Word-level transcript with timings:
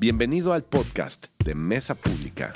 Bienvenido 0.00 0.52
al 0.52 0.62
podcast 0.62 1.26
de 1.44 1.56
Mesa 1.56 1.96
Pública. 1.96 2.54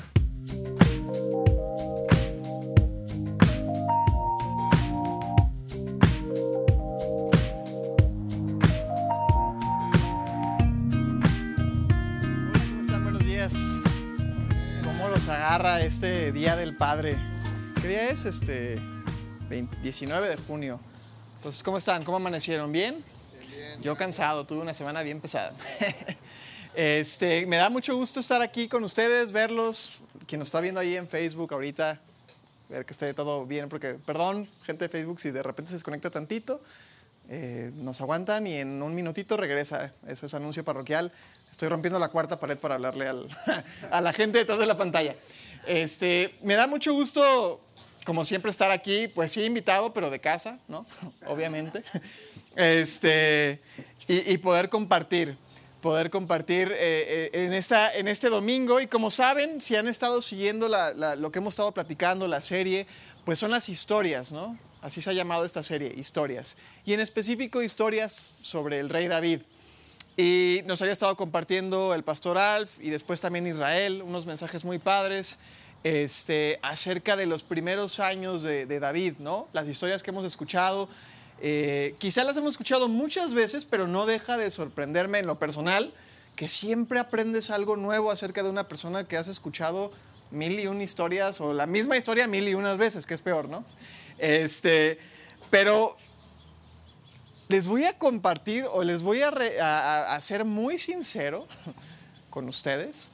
¿Cómo 11.43 12.81
están? 12.81 13.03
Buenos 13.03 13.25
días. 13.25 13.51
¿Cómo 14.85 15.09
los 15.09 15.27
agarra 15.27 15.81
este 15.81 16.31
Día 16.31 16.55
del 16.55 16.77
Padre? 16.77 17.17
¿Qué 17.81 17.89
día 17.89 18.09
es? 18.09 18.23
Este 18.23 18.79
20 19.49 19.79
19 19.81 20.29
de 20.29 20.37
junio. 20.37 20.79
Entonces, 21.35 21.61
¿cómo 21.61 21.77
están? 21.77 22.05
¿Cómo 22.05 22.15
amanecieron? 22.15 22.71
¿Bien? 22.71 23.03
Yo 23.81 23.97
cansado, 23.97 24.45
tuve 24.45 24.61
una 24.61 24.73
semana 24.73 25.01
bien 25.01 25.19
pesada. 25.19 25.53
Este, 26.75 27.45
me 27.45 27.57
da 27.57 27.69
mucho 27.69 27.95
gusto 27.95 28.19
estar 28.19 28.41
aquí 28.41 28.67
con 28.67 28.83
ustedes, 28.83 29.31
verlos, 29.31 29.99
quien 30.25 30.39
nos 30.39 30.47
está 30.47 30.59
viendo 30.59 30.79
ahí 30.79 30.95
en 30.95 31.07
Facebook 31.07 31.53
ahorita, 31.53 32.01
ver 32.67 32.85
que 32.85 32.93
esté 32.93 33.13
todo 33.13 33.45
bien, 33.45 33.69
porque, 33.69 33.99
perdón, 34.05 34.47
gente 34.63 34.85
de 34.85 34.89
Facebook, 34.89 35.19
si 35.19 35.29
de 35.29 35.43
repente 35.43 35.69
se 35.69 35.75
desconecta 35.75 36.09
tantito, 36.09 36.59
eh, 37.29 37.71
nos 37.75 38.01
aguantan 38.01 38.47
y 38.47 38.55
en 38.55 38.81
un 38.81 38.95
minutito 38.95 39.37
regresa. 39.37 39.93
Eso 40.07 40.25
es 40.25 40.33
anuncio 40.33 40.63
parroquial. 40.63 41.11
Estoy 41.51 41.69
rompiendo 41.69 41.99
la 41.99 42.09
cuarta 42.09 42.39
pared 42.39 42.57
para 42.57 42.73
hablarle 42.73 43.07
a 43.91 44.01
la 44.01 44.11
gente 44.11 44.39
detrás 44.39 44.57
de 44.57 44.65
la 44.65 44.75
pantalla. 44.75 45.15
Este, 45.67 46.33
me 46.41 46.55
da 46.55 46.65
mucho 46.65 46.91
gusto, 46.93 47.61
como 48.03 48.25
siempre, 48.25 48.49
estar 48.49 48.71
aquí. 48.71 49.07
Pues 49.09 49.31
sí, 49.31 49.43
invitado, 49.45 49.93
pero 49.93 50.09
de 50.09 50.19
casa, 50.19 50.57
¿no? 50.67 50.87
Obviamente. 51.27 51.83
Este, 52.55 53.61
y 54.07 54.37
poder 54.39 54.69
compartir. 54.69 55.37
Poder 55.83 56.09
compartir 56.09 56.69
eh, 56.71 57.29
eh, 57.33 57.45
en, 57.45 57.51
esta, 57.51 57.93
en 57.93 58.07
este 58.07 58.29
domingo. 58.29 58.79
Y 58.79 58.87
como 58.87 59.11
saben, 59.11 59.59
si 59.59 59.75
han 59.75 59.89
estado 59.89 60.21
siguiendo 60.21 60.69
la- 60.69 60.93
la- 60.93 61.17
lo 61.17 61.29
que 61.29 61.39
hemos 61.39 61.55
estado 61.55 61.73
platicando, 61.73 62.25
la 62.29 62.41
serie, 62.41 62.87
pues 63.25 63.37
son 63.37 63.51
las 63.51 63.67
historias, 63.67 64.31
¿no? 64.31 64.57
Así 64.81 65.01
se 65.01 65.09
ha 65.09 65.13
llamado 65.13 65.43
esta 65.43 65.61
serie, 65.61 65.93
historias. 65.97 66.55
Y 66.85 66.93
en 66.93 67.01
específico, 67.01 67.61
historias 67.61 68.37
sobre 68.41 68.79
el 68.79 68.89
rey 68.89 69.09
David. 69.09 69.41
Y 70.15 70.61
nos 70.65 70.81
había 70.81 70.93
estado 70.93 71.17
compartiendo 71.17 71.93
el 71.93 72.03
pastor 72.03 72.37
Alf 72.37 72.77
y 72.79 72.89
después 72.89 73.19
también 73.19 73.45
Israel, 73.45 74.01
unos 74.03 74.25
mensajes 74.25 74.63
muy 74.63 74.79
padres 74.79 75.37
este, 75.83 76.59
acerca 76.61 77.17
de 77.17 77.25
los 77.25 77.43
primeros 77.43 77.99
años 77.99 78.41
de, 78.43 78.65
de 78.65 78.79
David, 78.79 79.15
¿no? 79.19 79.49
Las 79.51 79.67
historias 79.67 80.01
que 80.01 80.11
hemos 80.11 80.23
escuchado. 80.23 80.87
Eh, 81.41 81.95
quizá 81.99 82.23
las 82.23 82.37
hemos 82.37 82.51
escuchado 82.51 82.87
muchas 82.87 83.33
veces, 83.33 83.65
pero 83.65 83.87
no 83.87 84.05
deja 84.05 84.37
de 84.37 84.49
sorprenderme 84.51 85.19
en 85.19 85.27
lo 85.27 85.39
personal 85.39 85.93
que 86.35 86.47
siempre 86.47 86.99
aprendes 86.99 87.49
algo 87.49 87.75
nuevo 87.75 88.09
acerca 88.11 88.41
de 88.43 88.49
una 88.49 88.67
persona 88.67 89.03
que 89.07 89.17
has 89.17 89.27
escuchado 89.27 89.91
mil 90.31 90.59
y 90.59 90.65
una 90.67 90.83
historias 90.83 91.39
o 91.41 91.53
la 91.53 91.67
misma 91.67 91.95
historia 91.97 92.27
mil 92.27 92.47
y 92.47 92.55
unas 92.55 92.77
veces, 92.77 93.05
que 93.05 93.13
es 93.13 93.21
peor, 93.21 93.49
¿no? 93.49 93.63
Este, 94.17 94.97
pero 95.51 95.95
les 97.49 97.67
voy 97.67 97.85
a 97.85 97.97
compartir 97.99 98.65
o 98.71 98.83
les 98.83 99.03
voy 99.03 99.21
a, 99.21 99.29
re- 99.29 99.59
a- 99.61 100.15
a- 100.15 100.21
ser 100.21 100.43
muy 100.45 100.77
sincero 100.79 101.47
con 102.29 102.47
ustedes 102.47 103.11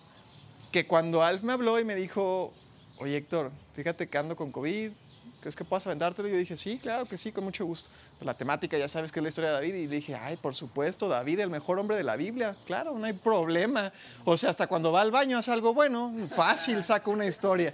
que 0.72 0.86
cuando 0.88 1.24
Alf 1.24 1.42
me 1.44 1.52
habló 1.52 1.80
y 1.80 1.84
me 1.84 1.96
dijo, 1.96 2.54
oye 3.00 3.18
Héctor, 3.18 3.52
fíjate 3.76 4.08
que 4.08 4.18
ando 4.18 4.36
con 4.36 4.52
COVID, 4.52 4.92
¿crees 5.40 5.56
que 5.56 5.64
puedas 5.64 5.86
aventártelo? 5.86 6.28
Yo 6.28 6.38
dije, 6.38 6.58
sí, 6.58 6.80
claro 6.80 7.06
que 7.06 7.18
sí, 7.18 7.32
con 7.32 7.44
mucho 7.44 7.66
gusto. 7.66 7.90
La 8.22 8.34
temática 8.34 8.78
ya 8.78 8.88
sabes 8.88 9.12
que 9.12 9.20
es 9.20 9.24
la 9.24 9.30
historia 9.30 9.50
de 9.52 9.56
David 9.56 9.74
y 9.76 9.88
dije, 9.88 10.16
ay, 10.16 10.38
por 10.38 10.54
supuesto, 10.54 11.08
David, 11.08 11.40
el 11.40 11.50
mejor 11.50 11.80
hombre 11.80 11.96
de 11.96 12.04
la 12.04 12.16
Biblia, 12.16 12.56
claro, 12.66 12.98
no 12.98 13.06
hay 13.06 13.14
problema. 13.14 13.94
O 14.26 14.36
sea, 14.36 14.50
hasta 14.50 14.68
cuando 14.68 14.92
va 14.92 15.02
al 15.02 15.12
baño 15.12 15.38
hace 15.38 15.52
algo 15.52 15.74
bueno, 15.74 16.14
fácil, 16.36 16.84
saca 16.84 17.10
una 17.10 17.26
historia. 17.26 17.74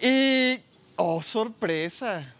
Y, 0.00 0.60
oh, 0.96 1.22
sorpresa, 1.22 2.34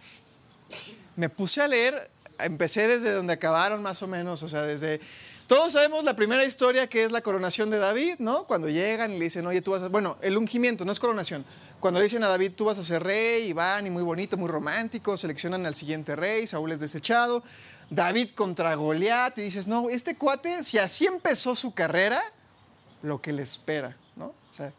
me 1.17 1.31
puse 1.31 1.63
a 1.63 1.69
leer, 1.69 2.11
empecé 2.41 2.87
desde 2.87 3.13
donde 3.13 3.33
acabaron 3.33 3.83
más 3.83 4.03
o 4.03 4.07
menos, 4.07 4.43
o 4.43 4.49
sea, 4.49 4.63
desde... 4.63 5.01
Todos 5.47 5.75
sabemos 5.75 6.03
la 6.03 6.17
primera 6.17 6.45
historia 6.45 6.89
que 6.89 7.05
es 7.05 7.13
la 7.13 7.21
coronación 7.21 7.71
de 7.71 7.79
David, 7.79 8.17
¿no? 8.19 8.49
Cuando 8.49 8.69
llegan 8.69 9.13
y 9.13 9.19
le 9.19 9.27
dicen, 9.27 9.47
oye, 9.47 9.63
tú 9.63 9.71
vas 9.71 9.83
a... 9.83 9.89
Bueno, 9.89 10.19
el 10.21 10.37
ungimiento, 10.37 10.85
no 10.85 10.91
es 10.91 10.99
coronación. 10.99 11.45
Cuando 11.87 12.01
le 12.01 12.07
dicen 12.07 12.25
a 12.25 12.29
David, 12.29 12.55
tú 12.57 12.65
vas 12.65 12.79
a 12.79 12.85
ser 12.85 13.05
rey, 13.05 13.45
y 13.45 13.53
van, 13.53 13.87
y 13.87 13.91
muy 13.91 14.03
bonito, 14.03 14.37
muy 14.37 14.49
romántico, 14.49 15.17
seleccionan 15.17 15.67
al 15.67 15.77
siguiente 15.77 16.17
rey, 16.17 16.45
Saúl 16.49 16.73
es 16.73 16.81
desechado, 16.81 17.45
David 17.91 18.31
contra 18.35 18.75
Goliat, 18.75 19.39
y 19.39 19.43
dices, 19.43 19.69
no, 19.69 19.89
este 19.89 20.17
cuate, 20.17 20.65
si 20.65 20.79
así 20.79 21.07
empezó 21.07 21.55
su 21.55 21.75
carrera, 21.75 22.21
lo 23.03 23.23
que 23.23 23.33
le 23.33 23.45
espera, 23.45 23.97
¿no? 24.17 24.35
O 24.51 24.53
sea, 24.53 24.73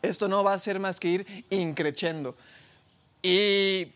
esto 0.00 0.28
no 0.28 0.42
va 0.44 0.54
a 0.54 0.58
ser 0.58 0.80
más 0.80 0.98
que 0.98 1.08
ir 1.08 1.44
increchendo. 1.50 2.34
Y 3.22 3.88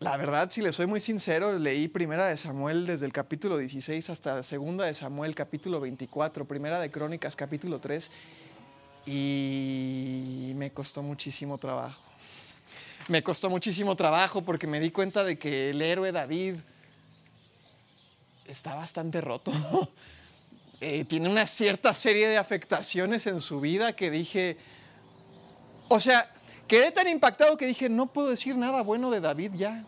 la 0.00 0.16
verdad, 0.16 0.50
si 0.50 0.62
le 0.62 0.72
soy 0.72 0.86
muy 0.86 1.00
sincero, 1.00 1.58
leí 1.58 1.88
Primera 1.88 2.24
de 2.24 2.38
Samuel 2.38 2.86
desde 2.86 3.04
el 3.04 3.12
capítulo 3.12 3.58
16 3.58 4.08
hasta 4.08 4.42
Segunda 4.42 4.86
de 4.86 4.94
Samuel 4.94 5.34
capítulo 5.34 5.78
24, 5.78 6.46
Primera 6.46 6.78
de 6.80 6.90
Crónicas 6.90 7.36
capítulo 7.36 7.80
3 7.80 8.10
y 9.06 10.52
me 10.56 10.72
costó 10.72 11.02
muchísimo 11.02 11.58
trabajo. 11.58 12.02
Me 13.08 13.22
costó 13.22 13.48
muchísimo 13.48 13.94
trabajo 13.94 14.42
porque 14.42 14.66
me 14.66 14.80
di 14.80 14.90
cuenta 14.90 15.22
de 15.22 15.38
que 15.38 15.70
el 15.70 15.80
héroe 15.80 16.10
David 16.10 16.56
está 18.46 18.74
bastante 18.74 19.20
roto. 19.20 19.52
Eh, 20.82 21.06
tiene 21.06 21.30
una 21.30 21.46
cierta 21.46 21.94
serie 21.94 22.28
de 22.28 22.36
afectaciones 22.36 23.26
en 23.26 23.40
su 23.40 23.62
vida 23.62 23.96
que 23.96 24.10
dije, 24.10 24.58
o 25.88 26.00
sea, 26.00 26.30
quedé 26.68 26.90
tan 26.90 27.08
impactado 27.08 27.56
que 27.56 27.66
dije, 27.66 27.88
no 27.88 28.08
puedo 28.08 28.28
decir 28.28 28.58
nada 28.58 28.82
bueno 28.82 29.10
de 29.10 29.20
David 29.20 29.52
ya. 29.54 29.82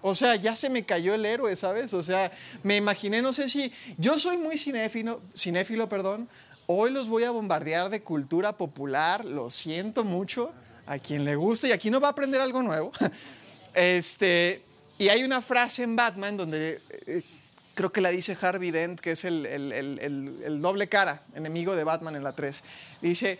O 0.00 0.16
sea, 0.16 0.34
ya 0.34 0.56
se 0.56 0.70
me 0.70 0.84
cayó 0.84 1.14
el 1.14 1.24
héroe, 1.24 1.54
¿sabes? 1.54 1.94
O 1.94 2.02
sea, 2.02 2.32
me 2.64 2.76
imaginé, 2.76 3.22
no 3.22 3.32
sé 3.32 3.48
si, 3.48 3.72
yo 3.96 4.18
soy 4.18 4.38
muy 4.38 4.58
cinéfilo, 4.58 5.20
cinéfilo, 5.36 5.88
perdón, 5.88 6.28
hoy 6.66 6.90
los 6.90 7.08
voy 7.08 7.24
a 7.24 7.30
bombardear 7.30 7.90
de 7.90 8.02
cultura 8.02 8.52
popular, 8.56 9.24
lo 9.24 9.50
siento 9.50 10.04
mucho, 10.04 10.52
a 10.86 10.98
quien 10.98 11.24
le 11.24 11.36
guste, 11.36 11.68
y 11.68 11.72
aquí 11.72 11.90
no 11.90 12.00
va 12.00 12.08
a 12.08 12.10
aprender 12.12 12.40
algo 12.40 12.62
nuevo. 12.62 12.92
Este, 13.74 14.62
y 14.98 15.08
hay 15.08 15.24
una 15.24 15.40
frase 15.40 15.82
en 15.82 15.96
Batman 15.96 16.36
donde 16.36 16.78
eh, 17.06 17.22
creo 17.74 17.90
que 17.90 18.02
la 18.02 18.10
dice 18.10 18.36
Harvey 18.38 18.70
Dent, 18.70 19.00
que 19.00 19.12
es 19.12 19.24
el, 19.24 19.46
el- 19.46 19.72
el- 19.72 20.60
doble 20.60 20.88
cara, 20.88 21.22
enemigo 21.34 21.74
de 21.74 21.84
Batman 21.84 22.14
en 22.16 22.22
la 22.22 22.32
3. 22.34 22.62
Dice, 23.00 23.38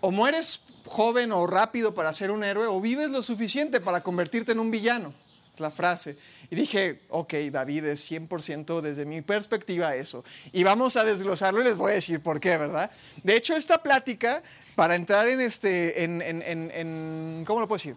o 0.00 0.12
mueres 0.12 0.60
joven 0.86 1.32
o 1.32 1.46
rápido 1.48 1.94
para 1.94 2.12
ser 2.12 2.30
un 2.30 2.44
héroe, 2.44 2.66
o 2.68 2.80
vives 2.80 3.10
lo 3.10 3.22
suficiente 3.22 3.80
para 3.80 4.02
convertirte 4.02 4.52
en 4.52 4.60
un 4.60 4.70
villano. 4.70 5.12
Es 5.52 5.58
la 5.60 5.70
frase. 5.70 6.16
Y 6.50 6.54
dije, 6.56 7.00
ok, 7.08 7.34
David 7.50 7.84
es 7.86 8.10
100% 8.10 8.80
desde 8.80 9.04
mi 9.04 9.20
perspectiva 9.20 9.94
eso. 9.96 10.24
Y 10.52 10.62
vamos 10.62 10.96
a 10.96 11.04
desglosarlo 11.04 11.60
y 11.60 11.64
les 11.64 11.76
voy 11.76 11.92
a 11.92 11.94
decir 11.96 12.22
por 12.22 12.38
qué, 12.40 12.56
¿verdad? 12.56 12.90
De 13.24 13.36
hecho, 13.36 13.54
esta 13.56 13.82
plática, 13.82 14.42
para 14.76 14.94
entrar 14.94 15.28
en 15.28 15.40
este, 15.40 16.04
en, 16.04 16.22
en- 16.22 16.42
en- 16.72 17.44
¿cómo 17.46 17.60
lo 17.60 17.66
puedo 17.68 17.78
decir? 17.78 17.96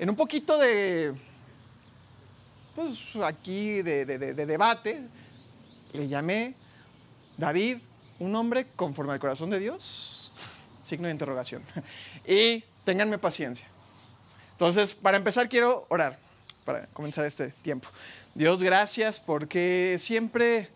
En 0.00 0.10
un 0.10 0.16
poquito 0.16 0.58
de, 0.58 1.14
pues 2.74 3.16
aquí 3.24 3.82
de, 3.82 4.04
de- 4.04 4.18
de- 4.18 4.34
de 4.34 4.46
debate, 4.46 5.00
le 5.92 6.08
llamé 6.08 6.54
David, 7.36 7.78
un 8.18 8.34
hombre 8.34 8.66
conforme 8.76 9.12
al 9.12 9.20
corazón 9.20 9.50
de 9.50 9.58
Dios, 9.60 10.32
signo 10.82 11.06
de 11.06 11.12
interrogación. 11.12 11.62
Y 12.26 12.62
ténganme 12.84 13.18
paciencia. 13.18 13.66
Entonces, 14.52 14.94
para 14.94 15.16
empezar, 15.16 15.48
quiero 15.48 15.86
orar 15.88 16.18
para 16.68 16.86
comenzar 16.88 17.24
este 17.24 17.48
tiempo. 17.62 17.88
Dios, 18.34 18.62
gracias 18.62 19.20
porque 19.20 19.96
siempre 19.98 20.68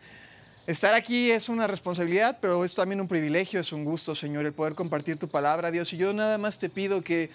estar 0.66 0.94
aquí 0.94 1.30
es 1.30 1.50
una 1.50 1.66
responsabilidad, 1.66 2.38
pero 2.40 2.64
es 2.64 2.74
también 2.74 3.02
un 3.02 3.08
privilegio, 3.08 3.60
es 3.60 3.74
un 3.74 3.84
gusto, 3.84 4.14
Señor, 4.14 4.46
el 4.46 4.54
poder 4.54 4.74
compartir 4.74 5.18
tu 5.18 5.28
palabra, 5.28 5.70
Dios. 5.70 5.92
Y 5.92 5.98
yo 5.98 6.14
nada 6.14 6.38
más 6.38 6.58
te 6.58 6.70
pido 6.70 7.02
que, 7.02 7.28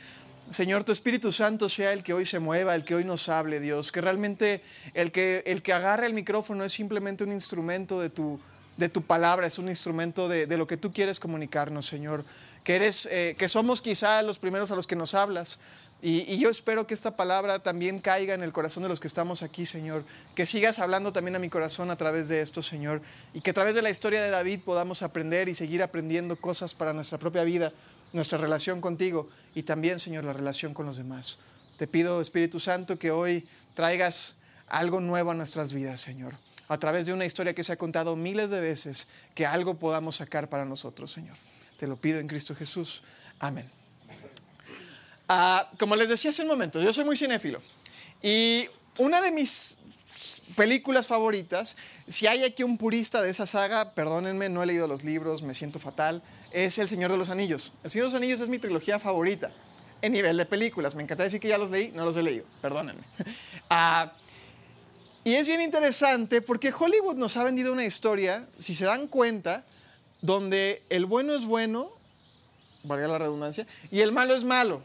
Señor, 0.49 0.83
tu 0.83 0.91
Espíritu 0.91 1.31
Santo 1.31 1.69
sea 1.69 1.93
el 1.93 2.01
que 2.01 2.13
hoy 2.13 2.25
se 2.25 2.39
mueva, 2.39 2.73
el 2.73 2.83
que 2.83 2.95
hoy 2.95 3.03
nos 3.03 3.29
hable, 3.29 3.59
Dios. 3.59 3.91
Que 3.91 4.01
realmente 4.01 4.63
el 4.95 5.11
que, 5.11 5.43
el 5.45 5.61
que 5.61 5.73
agarre 5.73 6.07
el 6.07 6.15
micrófono 6.15 6.63
es 6.63 6.73
simplemente 6.73 7.23
un 7.23 7.31
instrumento 7.31 8.01
de 8.01 8.09
tu, 8.09 8.39
de 8.77 8.89
tu 8.89 9.03
palabra, 9.03 9.45
es 9.45 9.59
un 9.59 9.69
instrumento 9.69 10.27
de, 10.27 10.47
de 10.47 10.57
lo 10.57 10.65
que 10.65 10.77
tú 10.77 10.91
quieres 10.91 11.19
comunicarnos, 11.19 11.85
Señor. 11.85 12.25
Que, 12.63 12.75
eres, 12.77 13.07
eh, 13.11 13.35
que 13.37 13.49
somos 13.49 13.83
quizá 13.83 14.23
los 14.23 14.39
primeros 14.39 14.71
a 14.71 14.75
los 14.75 14.87
que 14.87 14.95
nos 14.95 15.13
hablas. 15.13 15.59
Y, 16.01 16.37
yo 16.37 16.49
espero 16.49 16.85
que 16.85 16.93
esta 16.93 17.15
palabra 17.15 17.59
también 17.59 17.99
caiga 17.99 18.35
en 18.35 18.43
el 18.43 18.53
corazón 18.53 18.83
de 18.83 18.89
los 18.89 18.99
que 18.99 19.07
estamos 19.07 19.41
aquí, 19.41 19.65
Señor. 19.65 20.03
Que 20.35 20.45
sigas 20.45 20.79
hablando 20.79 21.11
también 21.11 21.35
a 21.35 21.39
mi 21.39 21.49
corazón 21.49 21.89
a 21.89 21.97
través 21.97 22.27
de 22.27 22.41
esto, 22.41 22.61
Señor. 22.61 23.01
Y 23.33 23.41
que 23.41 23.49
a 23.49 23.53
través 23.53 23.73
de 23.73 23.81
la 23.81 23.89
historia 23.89 24.21
de 24.21 24.29
David 24.29 24.59
podamos 24.63 25.01
aprender 25.01 25.49
y 25.49 25.55
seguir 25.55 25.81
aprendiendo 25.81 26.35
cosas 26.35 26.75
para 26.75 26.93
nuestra 26.93 27.17
propia 27.17 27.43
vida, 27.43 27.73
nuestra 28.13 28.37
relación 28.37 28.79
contigo 28.79 29.27
y 29.55 29.63
también, 29.63 29.99
Señor, 29.99 30.23
la 30.23 30.33
relación 30.33 30.73
con 30.73 30.85
los 30.85 30.97
demás. 30.97 31.39
Te 31.77 31.87
pido, 31.87 32.21
Espíritu 32.21 32.59
Santo, 32.59 32.99
que 32.99 33.11
hoy 33.11 33.47
traigas 33.73 34.35
algo 34.67 35.01
nuevo 35.01 35.31
a 35.31 35.35
nuestras 35.35 35.73
vidas, 35.73 36.01
Señor. 36.01 36.35
a 36.69 36.77
través 36.77 37.05
de 37.05 37.13
una 37.13 37.23
historia 37.23 37.55
que 37.55 37.63
se 37.63 37.71
ha 37.71 37.77
contado 37.77 38.17
miles 38.17 38.49
de 38.49 38.59
veces, 38.59 39.07
que 39.33 39.45
algo 39.45 39.75
podamos 39.75 40.17
sacar 40.17 40.49
para 40.49 40.65
nosotros, 40.65 41.13
Señor. 41.13 41.37
Te 41.77 41.87
lo 41.87 41.95
pido 41.95 42.19
en 42.19 42.27
Cristo 42.27 42.53
Jesús. 42.53 43.03
Amén. 43.39 43.76
Ah, 45.27 45.69
como 45.77 45.95
les 45.95 46.09
decía 46.09 46.31
hace 46.31 46.41
un 46.41 46.47
momento, 46.47 46.81
yo 46.81 46.93
soy 46.93 47.05
muy 47.05 47.17
cinéfilo. 47.17 47.61
Y 48.21 48.67
una 48.97 49.21
de 49.21 49.31
mis 49.31 49.77
películas 50.55 51.07
favoritas, 51.07 51.75
si 52.07 52.27
hay 52.27 52.43
aquí 52.43 52.63
un 52.63 52.77
purista 52.77 53.21
de 53.21 53.29
esa 53.29 53.45
saga, 53.45 53.93
perdónenme, 53.93 54.49
no 54.49 54.63
he 54.63 54.65
leído 54.65 54.87
los 54.87 55.03
libros, 55.03 55.43
me 55.43 55.53
siento 55.53 55.79
fatal, 55.79 56.23
es 56.51 56.77
El 56.77 56.87
Señor 56.87 57.11
de 57.11 57.17
los 57.17 57.29
Anillos. 57.29 57.73
El 57.83 57.91
Señor 57.91 58.07
de 58.07 58.13
los 58.13 58.21
Anillos 58.21 58.39
es 58.39 58.49
mi 58.49 58.57
trilogía 58.57 58.99
favorita 58.99 59.51
en 60.01 60.13
nivel 60.13 60.37
de 60.37 60.45
películas. 60.45 60.95
Me 60.95 61.03
encanta 61.03 61.23
decir 61.23 61.39
que 61.39 61.47
ya 61.47 61.57
los 61.57 61.71
leí, 61.71 61.91
no 61.91 62.05
los 62.05 62.15
he 62.15 62.23
leído, 62.23 62.45
perdónenme. 62.61 63.03
Ah, 63.69 64.13
y 65.25 65.35
es 65.35 65.45
bien 65.45 65.59
interesante 65.59 66.41
porque 66.41 66.71
Hollywood 66.71 67.17
nos 67.17 67.35
ha 67.35 67.43
vendido 67.43 67.73
una 67.73 67.83
historia, 67.83 68.47
si 68.57 68.73
se 68.75 68.85
dan 68.85 69.09
cuenta, 69.09 69.65
donde 70.21 70.83
el 70.89 71.05
bueno 71.05 71.35
es 71.35 71.43
bueno, 71.43 71.89
valga 72.83 73.09
la 73.09 73.17
redundancia, 73.17 73.67
y 73.91 73.99
el 73.99 74.13
malo 74.13 74.33
es 74.35 74.45
malo. 74.45 74.83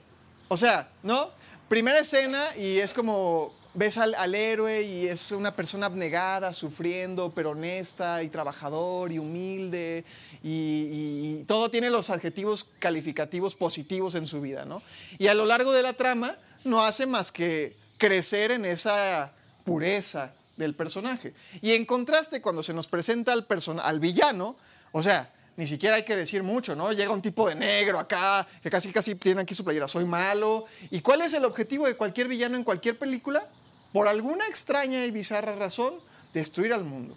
O 0.52 0.56
sea, 0.58 0.90
¿no? 1.02 1.30
Primera 1.70 2.00
escena 2.00 2.44
y 2.58 2.76
es 2.76 2.92
como 2.92 3.54
ves 3.72 3.96
al, 3.96 4.34
héroe 4.34 4.82
y 4.82 5.06
es 5.06 5.32
una 5.32 5.56
persona 5.56 5.86
abnegada, 5.86 6.52
sufriendo, 6.52 7.32
pero 7.34 7.52
honesta 7.52 8.22
y 8.22 8.28
trabajador 8.28 9.12
y 9.12 9.18
humilde 9.18 10.04
y, 10.42 11.42
todo 11.44 11.70
tiene 11.70 11.88
los 11.88 12.10
adjetivos 12.10 12.66
calificativos 12.78 13.54
positivos 13.54 14.14
en 14.14 14.26
su 14.26 14.42
vida, 14.42 14.66
¿no? 14.66 14.82
Y 15.16 15.28
a 15.28 15.34
lo 15.34 15.46
largo 15.46 15.72
de 15.72 15.82
la 15.82 15.94
trama 15.94 16.36
no 16.64 16.84
hace 16.84 17.06
más 17.06 17.32
que 17.32 17.78
crecer 17.96 18.50
en 18.50 18.66
esa 18.66 19.32
pureza 19.64 20.34
del 20.58 20.74
personaje. 20.74 21.32
Y 21.62 21.72
en 21.72 21.86
contraste, 21.86 22.42
cuando 22.42 22.62
se 22.62 22.74
nos 22.74 22.88
presenta 22.88 23.32
al, 23.32 23.46
al 23.82 24.00
villano, 24.00 24.56
o 24.92 25.02
sea, 25.02 25.32
ni 25.56 25.66
siquiera 25.66 25.96
hay 25.96 26.04
que 26.04 26.16
decir 26.16 26.42
mucho, 26.42 26.74
¿no? 26.74 26.92
Llega 26.92 27.12
un 27.12 27.22
tipo 27.22 27.48
de 27.48 27.54
negro 27.54 27.98
acá, 27.98 28.46
que 28.62 28.70
casi 28.70 28.92
casi 28.92 29.14
tiene 29.14 29.42
aquí 29.42 29.54
su 29.54 29.64
playera, 29.64 29.86
soy 29.86 30.04
malo. 30.04 30.64
¿Y 30.90 31.00
cuál 31.00 31.20
es 31.22 31.32
el 31.34 31.44
objetivo 31.44 31.86
de 31.86 31.96
cualquier 31.96 32.28
villano 32.28 32.56
en 32.56 32.64
cualquier 32.64 32.98
película? 32.98 33.46
Por 33.92 34.08
alguna 34.08 34.46
extraña 34.46 35.04
y 35.04 35.10
bizarra 35.10 35.54
razón, 35.54 35.94
destruir 36.32 36.72
al 36.72 36.84
mundo. 36.84 37.16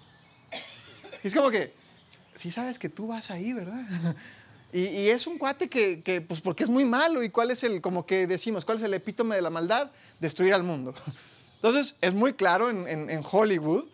Y 1.23 1.27
es 1.27 1.35
como 1.35 1.49
que, 1.49 1.73
sí 2.35 2.51
sabes 2.51 2.77
que 2.77 2.89
tú 2.89 3.07
vas 3.07 3.31
ahí, 3.31 3.53
¿verdad? 3.53 3.83
Y, 4.73 5.07
es 5.07 5.25
un 5.25 5.37
cuate 5.37 5.69
que, 5.69 6.25
pues 6.27 6.41
porque 6.41 6.65
es 6.65 6.69
muy 6.69 6.83
malo. 6.83 7.23
¿Y 7.23 7.29
cuál 7.29 7.49
es 7.49 7.63
el, 7.63 7.79
como 7.79 8.05
que 8.05 8.27
decimos, 8.27 8.65
cuál 8.65 8.77
es 8.77 8.83
el 8.83 8.93
epítome 8.93 9.37
de 9.37 9.41
la 9.41 9.49
maldad? 9.49 9.89
Destruir 10.19 10.53
al 10.53 10.63
mundo. 10.63 10.93
Entonces, 11.55 11.95
es 12.01 12.13
muy 12.13 12.33
claro 12.33 12.69
en, 12.69 13.21
Hollywood 13.23 13.85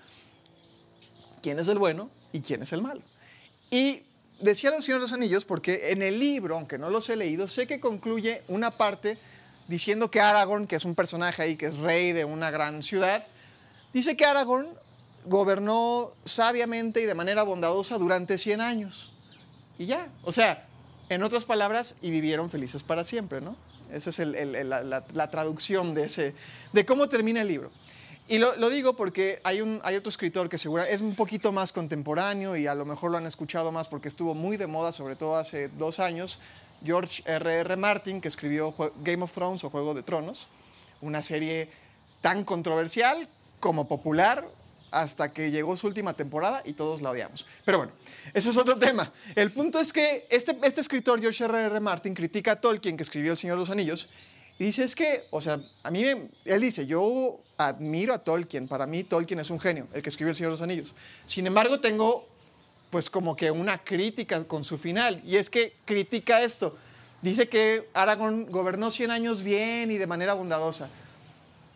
quién 1.43 1.59
es 1.59 1.67
el 1.67 1.77
bueno 1.77 2.09
y 2.33 2.41
quién 2.41 2.63
es 2.63 2.73
el 2.73 2.81
malo. 2.81 3.01
Y 3.69 4.01
decía 4.41 4.75
el 4.75 4.81
Señor 4.83 4.99
de 4.99 5.05
los 5.05 5.13
Anillos 5.13 5.45
porque 5.45 5.91
en 5.91 6.01
el 6.01 6.19
libro, 6.19 6.55
aunque 6.55 6.77
no 6.77 6.89
los 6.89 7.09
he 7.09 7.15
leído, 7.15 7.47
sé 7.47 7.67
que 7.67 7.79
concluye 7.79 8.43
una 8.47 8.71
parte 8.71 9.17
diciendo 9.67 10.11
que 10.11 10.19
Aragorn, 10.19 10.67
que 10.67 10.75
es 10.75 10.85
un 10.85 10.95
personaje 10.95 11.41
ahí, 11.41 11.55
que 11.55 11.65
es 11.65 11.77
rey 11.77 12.11
de 12.11 12.25
una 12.25 12.51
gran 12.51 12.83
ciudad, 12.83 13.25
dice 13.93 14.17
que 14.17 14.25
Aragorn 14.25 14.67
gobernó 15.25 16.11
sabiamente 16.25 17.01
y 17.01 17.05
de 17.05 17.13
manera 17.13 17.43
bondadosa 17.43 17.97
durante 17.97 18.38
100 18.38 18.61
años. 18.61 19.11
Y 19.77 19.85
ya, 19.85 20.09
o 20.23 20.31
sea, 20.31 20.67
en 21.09 21.23
otras 21.23 21.45
palabras, 21.45 21.95
y 22.01 22.11
vivieron 22.11 22.49
felices 22.49 22.83
para 22.83 23.03
siempre, 23.03 23.41
¿no? 23.41 23.55
Esa 23.91 24.09
es 24.09 24.19
la, 24.19 25.31
traducción 25.31 25.93
de, 25.93 26.05
ese, 26.05 26.33
de 26.71 26.85
cómo 26.85 27.09
termina 27.09 27.41
el 27.41 27.47
libro. 27.47 27.71
Y 28.31 28.38
lo, 28.38 28.69
digo 28.69 28.95
porque 28.95 29.42
hay, 29.44 29.60
otro 29.60 30.07
escritor 30.07 30.48
que 30.48 30.56
es 30.56 31.01
un 31.01 31.16
poquito 31.16 31.51
más 31.51 31.74
contemporáneo 31.74 32.56
y 32.56 32.66
a 32.66 32.74
lo 32.74 32.86
mejor 32.86 33.12
lo 33.12 33.18
han 33.18 33.28
escuchado 33.28 33.74
más 33.74 33.89
porque 33.89 34.07
estuvo 34.07 34.33
muy 34.33 34.56
de 34.56 34.68
moda, 34.68 34.94
sobre 34.94 35.18
todo 35.18 35.36
hace 35.36 35.68
dos 35.68 36.00
años, 36.00 36.39
George 36.81 37.24
R.R. 37.25 37.60
R. 37.60 37.75
Martin, 37.75 38.22
que 38.22 38.30
escribió 38.30 38.74
Game 39.04 39.22
of 39.22 39.33
Thrones 39.33 39.66
o 39.66 39.69
Juego 39.69 39.94
de 39.94 40.01
Tronos, 40.01 40.48
una 41.01 41.22
serie 41.22 41.69
tan 42.22 42.45
controversial 42.45 43.28
como 43.60 43.89
popular, 43.89 44.48
hasta 44.92 45.34
que 45.34 45.51
llegó 45.51 45.75
su 45.75 45.88
última 45.88 46.13
temporada 46.13 46.62
y 46.63 46.72
todos 46.72 47.01
la 47.01 47.12
odiamos. 47.12 47.45
Pero 47.66 47.80
bueno, 47.80 47.92
ese 48.34 48.51
es 48.51 48.56
otro 48.56 48.77
tema. 48.80 49.12
El 49.36 49.51
punto 49.51 49.77
es 49.77 49.92
que 49.92 50.25
este, 50.30 50.57
este 50.63 50.80
escritor, 50.80 51.19
George 51.19 51.44
R. 51.44 51.63
R. 51.63 51.80
Martin, 51.81 52.13
critica 52.13 52.54
a 52.54 52.62
Tolkien, 52.62 52.95
que 52.95 53.04
escribió 53.04 53.34
El 53.34 53.38
Señor 53.38 53.57
de 53.57 53.60
los 53.60 53.69
Anillos, 53.69 54.07
dice, 54.66 54.84
es 54.84 54.96
que, 54.96 55.25
o 55.31 55.42
sea, 55.42 55.60
a 55.84 55.92
mí, 55.92 56.04
él 56.46 56.62
dice, 56.62 56.86
yo 56.86 57.40
admiro 57.58 58.13
a 58.13 58.19
Tolkien, 58.19 58.68
para 58.68 58.86
mí 58.86 59.04
Tolkien 59.04 59.40
es 59.40 59.50
un 59.50 59.60
genio, 59.60 59.88
el 59.94 60.02
que 60.02 60.10
escribió 60.10 60.31
El 60.31 60.36
Señor 60.36 60.52
de 60.52 60.54
los 60.54 60.62
Anillos. 60.62 60.96
Sin 61.25 61.48
embargo, 61.48 61.80
tengo 61.80 62.28
pues 62.90 63.10
como 63.10 63.36
que 63.36 63.50
una 63.52 63.78
crítica 63.78 64.44
con 64.44 64.63
su 64.63 64.78
final, 64.78 65.22
y 65.25 65.38
es 65.38 65.50
que 65.50 65.74
critica 65.86 66.42
esto. 66.42 66.75
Dice 67.22 67.48
que 67.48 67.88
Aragorn 67.94 68.52
gobernó 68.52 68.92
100 68.92 69.12
años 69.12 69.44
bien 69.44 69.92
y 69.92 69.98
de 69.98 70.08
manera 70.08 70.34
bondadosa. 70.34 70.90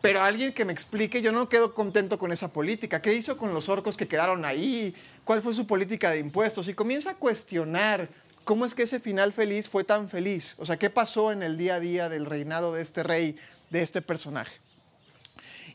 Pero 0.02 0.22
alguien 0.22 0.54
que 0.54 0.66
me 0.66 0.74
explique, 0.74 1.22
yo 1.22 1.32
no 1.32 1.50
quedo 1.50 1.74
contento 1.74 2.20
con 2.20 2.32
esa 2.32 2.52
política. 2.52 3.02
¿Qué 3.02 3.14
hizo 3.14 3.38
con 3.38 3.54
los 3.54 3.70
orcos 3.70 3.98
que 3.98 4.08
quedaron 4.08 4.46
ahí? 4.46 4.94
¿Cuál 5.24 5.42
fue 5.42 5.54
su 5.54 5.66
política 5.66 6.12
de 6.12 6.20
impuestos? 6.20 6.68
Y 6.68 6.74
comienza 6.74 7.12
a 7.12 7.16
cuestionar 7.16 8.10
cómo 8.46 8.66
es 8.66 8.74
que 8.76 8.84
ese 8.84 9.00
final 9.02 9.34
feliz 9.34 9.68
fue 9.68 9.84
tan 9.84 10.08
feliz. 10.08 10.56
O 10.60 10.66
sea, 10.66 10.78
¿qué 10.78 10.90
pasó 10.90 11.32
en 11.34 11.44
el 11.44 11.58
día 11.58 11.76
a 11.76 11.80
día 11.82 12.08
del 12.08 12.26
reinado 12.26 12.74
de 12.74 12.82
este 12.82 13.04
rey, 13.04 13.36
de 13.72 13.82
este 13.82 14.02
personaje? 14.02 14.58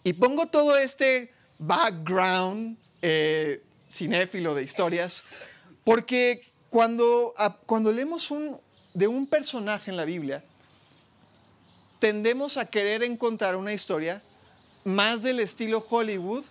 Y 0.02 0.14
pongo 0.14 0.46
todo 0.46 0.78
este 0.78 1.32
background 1.58 2.78
eh, 3.02 3.62
cinéfilo 3.88 4.55
de 4.55 4.62
historias, 4.62 5.25
porque 5.84 6.50
cuando, 6.70 7.34
cuando 7.67 7.93
leemos 7.93 8.32
de 8.94 9.08
un 9.08 9.26
personaje 9.26 9.90
en 9.90 9.96
la 9.96 10.05
Biblia, 10.05 10.43
tendemos 11.99 12.56
a 12.56 12.66
querer 12.66 13.02
encontrar 13.02 13.56
una 13.56 13.73
historia 13.73 14.23
más 14.84 15.23
del 15.23 15.40
estilo 15.40 15.84
Hollywood 15.87 16.44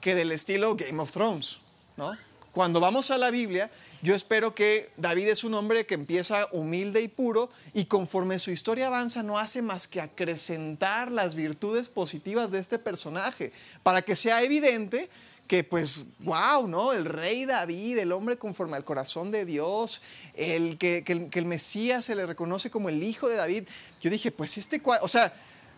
que 0.00 0.14
del 0.14 0.32
estilo 0.32 0.74
Game 0.74 1.00
of 1.00 1.12
Thrones, 1.12 1.58
¿no? 1.96 2.16
Cuando 2.52 2.80
vamos 2.80 3.10
a 3.10 3.18
la 3.18 3.30
Biblia, 3.30 3.70
yo 4.00 4.14
espero 4.14 4.54
que 4.54 4.90
David 4.96 5.28
es 5.28 5.42
un 5.42 5.54
hombre 5.54 5.84
que 5.84 5.94
empieza 5.94 6.48
humilde 6.52 7.02
y 7.02 7.08
puro 7.08 7.50
y 7.74 7.86
conforme 7.86 8.38
su 8.38 8.50
historia 8.50 8.86
avanza 8.86 9.22
no 9.24 9.38
hace 9.38 9.60
más 9.60 9.88
que 9.88 10.00
acrecentar 10.00 11.10
las 11.10 11.34
virtudes 11.34 11.88
positivas 11.88 12.52
de 12.52 12.60
este 12.60 12.78
personaje 12.78 13.52
para 13.82 14.02
que 14.02 14.14
sea 14.14 14.42
evidente 14.42 15.10
que 15.48 15.64
pues, 15.64 16.04
wow, 16.20 16.68
¿no? 16.68 16.92
El 16.92 17.06
rey 17.06 17.46
David, 17.46 17.98
el 17.98 18.12
hombre 18.12 18.36
conforme 18.36 18.76
al 18.76 18.84
corazón 18.84 19.32
de 19.32 19.46
Dios, 19.46 20.02
el 20.34 20.76
que, 20.76 21.02
el, 21.06 21.44
Mesías 21.46 22.04
se 22.04 22.14
le 22.14 22.26
reconoce 22.26 22.70
como 22.70 22.90
el 22.90 23.02
hijo 23.02 23.28
de 23.28 23.36
David. 23.36 23.64
Yo 24.02 24.10
dije, 24.10 24.30
pues 24.30 24.58
este, 24.58 24.80
o 24.84 25.08
sea, 25.08 25.32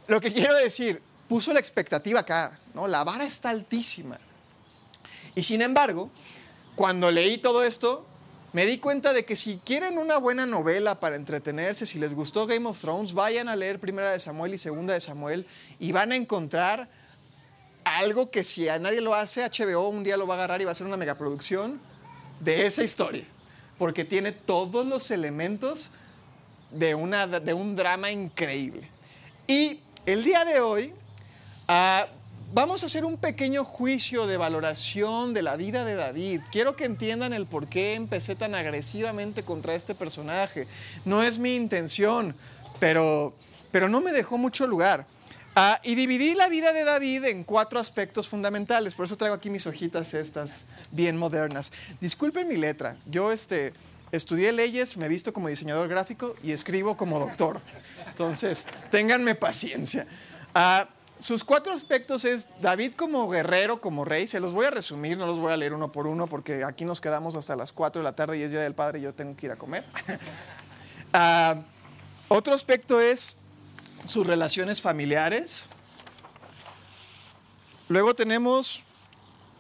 lo 0.09 0.21
que 0.21 0.33
quiero 0.33 0.55
decir, 0.57 1.01
puso 1.29 1.53
la 1.53 1.61
expectativa 1.61 2.21
acá, 2.21 2.59
¿no? 2.75 2.89
La 2.89 3.05
vara 3.05 3.25
está 3.25 3.51
altísima. 3.51 4.19
Y 5.37 5.45
sin 5.45 5.63
embargo, 5.63 6.11
cuando 6.75 7.13
leí 7.13 7.39
todo 7.39 7.63
esto, 7.63 8.05
me 8.53 8.67
di 8.67 8.79
cuenta 8.79 9.13
de 9.13 9.25
que 9.25 9.37
si 9.37 9.59
quieren 9.59 9.99
una 9.99 10.17
buena 10.17 10.45
novela 10.45 10.99
para 10.99 11.17
entretenerse, 11.17 11.87
si 11.87 11.99
les 11.99 12.15
gustó 12.15 12.47
Game 12.47 12.67
of 12.69 12.81
Thrones, 12.81 13.13
vayan 13.13 13.49
a 13.49 13.55
leer 13.55 13.79
Primera 13.79 14.11
de 14.11 14.19
Samuel 14.19 14.55
y 14.55 14.59
Segunda 14.59 14.95
de 14.95 15.01
Samuel 15.01 15.47
y 15.79 15.93
van 15.93 16.11
a 16.11 16.17
encontrar 16.17 16.89
algo 17.85 18.31
que 18.31 18.43
si 18.43 18.69
a 18.69 18.79
nadie 18.79 19.01
lo 19.01 19.15
hace, 19.15 19.45
HBO 19.45 19.89
un 19.89 20.03
día 20.03 20.17
lo 20.17 20.27
va 20.27 20.35
a 20.35 20.39
agarrar 20.39 20.61
y 20.61 20.65
va 20.65 20.71
a 20.71 20.73
hacer 20.73 20.87
una 20.87 20.97
megaproducción 20.97 21.81
de 22.41 22.67
esa 22.67 22.83
historia, 22.83 23.25
porque 23.79 24.05
tiene 24.05 24.33
todos 24.33 24.85
los 24.87 25.11
elementos 25.11 25.91
de, 26.71 26.95
una, 26.95 27.27
de 27.27 27.55
un 27.55 27.77
drama 27.77 28.11
increíble. 28.11 28.89
Y 29.47 29.81
el 30.07 30.25
día 30.25 30.45
de 30.45 30.61
hoy 30.61 30.93
uh, 31.69 32.20
vamos 32.53 32.83
a 32.83 32.87
hacer 32.87 33.05
un 33.05 33.17
pequeño 33.17 33.65
juicio 33.65 34.27
de 34.27 34.37
valoración 34.37 35.35
de 35.35 35.43
la 35.43 35.57
vida 35.57 35.85
de 35.85 35.95
David. 35.95 36.41
Quiero 36.51 36.77
que 36.77 36.85
entiendan 36.85 37.33
el 37.33 37.47
por 37.47 37.69
qué 37.69 37.95
empecé 37.95 38.35
tan 38.35 38.55
agresivamente 38.55 39.45
contra 39.45 39.75
este 39.75 39.95
personaje. 39.95 40.67
No 41.05 41.23
es 41.23 41.39
mi 41.39 41.55
intención, 41.55 42.35
pero, 42.79 43.35
pero 43.71 43.89
no 43.89 44.01
me 44.01 44.13
dejó 44.13 44.39
mucho 44.39 44.67
lugar. 44.67 45.07
Ah, 45.57 45.81
y 45.83 45.95
dividí 45.95 46.35
la 46.35 46.49
vida 46.49 46.73
de 46.73 46.85
David 46.85 47.25
en 47.25 47.45
cuatro 47.45 47.81
aspectos 47.81 48.29
fundamentales. 48.29 48.95
Por 48.95 49.07
eso 49.07 49.17
traigo 49.17 49.35
aquí 49.35 49.51
mis 49.51 49.67
hojitas 49.67 50.15
estas 50.15 50.67
bien 50.91 51.17
modernas. 51.17 51.73
Disculpen 52.01 52.47
mi 52.49 52.57
letra. 52.57 52.97
Yo 53.07 53.33
este, 53.33 53.73
estudié 54.13 54.53
leyes, 54.53 54.97
me 54.97 55.07
he 55.07 55.09
visto 55.09 55.33
como 55.33 55.49
diseñador 55.49 55.89
gráfico 55.89 56.35
y 56.43 56.53
escribo 56.53 56.97
como 56.97 57.19
doctor. 57.19 57.61
Entonces, 58.09 58.67
ténganme 58.91 59.35
paciencia. 59.35 60.07
Ah, 60.55 60.89
sus 61.21 61.45
cuatro 61.45 61.73
aspectos 61.75 62.25
es 62.25 62.49
David 62.63 62.95
como 62.97 63.29
guerrero, 63.29 63.81
como 63.81 64.05
rey. 64.05 64.27
Se 64.27 64.41
los 64.41 64.55
voy 64.55 64.67
a 64.67 64.71
resumir, 64.71 65.19
no 65.19 65.27
los 65.27 65.39
voy 65.39 65.53
a 65.53 65.57
leer 65.57 65.75
uno 65.75 65.93
por 65.93 66.07
uno 66.07 66.27
porque 66.27 66.65
aquí 66.65 66.85
nos 66.87 67.01
quedamos 67.01 67.37
hasta 67.37 67.57
las 67.57 67.73
4 67.73 68.01
de 68.01 68.05
la 68.05 68.17
tarde 68.17 68.39
y 68.39 68.43
es 68.43 68.51
Día 68.51 68.61
del 68.61 68.75
Padre 68.75 69.01
y 69.01 69.03
yo 69.03 69.15
tengo 69.15 69.37
que 69.37 69.47
ir 69.47 69.53
a 69.53 69.57
comer. 69.57 69.85
Ah, 71.13 71.57
otro 72.29 72.55
aspecto 72.55 73.01
es 73.01 73.37
sus 74.05 74.25
relaciones 74.25 74.81
familiares. 74.81 75.67
Luego 77.89 78.15
tenemos 78.15 78.85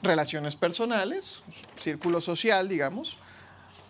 relaciones 0.01 0.55
personales, 0.55 1.43
círculo 1.77 2.21
social, 2.21 2.69
digamos, 2.69 3.19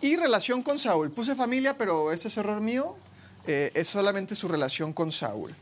y 0.01 0.15
relación 0.17 0.63
con 0.63 0.79
Saúl. 0.79 1.11
Puse 1.11 1.35
familia, 1.35 1.77
pero 1.77 2.11
ese 2.11 2.29
es 2.29 2.37
error 2.37 2.61
mío, 2.61 2.95
eh, 3.45 3.71
es 3.75 3.87
solamente 3.87 4.33
su 4.33 4.47
relación 4.47 4.91
con 4.91 5.11
Saúl. 5.11 5.55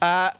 Ah, 0.00 0.38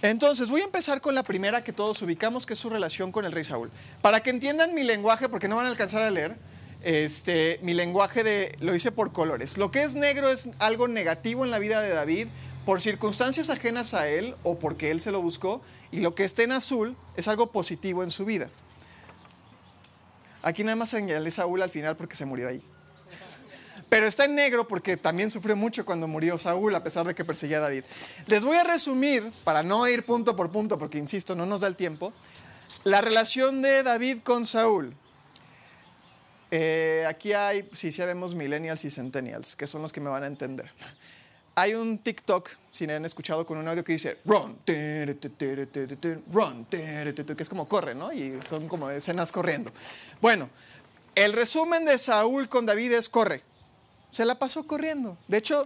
entonces, 0.00 0.48
voy 0.50 0.60
a 0.60 0.64
empezar 0.64 1.00
con 1.00 1.14
la 1.14 1.24
primera 1.24 1.64
que 1.64 1.72
todos 1.72 2.00
ubicamos, 2.02 2.46
que 2.46 2.52
es 2.52 2.58
su 2.58 2.70
relación 2.70 3.10
con 3.10 3.24
el 3.24 3.32
rey 3.32 3.44
Saúl. 3.44 3.70
Para 4.00 4.22
que 4.22 4.30
entiendan 4.30 4.74
mi 4.74 4.84
lenguaje, 4.84 5.28
porque 5.28 5.48
no 5.48 5.56
van 5.56 5.66
a 5.66 5.70
alcanzar 5.70 6.02
a 6.02 6.10
leer, 6.10 6.36
este, 6.82 7.58
mi 7.62 7.74
lenguaje 7.74 8.22
de, 8.22 8.56
lo 8.60 8.74
hice 8.74 8.92
por 8.92 9.12
colores. 9.12 9.58
Lo 9.58 9.72
que 9.72 9.82
es 9.82 9.96
negro 9.96 10.28
es 10.28 10.50
algo 10.60 10.86
negativo 10.86 11.44
en 11.44 11.50
la 11.50 11.58
vida 11.58 11.80
de 11.80 11.90
David 11.90 12.28
por 12.64 12.80
circunstancias 12.80 13.50
ajenas 13.50 13.94
a 13.94 14.08
él 14.08 14.36
o 14.44 14.58
porque 14.58 14.90
él 14.90 15.00
se 15.00 15.10
lo 15.10 15.20
buscó, 15.20 15.62
y 15.90 16.00
lo 16.00 16.14
que 16.14 16.24
está 16.24 16.42
en 16.42 16.52
azul 16.52 16.96
es 17.16 17.26
algo 17.26 17.50
positivo 17.50 18.04
en 18.04 18.10
su 18.10 18.24
vida. 18.24 18.48
Aquí 20.42 20.62
nada 20.62 20.76
más 20.76 20.90
señalé 20.90 21.30
Saúl 21.30 21.62
al 21.62 21.70
final 21.70 21.96
porque 21.96 22.14
se 22.14 22.24
murió 22.24 22.48
ahí. 22.48 22.62
Pero 23.88 24.06
está 24.06 24.26
en 24.26 24.34
negro 24.34 24.68
porque 24.68 24.96
también 24.96 25.30
sufrió 25.30 25.56
mucho 25.56 25.84
cuando 25.84 26.06
murió 26.06 26.38
Saúl, 26.38 26.74
a 26.74 26.82
pesar 26.82 27.06
de 27.06 27.14
que 27.14 27.24
perseguía 27.24 27.58
a 27.58 27.60
David. 27.60 27.84
Les 28.26 28.42
voy 28.42 28.56
a 28.56 28.64
resumir, 28.64 29.30
para 29.44 29.62
no 29.62 29.88
ir 29.88 30.04
punto 30.04 30.36
por 30.36 30.50
punto, 30.50 30.78
porque 30.78 30.98
insisto, 30.98 31.34
no 31.34 31.46
nos 31.46 31.62
da 31.62 31.68
el 31.68 31.76
tiempo, 31.76 32.12
la 32.84 33.00
relación 33.00 33.62
de 33.62 33.82
David 33.82 34.18
con 34.22 34.44
Saúl. 34.44 34.94
Eh, 36.50 37.04
aquí 37.08 37.32
hay, 37.32 37.68
sí, 37.72 37.92
sí 37.92 38.02
vemos 38.02 38.34
millennials 38.34 38.84
y 38.84 38.90
centennials, 38.90 39.56
que 39.56 39.66
son 39.66 39.82
los 39.82 39.92
que 39.92 40.00
me 40.00 40.10
van 40.10 40.22
a 40.22 40.26
entender. 40.26 40.70
Hay 41.54 41.74
un 41.74 41.98
TikTok, 41.98 42.50
si 42.70 42.86
me 42.86 42.94
han 42.94 43.04
escuchado 43.04 43.44
con 43.44 43.58
un 43.58 43.66
audio 43.66 43.82
que 43.82 43.92
dice 43.92 44.18
run, 44.24 44.58
run, 46.30 46.66
que 46.66 47.42
es 47.42 47.48
como 47.48 47.66
corre, 47.66 47.94
¿no? 47.94 48.12
Y 48.12 48.38
son 48.46 48.68
como 48.68 48.88
escenas 48.90 49.32
corriendo. 49.32 49.72
Bueno, 50.20 50.48
el 51.16 51.32
resumen 51.32 51.84
de 51.84 51.98
Saúl 51.98 52.48
con 52.48 52.64
David 52.64 52.92
es 52.92 53.08
corre. 53.08 53.42
Se 54.10 54.24
la 54.24 54.38
pasó 54.38 54.66
corriendo. 54.66 55.16
De 55.28 55.38
hecho, 55.38 55.64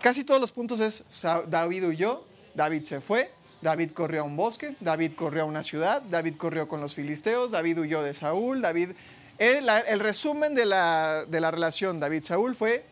casi 0.00 0.24
todos 0.24 0.40
los 0.40 0.52
puntos 0.52 0.80
es 0.80 1.04
David 1.48 1.86
huyó, 1.86 2.24
David 2.54 2.84
se 2.84 3.00
fue, 3.00 3.32
David 3.62 3.92
corrió 3.92 4.22
a 4.22 4.24
un 4.24 4.36
bosque, 4.36 4.76
David 4.80 5.12
corrió 5.16 5.42
a 5.42 5.46
una 5.46 5.62
ciudad, 5.62 6.02
David 6.02 6.34
corrió 6.36 6.68
con 6.68 6.80
los 6.80 6.94
filisteos, 6.94 7.52
David 7.52 7.78
huyó 7.80 8.02
de 8.02 8.14
Saúl, 8.14 8.62
David... 8.62 8.90
El, 9.38 10.00
resumen 10.00 10.56
de 10.56 10.66
la, 10.66 11.24
de 11.24 11.40
la 11.40 11.52
relación 11.52 12.00
David-Saúl 12.00 12.56
fue 12.56 12.84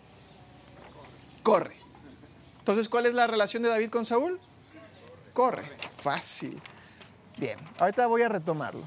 corre. 1.43 1.77
Entonces, 2.59 2.89
¿cuál 2.89 3.07
es 3.07 3.15
la 3.15 3.27
relación 3.27 3.63
de 3.65 3.69
David 3.69 3.91
con 3.91 4.07
Saúl? 4.07 4.41
Corre. 5.33 5.65
Fácil. 5.97 6.61
Bien, 7.37 7.59
ahorita 7.79 8.07
voy 8.07 8.23
a 8.23 8.29
retomarlo. 8.29 8.85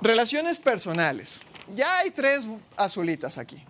Relaciones 0.00 0.60
personales. 0.60 1.40
Ya 1.74 1.98
hay 1.98 2.10
tres 2.10 2.46
azulitas 2.76 3.38
aquí. 3.38 3.62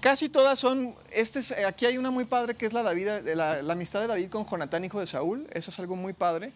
Casi 0.00 0.28
todas 0.28 0.58
son, 0.58 0.94
este 1.12 1.40
aquí 1.64 1.86
hay 1.86 1.96
una 1.96 2.10
muy 2.10 2.26
padre 2.26 2.54
que 2.54 2.66
es 2.66 2.72
la, 2.74 2.82
la, 2.82 3.72
amistad 3.72 4.00
de 4.00 4.06
David 4.06 4.28
con 4.28 4.46
Jonatán, 4.46 4.84
hijo 4.84 5.00
de 5.00 5.06
Saúl. 5.06 5.48
Eso 5.52 5.70
es 5.70 5.78
algo 5.78 5.96
muy 5.96 6.12
padre. 6.12 6.52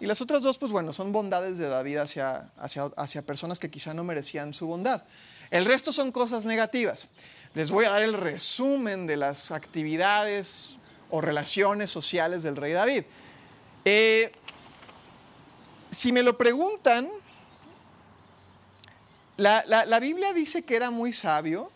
Y 0.00 0.06
las 0.06 0.20
otras 0.20 0.42
dos, 0.42 0.58
pues 0.58 0.70
bueno, 0.70 0.92
son 0.92 1.12
bondades 1.12 1.58
de 1.58 1.68
David 1.68 1.98
hacia, 1.98 2.50
hacia, 2.58 2.90
hacia 2.96 3.22
personas 3.22 3.58
que 3.58 3.70
quizá 3.70 3.94
no 3.94 4.04
merecían 4.04 4.52
su 4.52 4.66
bondad. 4.66 5.02
El 5.50 5.64
resto 5.64 5.92
son 5.92 6.12
cosas 6.12 6.44
negativas. 6.44 7.08
Les 7.54 7.70
voy 7.70 7.84
a 7.84 7.90
dar 7.90 8.02
el 8.02 8.14
resumen 8.14 9.06
de 9.06 9.16
las 9.16 9.50
actividades 9.50 10.76
o 11.10 11.20
relaciones 11.20 11.90
sociales 11.90 12.42
del 12.42 12.56
rey 12.56 12.72
David. 12.72 13.04
Eh, 13.84 14.30
si 15.90 16.12
me 16.12 16.22
lo 16.22 16.38
preguntan, 16.38 17.08
la, 19.40 20.00
Biblia 20.00 20.32
dice 20.32 20.62
que 20.62 20.76
era 20.76 20.90
muy 20.90 21.12
sabio 21.12 21.70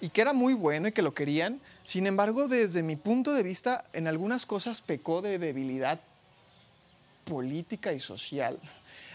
y 0.00 0.08
que 0.08 0.20
era 0.20 0.32
muy 0.32 0.54
bueno 0.54 0.88
y 0.88 0.92
que 0.92 1.02
lo 1.02 1.14
querían. 1.14 1.60
Sin 1.82 2.06
embargo, 2.06 2.48
desde 2.48 2.82
mi 2.82 2.96
punto 2.96 3.34
de 3.34 3.42
vista, 3.42 3.84
en 3.92 4.06
algunas 4.06 4.46
cosas 4.46 4.80
pecó 4.80 5.20
de 5.20 5.38
debilidad 5.38 6.00
política 7.24 7.92
y 7.92 7.98
social. 7.98 8.58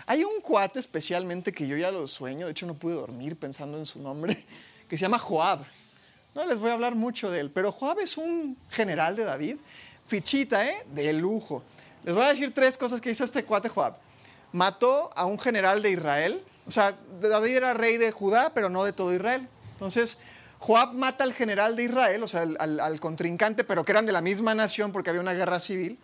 Hay 0.06 0.24
un 0.24 0.42
cuate 0.42 0.80
especialmente 0.80 1.54
que 1.54 1.68
yo 1.68 1.78
ya 1.78 1.92
lo 1.92 2.06
sueño, 2.08 2.48
de 2.48 2.52
hecho 2.52 2.66
no 2.66 2.74
pude 2.74 2.96
dormir 2.96 3.38
pensando 3.38 3.78
en 3.78 3.86
su 3.86 4.02
nombre, 4.02 4.46
que 4.90 4.98
se 4.98 5.04
llama 5.04 5.20
Joab. 5.20 5.60
No 6.36 6.46
les 6.46 6.60
voy 6.60 6.72
a 6.72 6.74
hablar 6.74 6.96
mucho 6.96 7.32
de 7.32 7.40
él, 7.40 7.50
pero 7.50 7.72
Joab 7.72 8.00
es 8.00 8.18
un 8.18 8.58
general 8.70 9.16
de 9.16 9.24
David, 9.24 9.58
fichita, 10.06 10.68
¿eh? 10.68 10.84
De 10.94 11.14
lujo. 11.14 11.64
Les 12.04 12.14
voy 12.14 12.24
a 12.24 12.30
decir 12.30 12.54
tres 12.54 12.78
cosas 12.78 13.00
que 13.02 13.12
hizo 13.12 13.24
este 13.24 13.46
cuate 13.46 13.70
Joab. 13.70 13.98
Mató 14.52 15.12
a 15.16 15.26
un 15.26 15.40
general 15.40 15.82
de 15.82 15.92
Israel, 15.92 16.44
o 16.70 16.72
sea, 16.72 16.96
David 17.20 17.56
era 17.56 17.74
rey 17.74 17.98
de 17.98 18.12
Judá, 18.12 18.52
pero 18.54 18.70
no 18.70 18.84
de 18.84 18.94
todo 18.94 19.12
Israel. 19.12 19.50
Entonces, 19.72 20.20
Joab 20.60 20.94
mata 20.94 21.24
al 21.24 21.34
general 21.34 21.76
de 21.76 21.86
Israel, 21.86 22.22
o 22.22 22.28
sea, 22.28 22.42
al, 22.42 23.00
contrincante, 23.00 23.64
pero 23.64 23.84
que 23.84 23.92
eran 23.92 24.06
de 24.06 24.12
la 24.12 24.22
misma 24.22 24.54
nación 24.54 24.92
porque 24.92 25.10
había 25.10 25.20
una 25.20 25.34
guerra 25.34 25.60
civil, 25.60 25.98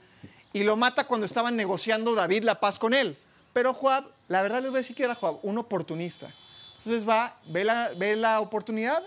y 0.53 0.63
lo 0.63 0.75
mata 0.75 1.03
cuando 1.03 1.27
estaban 1.27 1.55
negociando 1.55 2.15
David 2.15 2.45
la 2.45 2.59
paz 2.59 2.79
con 2.79 2.95
él. 2.95 3.15
Pero 3.53 3.75
Joab, 3.75 4.05
la 4.27 4.41
verdad 4.41 4.59
les 4.59 4.71
voy 4.71 4.77
a 4.77 4.81
decir 4.81 4.95
que 4.95 5.03
era 5.03 5.13
Joab, 5.13 5.37
un 5.43 5.59
oportunista. 5.59 6.33
Entonces 6.79 7.07
va, 7.07 7.37
ve 7.45 7.63
la, 7.63 7.91
ve 7.95 8.15
la 8.15 8.39
oportunidad 8.39 9.03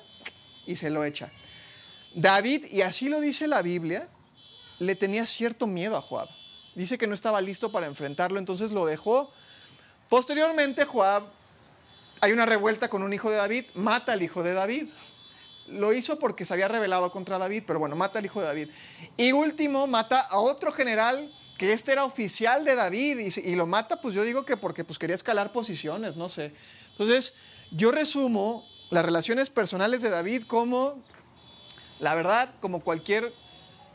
y 0.65 0.77
se 0.77 0.91
lo 0.91 1.05
echa. 1.05 1.33
David, 2.15 2.67
y 2.71 2.83
así 2.83 3.09
lo 3.09 3.21
dice 3.21 3.49
la 3.49 3.63
Biblia, 3.63 4.07
le 4.79 4.95
tenía 4.95 5.27
cierto 5.27 5.67
miedo 5.67 5.97
a 5.97 6.03
Joab. 6.03 6.29
Dice 6.77 6.99
que 6.99 7.09
no 7.09 7.15
estaba 7.15 7.41
listo 7.41 7.73
para 7.73 7.89
enfrentarlo, 7.89 8.39
entonces 8.39 8.71
lo 8.71 8.87
dejó. 8.87 9.33
Posteriormente, 10.09 10.85
Joab 10.85 11.37
hay 12.21 12.33
una 12.33 12.47
revuelta 12.47 12.89
con 12.89 13.03
un 13.03 13.13
hijo 13.13 13.31
de 13.31 13.37
David, 13.37 13.67
mata 13.75 14.13
al 14.13 14.23
hijo 14.23 14.43
de 14.43 14.53
David. 14.53 14.89
Lo 15.67 15.93
hizo 15.93 16.19
porque 16.19 16.45
se 16.45 16.55
había 16.55 16.69
rebelado 16.69 17.13
contra 17.13 17.39
David, 17.39 17.65
pero 17.67 17.79
bueno, 17.79 17.95
mata 17.95 18.19
al 18.19 18.25
hijo 18.25 18.41
de 18.41 18.47
David. 18.47 18.69
Y 19.17 19.33
último, 19.33 19.87
mata 19.87 20.21
a 20.21 20.39
otro 20.39 20.73
general 20.73 21.33
que 21.59 21.73
este 21.73 21.93
era 21.93 22.05
oficial 22.05 22.65
de 22.65 22.77
David 22.77 23.19
y, 23.19 23.55
lo 23.57 23.67
mata, 23.67 24.01
pues 24.01 24.15
yo 24.15 24.23
digo 24.23 24.45
que 24.45 24.57
porque 24.57 24.85
pues 24.85 24.99
quería 24.99 25.17
escalar 25.17 25.53
posiciones, 25.53 26.17
no 26.17 26.29
sé. 26.29 26.55
Entonces, 26.93 27.35
yo 27.73 27.91
resumo 27.91 28.65
las 28.91 29.05
relaciones 29.05 29.51
personales 29.51 30.01
de 30.01 30.09
David 30.09 30.45
como, 30.45 31.03
la 31.99 32.15
verdad, 32.15 32.55
como 32.61 32.81
cualquier... 32.81 33.33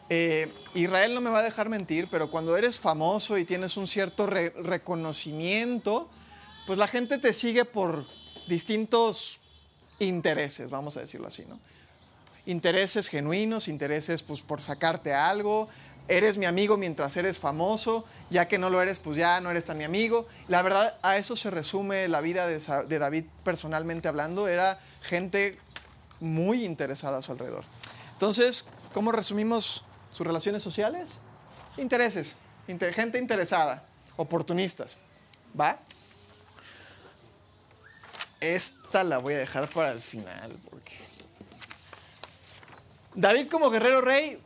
Eh, 0.09 0.51
Israel 0.75 1.15
no 1.15 1.21
me 1.21 1.29
va 1.29 1.39
a 1.39 1.43
dejar 1.43 1.69
mentir, 1.69 2.09
pero 2.11 2.29
cuando 2.29 2.57
eres 2.57 2.79
famoso 2.79 3.37
y 3.37 3.45
tienes 3.45 3.77
un 3.77 3.87
cierto 3.87 4.27
reconocimiento, 4.27 6.09
pues 6.65 6.79
la 6.79 6.87
gente 6.87 7.17
te 7.17 7.33
sigue 7.33 7.65
por 7.65 8.05
distintos 8.47 9.41
intereses, 9.99 10.69
vamos 10.69 10.97
a 10.97 11.01
decirlo 11.01 11.27
así, 11.27 11.45
¿no? 11.45 11.59
Intereses 12.45 13.07
genuinos, 13.07 13.67
intereses 13.67 14.21
pues 14.23 14.41
por 14.41 14.61
sacarte 14.61 15.13
algo, 15.13 15.69
eres 16.07 16.37
mi 16.37 16.45
amigo 16.45 16.75
mientras 16.75 17.15
eres 17.15 17.39
famoso, 17.39 18.05
ya 18.29 18.47
que 18.47 18.57
no 18.57 18.69
lo 18.69 18.81
eres, 18.81 18.99
pues 18.99 19.15
ya 19.15 19.39
no 19.39 19.49
eres 19.49 19.65
tan 19.65 19.77
mi 19.77 19.85
amigo. 19.85 20.27
La 20.49 20.61
verdad, 20.61 20.97
a 21.01 21.17
eso 21.17 21.35
se 21.35 21.49
resume 21.49 22.07
la 22.09 22.19
vida 22.21 22.47
de, 22.47 22.59
de 22.87 22.99
David 22.99 23.25
personalmente 23.43 24.07
hablando, 24.09 24.47
era 24.47 24.79
gente 25.01 25.57
muy 26.19 26.65
interesada 26.65 27.19
a 27.19 27.21
su 27.21 27.31
alrededor. 27.31 27.63
Entonces, 28.11 28.65
¿cómo 28.93 29.11
resumimos 29.11 29.83
sus 30.11 30.27
relaciones 30.27 30.61
sociales? 30.61 31.19
Intereses, 31.77 32.37
gente 32.67 33.17
interesada, 33.17 33.83
oportunistas, 34.15 34.97
¿va? 35.59 35.79
Esta 38.43 39.05
la 39.05 39.19
voy 39.19 39.35
a 39.35 39.37
dejar 39.37 39.69
para 39.69 39.93
el 39.93 40.01
final 40.01 40.59
porque... 40.69 40.91
David 43.15 43.47
como 43.47 43.69
guerrero 43.69 44.01
rey, 44.01 44.37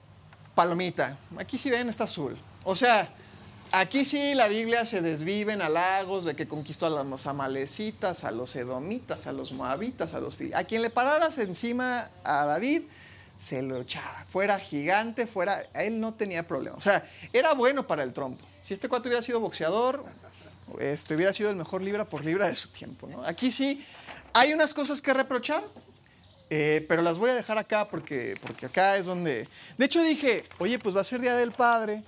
palomita. 0.54 1.18
Aquí 1.40 1.58
sí 1.58 1.72
ven, 1.72 1.90
está 1.90 2.04
azul. 2.04 2.38
O 2.64 2.76
sea, 2.76 3.10
aquí 3.72 4.06
sí 4.06 4.36
la 4.36 4.48
Biblia 4.50 4.86
se 4.86 5.02
desvive 5.02 5.54
en 5.54 5.64
halagos 5.64 6.26
de 6.26 6.36
que 6.36 6.48
conquistó 6.48 6.86
a 6.86 7.04
los 7.04 7.26
amalecitas, 7.26 8.24
a 8.24 8.30
los 8.30 8.56
edomitas, 8.56 9.26
a 9.26 9.32
los 9.32 9.52
moabitas, 9.52 10.14
a 10.14 10.20
los 10.20 10.36
filisteos. 10.36 10.64
A 10.64 10.68
quien 10.68 10.84
le 10.84 10.92
pararas 10.92 11.40
encima 11.40 12.12
a 12.24 12.46
David, 12.46 12.84
se 13.40 13.64
lo 13.64 13.78
echaba. 13.78 14.26
Fuera 14.30 14.60
gigante, 14.60 15.26
fuera... 15.26 15.64
Él 15.74 16.00
no 16.00 16.14
tenía 16.14 16.48
problema. 16.48 16.76
O 16.76 16.82
sea, 16.82 17.04
era 17.34 17.56
bueno 17.56 17.88
para 17.88 18.04
el 18.04 18.14
trompo. 18.14 18.46
Si 18.62 18.76
este 18.76 18.90
cuate 18.90 19.10
hubiera 19.10 19.24
sido 19.24 19.40
boxeador, 19.40 20.06
este 20.80 21.16
hubiera 21.16 21.34
sido 21.34 21.50
el 21.50 21.56
mejor 21.56 21.82
libra 21.82 22.06
por 22.06 22.24
libra 22.24 22.48
de 22.48 22.56
su 22.56 22.70
tiempo. 22.70 23.08
¿no? 23.08 23.24
Aquí 23.24 23.52
sí 23.52 23.86
hay 24.34 24.54
unas 24.54 24.74
cosas 24.74 25.02
que 25.02 25.14
reprochar, 25.14 25.64
eh, 26.50 26.86
pero 26.88 27.02
las 27.02 27.18
voy 27.18 27.32
a 27.32 27.36
dejar 27.36 27.58
acá 27.58 27.88
porque, 27.90 28.36
porque 28.42 28.68
acá 28.68 28.98
es 28.98 29.06
donde... 29.06 29.48
De 29.78 29.86
hecho 29.86 30.02
dije, 30.02 30.44
oye, 30.60 30.80
pues 30.80 30.96
va 30.96 31.02
a 31.02 31.04
ser 31.04 31.22
Día 31.22 31.36
del 31.36 31.52
Padre, 31.52 32.04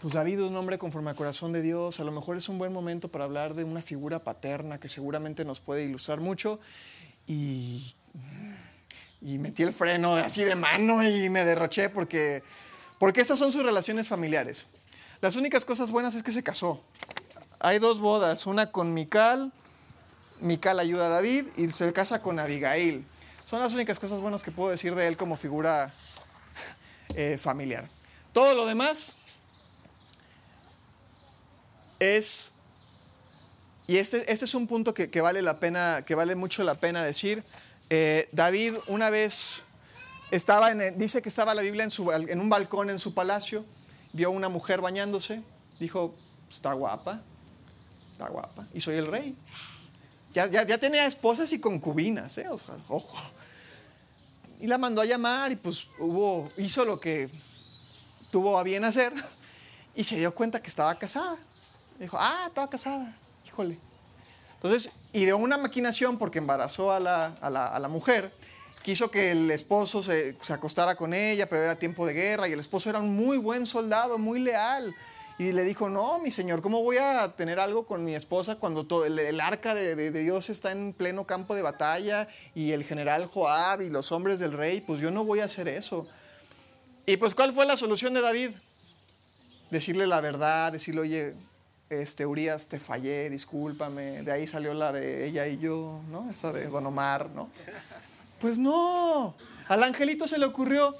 pues 0.00 0.14
David 0.14 0.40
es 0.40 0.46
un 0.46 0.56
hombre 0.56 0.78
conforme 0.78 1.10
al 1.10 1.16
corazón 1.16 1.52
de 1.52 1.60
Dios, 1.60 2.00
a 2.00 2.04
lo 2.04 2.12
mejor 2.12 2.36
es 2.36 2.48
un 2.48 2.58
buen 2.58 2.72
momento 2.72 3.08
para 3.08 3.24
hablar 3.24 3.54
de 3.54 3.64
una 3.64 3.82
figura 3.82 4.24
paterna 4.24 4.80
que 4.80 4.88
seguramente 4.88 5.44
nos 5.44 5.60
puede 5.60 5.84
ilustrar 5.84 6.20
mucho. 6.20 6.58
Y, 7.26 7.94
y 9.20 9.38
metí 9.38 9.62
el 9.62 9.72
freno 9.72 10.16
así 10.16 10.42
de 10.42 10.56
mano 10.56 11.06
y 11.06 11.28
me 11.28 11.44
derroché 11.44 11.90
porque, 11.90 12.42
porque 12.98 13.20
estas 13.20 13.38
son 13.38 13.52
sus 13.52 13.62
relaciones 13.62 14.08
familiares. 14.08 14.66
Las 15.20 15.36
únicas 15.36 15.66
cosas 15.66 15.90
buenas 15.90 16.14
es 16.14 16.22
que 16.22 16.32
se 16.32 16.42
casó 16.42 16.82
hay 17.60 17.78
dos 17.78 18.00
bodas, 18.00 18.46
una 18.46 18.72
con 18.72 18.94
Mical, 18.94 19.52
Mical 20.40 20.80
ayuda 20.80 21.06
a 21.06 21.08
David 21.10 21.46
y 21.56 21.70
se 21.70 21.92
casa 21.92 22.22
con 22.22 22.38
Abigail. 22.38 23.04
Son 23.44 23.60
las 23.60 23.74
únicas 23.74 23.98
cosas 23.98 24.20
buenas 24.20 24.42
que 24.42 24.50
puedo 24.50 24.70
decir 24.70 24.94
de 24.94 25.06
él 25.06 25.16
como 25.16 25.36
figura 25.36 25.92
eh, 27.14 27.36
familiar. 27.38 27.88
Todo 28.32 28.54
lo 28.54 28.64
demás 28.64 29.16
es, 31.98 32.52
y 33.86 33.98
este, 33.98 34.32
este 34.32 34.46
es 34.46 34.54
un 34.54 34.66
punto 34.66 34.94
que, 34.94 35.20
vale 35.20 35.42
la 35.42 35.60
pena, 35.60 36.02
que 36.06 36.14
vale 36.14 36.34
mucho 36.34 36.64
la 36.64 36.74
pena 36.74 37.02
decir. 37.02 37.44
Eh, 37.90 38.28
David 38.32 38.76
una 38.86 39.10
vez 39.10 39.62
estaba 40.30 40.70
en, 40.70 40.96
dice 40.96 41.20
que 41.20 41.28
estaba 41.28 41.54
la 41.54 41.62
Biblia 41.62 41.84
en, 41.84 41.90
su, 41.90 42.10
en 42.12 42.40
un 42.40 42.48
balcón 42.48 42.88
en 42.88 42.98
su 42.98 43.12
palacio, 43.12 43.66
vio 44.12 44.28
a 44.28 44.30
una 44.30 44.48
mujer 44.48 44.80
bañándose, 44.80 45.42
dijo, 45.78 46.14
está 46.48 46.72
guapa, 46.72 47.22
guapa, 48.28 48.66
y 48.72 48.80
soy 48.80 48.96
el 48.96 49.06
rey. 49.06 49.36
Ya, 50.34 50.46
ya, 50.46 50.64
ya 50.64 50.78
tenía 50.78 51.06
esposas 51.06 51.52
y 51.52 51.58
concubinas, 51.58 52.38
¿eh? 52.38 52.46
ojo. 52.48 53.18
Y 54.60 54.66
la 54.66 54.78
mandó 54.78 55.02
a 55.02 55.04
llamar 55.04 55.50
y 55.52 55.56
pues 55.56 55.88
hubo, 55.98 56.50
hizo 56.56 56.84
lo 56.84 57.00
que 57.00 57.30
tuvo 58.30 58.58
a 58.58 58.62
bien 58.62 58.84
hacer 58.84 59.12
y 59.94 60.04
se 60.04 60.16
dio 60.16 60.34
cuenta 60.34 60.62
que 60.62 60.68
estaba 60.68 60.96
casada. 60.98 61.36
Dijo, 61.98 62.16
ah, 62.20 62.44
estaba 62.46 62.68
casada, 62.68 63.16
híjole. 63.46 63.78
Entonces, 64.54 64.90
ideó 65.12 65.36
una 65.38 65.56
maquinación 65.56 66.18
porque 66.18 66.38
embarazó 66.38 66.92
a 66.92 67.00
la, 67.00 67.34
a 67.40 67.50
la, 67.50 67.66
a 67.66 67.78
la 67.80 67.88
mujer 67.88 68.32
quiso 68.82 69.10
que 69.10 69.32
el 69.32 69.50
esposo 69.50 70.02
se, 70.02 70.36
se, 70.40 70.52
acostara 70.52 70.94
con 70.94 71.12
ella, 71.12 71.48
pero 71.48 71.62
era 71.62 71.76
tiempo 71.76 72.06
de 72.06 72.14
guerra 72.14 72.48
y 72.48 72.52
el 72.52 72.60
esposo 72.60 72.88
era 72.88 72.98
un 72.98 73.14
muy 73.14 73.36
buen 73.36 73.66
soldado, 73.66 74.18
muy 74.18 74.40
leal. 74.40 74.94
Y 75.40 75.52
le 75.52 75.64
dijo, 75.64 75.88
no, 75.88 76.18
mi 76.18 76.30
señor, 76.30 76.60
¿cómo 76.60 76.82
voy 76.82 76.98
a 76.98 77.34
tener 77.34 77.60
algo 77.60 77.86
con 77.86 78.04
mi 78.04 78.14
esposa 78.14 78.56
cuando 78.56 78.84
todo, 78.84 79.06
el, 79.06 79.18
el, 79.18 79.40
arca 79.40 79.74
de, 79.74 79.96
de, 79.96 80.10
Dios 80.10 80.50
está 80.50 80.70
en 80.70 80.92
pleno 80.92 81.26
campo 81.26 81.54
de 81.54 81.62
batalla 81.62 82.28
y 82.54 82.72
el 82.72 82.84
general 82.84 83.24
Joab 83.24 83.80
y 83.80 83.88
los 83.88 84.12
hombres 84.12 84.38
del 84.38 84.52
rey? 84.52 84.82
Pues 84.82 85.00
yo 85.00 85.10
no 85.10 85.24
voy 85.24 85.40
a 85.40 85.46
hacer 85.46 85.66
eso. 85.66 86.06
Y 87.06 87.16
pues, 87.16 87.34
¿cuál 87.34 87.54
fue 87.54 87.64
la 87.64 87.78
solución 87.78 88.12
de 88.12 88.20
David? 88.20 88.50
Decirle 89.70 90.06
la 90.06 90.20
verdad, 90.20 90.72
decirle, 90.72 91.00
oye, 91.00 91.34
este, 91.88 92.26
Urias, 92.26 92.66
te 92.66 92.78
fallé, 92.78 93.30
discúlpame. 93.30 94.22
De 94.22 94.32
ahí 94.32 94.46
salió 94.46 94.74
la 94.74 94.92
de 94.92 95.24
ella 95.24 95.46
y 95.46 95.56
yo, 95.56 96.02
¿no? 96.10 96.30
Esa 96.30 96.52
de 96.52 96.66
Don 96.66 96.84
Omar, 96.84 97.30
¿no? 97.30 97.48
Pues 98.42 98.58
no, 98.58 99.34
al 99.68 99.82
angelito 99.84 100.28
se 100.28 100.36
le 100.36 100.44
ocurrió, 100.44 100.94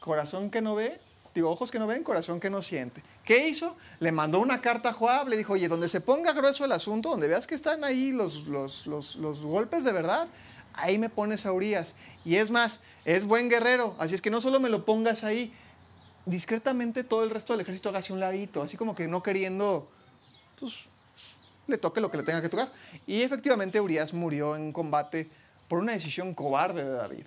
corazón 0.00 0.50
que 0.50 0.60
no 0.60 0.74
ve, 0.74 1.00
digo, 1.36 1.52
ojos 1.52 1.70
que 1.70 1.78
no 1.78 1.86
ven, 1.86 2.02
corazón 2.02 2.40
que 2.40 2.50
no 2.50 2.60
siente. 2.60 3.00
¿Qué 3.24 3.48
hizo? 3.48 3.76
Le 4.00 4.12
mandó 4.12 4.38
una 4.40 4.60
carta 4.60 4.90
a 4.90 4.92
Joab, 4.92 5.28
le 5.28 5.36
dijo, 5.36 5.54
oye, 5.54 5.68
donde 5.68 5.88
se 5.88 6.00
ponga 6.00 6.32
grueso 6.32 6.64
el 6.64 6.72
asunto, 6.72 7.10
donde 7.10 7.28
veas 7.28 7.46
que 7.46 7.54
están 7.54 7.82
ahí 7.84 8.12
los, 8.12 8.46
los, 8.46 8.86
los, 8.86 9.16
los 9.16 9.40
golpes 9.40 9.84
de 9.84 9.92
verdad, 9.92 10.28
ahí 10.74 10.98
me 10.98 11.08
pones 11.08 11.46
a 11.46 11.52
Urias. 11.52 11.96
Y 12.24 12.36
es 12.36 12.50
más, 12.50 12.80
es 13.04 13.24
buen 13.24 13.48
guerrero, 13.48 13.94
así 13.98 14.14
es 14.14 14.20
que 14.20 14.30
no 14.30 14.40
solo 14.40 14.60
me 14.60 14.68
lo 14.68 14.84
pongas 14.84 15.24
ahí, 15.24 15.52
discretamente 16.26 17.04
todo 17.04 17.24
el 17.24 17.30
resto 17.30 17.52
del 17.52 17.60
ejército 17.60 17.88
haga 17.88 18.00
un 18.10 18.20
ladito, 18.20 18.62
así 18.62 18.76
como 18.76 18.94
que 18.94 19.08
no 19.08 19.22
queriendo, 19.22 19.88
pues, 20.60 20.84
le 21.66 21.78
toque 21.78 22.00
lo 22.00 22.10
que 22.10 22.18
le 22.18 22.22
tenga 22.24 22.42
que 22.42 22.48
tocar. 22.48 22.70
Y 23.06 23.22
efectivamente 23.22 23.80
Urias 23.80 24.12
murió 24.12 24.56
en 24.56 24.72
combate 24.72 25.30
por 25.68 25.78
una 25.78 25.92
decisión 25.92 26.34
cobarde 26.34 26.84
de 26.84 26.90
David. 26.90 27.26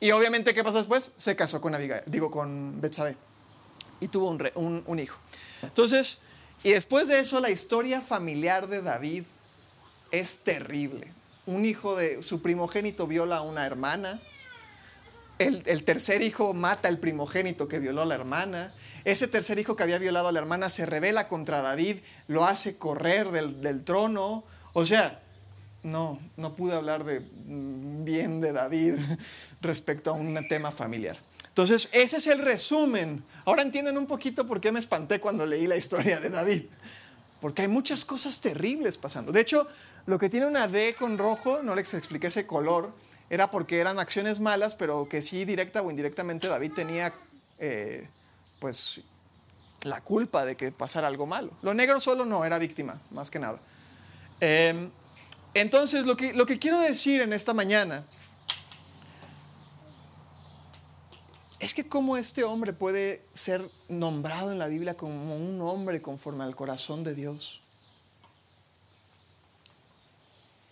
Y 0.00 0.10
obviamente, 0.10 0.52
¿qué 0.52 0.64
pasó 0.64 0.78
después? 0.78 1.12
Se 1.16 1.36
casó 1.36 1.60
con 1.60 1.74
Abigail, 1.74 2.02
digo, 2.06 2.30
con 2.30 2.80
Betsabé. 2.80 3.16
Y 4.02 4.08
tuvo 4.08 4.28
un, 4.28 4.98
hijo. 4.98 5.18
Entonces, 5.62 6.18
y 6.64 6.72
después 6.72 7.06
de 7.06 7.20
eso, 7.20 7.38
la 7.38 7.50
historia 7.50 8.00
familiar 8.00 8.68
de 8.68 8.82
David 8.82 9.22
es 10.10 10.40
terrible. 10.40 11.12
Un 11.46 11.64
hijo 11.64 11.96
de 11.96 12.20
su 12.22 12.42
primogénito 12.42 13.06
viola 13.06 13.36
a 13.36 13.42
una 13.42 13.64
hermana. 13.64 14.20
El, 15.38 15.84
tercer 15.84 16.22
hijo 16.22 16.52
mata 16.52 16.88
al 16.88 16.98
primogénito 16.98 17.68
que 17.68 17.78
violó 17.78 18.02
a 18.02 18.06
la 18.06 18.16
hermana. 18.16 18.74
Ese 19.04 19.28
tercer 19.28 19.60
hijo 19.60 19.76
que 19.76 19.84
había 19.84 19.98
violado 19.98 20.26
a 20.26 20.32
la 20.32 20.40
hermana 20.40 20.68
se 20.68 20.84
rebela 20.84 21.28
contra 21.28 21.62
David, 21.62 21.98
lo 22.26 22.44
hace 22.44 22.76
correr 22.76 23.30
del, 23.30 23.60
del 23.60 23.84
trono. 23.84 24.42
O 24.72 24.84
sea, 24.84 25.20
no, 25.84 26.18
no 26.36 26.54
pude 26.54 26.74
hablar 26.74 27.04
de 27.04 27.22
bien 27.44 28.40
de 28.40 28.52
David 28.52 28.94
respecto 29.60 30.10
a 30.10 30.14
un 30.14 30.36
tema 30.48 30.72
familiar. 30.72 31.18
Entonces, 31.52 31.90
ese 31.92 32.16
es 32.16 32.26
el 32.28 32.38
resumen. 32.38 33.22
Ahora 33.44 33.60
entienden 33.60 33.98
un 33.98 34.06
poquito 34.06 34.46
por 34.46 34.58
qué 34.58 34.72
me 34.72 34.78
espanté 34.78 35.20
cuando 35.20 35.44
leí 35.44 35.66
la 35.66 35.76
historia 35.76 36.18
de 36.18 36.30
David. 36.30 36.62
Porque 37.42 37.62
hay 37.62 37.68
muchas 37.68 38.06
cosas 38.06 38.40
terribles 38.40 38.96
pasando. 38.96 39.32
De 39.32 39.40
hecho, 39.42 39.68
lo 40.06 40.18
que 40.18 40.30
tiene 40.30 40.46
una 40.46 40.66
D 40.66 40.94
con 40.98 41.18
rojo, 41.18 41.62
no 41.62 41.74
les 41.74 41.92
expliqué 41.92 42.28
ese 42.28 42.46
color, 42.46 42.94
era 43.28 43.50
porque 43.50 43.80
eran 43.80 43.98
acciones 43.98 44.40
malas, 44.40 44.76
pero 44.76 45.06
que 45.10 45.20
sí, 45.20 45.44
directa 45.44 45.82
o 45.82 45.90
indirectamente, 45.90 46.48
David 46.48 46.72
tenía, 46.72 47.12
eh, 47.58 48.08
pues, 48.58 49.02
la 49.82 50.00
culpa 50.00 50.46
de 50.46 50.56
que 50.56 50.72
pasara 50.72 51.06
algo 51.06 51.26
malo. 51.26 51.50
Lo 51.60 51.74
negro 51.74 52.00
solo 52.00 52.24
no, 52.24 52.46
era 52.46 52.58
víctima, 52.58 52.98
más 53.10 53.30
que 53.30 53.38
nada. 53.38 53.58
Eh, 54.40 54.88
entonces, 55.52 56.06
lo 56.06 56.16
que, 56.16 56.32
lo 56.32 56.46
que 56.46 56.58
quiero 56.58 56.80
decir 56.80 57.20
en 57.20 57.34
esta 57.34 57.52
mañana 57.52 58.04
es 61.62 61.74
que 61.74 61.86
cómo 61.86 62.16
este 62.16 62.42
hombre 62.42 62.72
puede 62.72 63.22
ser 63.34 63.70
nombrado 63.88 64.50
en 64.50 64.58
la 64.58 64.66
Biblia 64.66 64.96
como 64.96 65.36
un 65.36 65.60
hombre 65.60 66.02
conforme 66.02 66.42
al 66.42 66.56
corazón 66.56 67.04
de 67.04 67.14
Dios. 67.14 67.60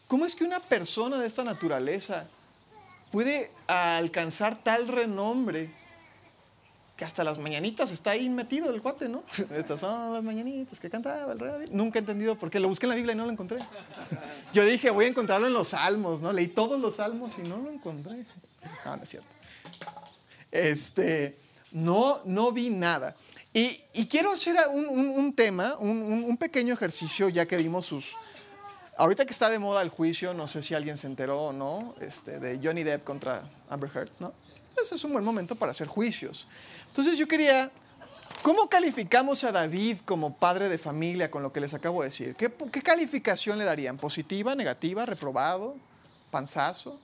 ¿Cómo 0.08 0.26
es 0.26 0.34
que 0.34 0.42
una 0.42 0.58
persona 0.58 1.20
de 1.20 1.28
esta 1.28 1.44
naturaleza 1.44 2.26
puede 3.12 3.52
alcanzar 3.68 4.64
tal 4.64 4.88
renombre 4.88 5.72
que 6.96 7.04
hasta 7.04 7.22
las 7.22 7.38
mañanitas 7.38 7.92
está 7.92 8.10
ahí 8.10 8.28
metido 8.28 8.68
el 8.74 8.82
cuate, 8.82 9.08
¿no? 9.08 9.22
Estas 9.54 9.78
son 9.78 10.12
las 10.12 10.24
mañanitas 10.24 10.80
que 10.80 10.90
cantaba 10.90 11.32
el 11.32 11.38
rey. 11.38 11.68
Nunca 11.70 12.00
he 12.00 12.00
entendido 12.00 12.34
por 12.34 12.50
qué. 12.50 12.58
Lo 12.58 12.66
busqué 12.66 12.86
en 12.86 12.90
la 12.90 12.96
Biblia 12.96 13.12
y 13.14 13.16
no 13.16 13.26
lo 13.26 13.30
encontré. 13.30 13.60
Yo 14.52 14.64
dije, 14.64 14.90
voy 14.90 15.04
a 15.04 15.08
encontrarlo 15.08 15.46
en 15.46 15.52
los 15.52 15.68
salmos, 15.68 16.20
¿no? 16.20 16.32
Leí 16.32 16.48
todos 16.48 16.80
los 16.80 16.96
salmos 16.96 17.38
y 17.38 17.42
no 17.42 17.58
lo 17.58 17.70
encontré. 17.70 18.26
No, 18.84 18.96
no 18.96 19.02
es 19.04 19.08
cierto. 19.08 19.39
Este, 20.50 21.38
no, 21.72 22.20
no 22.24 22.52
vi 22.52 22.70
nada. 22.70 23.16
Y, 23.52 23.82
y 23.94 24.06
quiero 24.06 24.32
hacer 24.32 24.56
un, 24.72 24.86
un, 24.86 25.34
tema, 25.34 25.76
un, 25.78 26.02
un, 26.02 26.36
pequeño 26.36 26.72
ejercicio, 26.74 27.28
ya 27.28 27.46
que 27.46 27.56
vimos 27.56 27.86
sus... 27.86 28.16
Ahorita 28.96 29.24
que 29.24 29.32
está 29.32 29.48
de 29.48 29.58
moda 29.58 29.82
el 29.82 29.88
juicio, 29.88 30.34
no 30.34 30.46
sé 30.46 30.62
si 30.62 30.74
alguien 30.74 30.98
se 30.98 31.06
enteró 31.06 31.46
o 31.46 31.52
no, 31.52 31.94
este, 32.00 32.38
de 32.38 32.60
Johnny 32.62 32.82
Depp 32.82 33.02
contra 33.02 33.42
Amber 33.68 33.90
Heard, 33.94 34.10
¿no? 34.20 34.32
Ese 34.80 34.94
es 34.94 35.04
un 35.04 35.12
buen 35.12 35.24
momento 35.24 35.56
para 35.56 35.70
hacer 35.70 35.88
juicios. 35.88 36.46
Entonces 36.88 37.18
yo 37.18 37.26
quería, 37.26 37.70
¿cómo 38.42 38.68
calificamos 38.68 39.42
a 39.44 39.52
David 39.52 39.98
como 40.04 40.36
padre 40.36 40.68
de 40.68 40.78
familia 40.78 41.30
con 41.30 41.42
lo 41.42 41.52
que 41.52 41.60
les 41.60 41.74
acabo 41.74 42.02
de 42.02 42.08
decir? 42.08 42.34
¿Qué, 42.36 42.52
qué 42.70 42.82
calificación 42.82 43.58
le 43.58 43.64
darían? 43.64 43.96
¿Positiva, 43.96 44.54
negativa, 44.54 45.06
reprobado, 45.06 45.76
panzazo? 46.30 47.00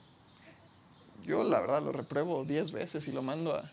Yo 1.27 1.43
la 1.43 1.61
verdad 1.61 1.83
lo 1.83 1.93
repruebo 1.93 2.45
10 2.45 2.73
veces 2.73 3.09
y 3.09 3.13
lo 3.13 3.23
mando 3.23 3.55
a... 3.55 3.71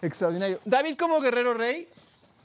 Extraordinario. 0.00 0.58
David 0.64 0.96
como 0.96 1.20
guerrero 1.20 1.54
rey, 1.54 1.88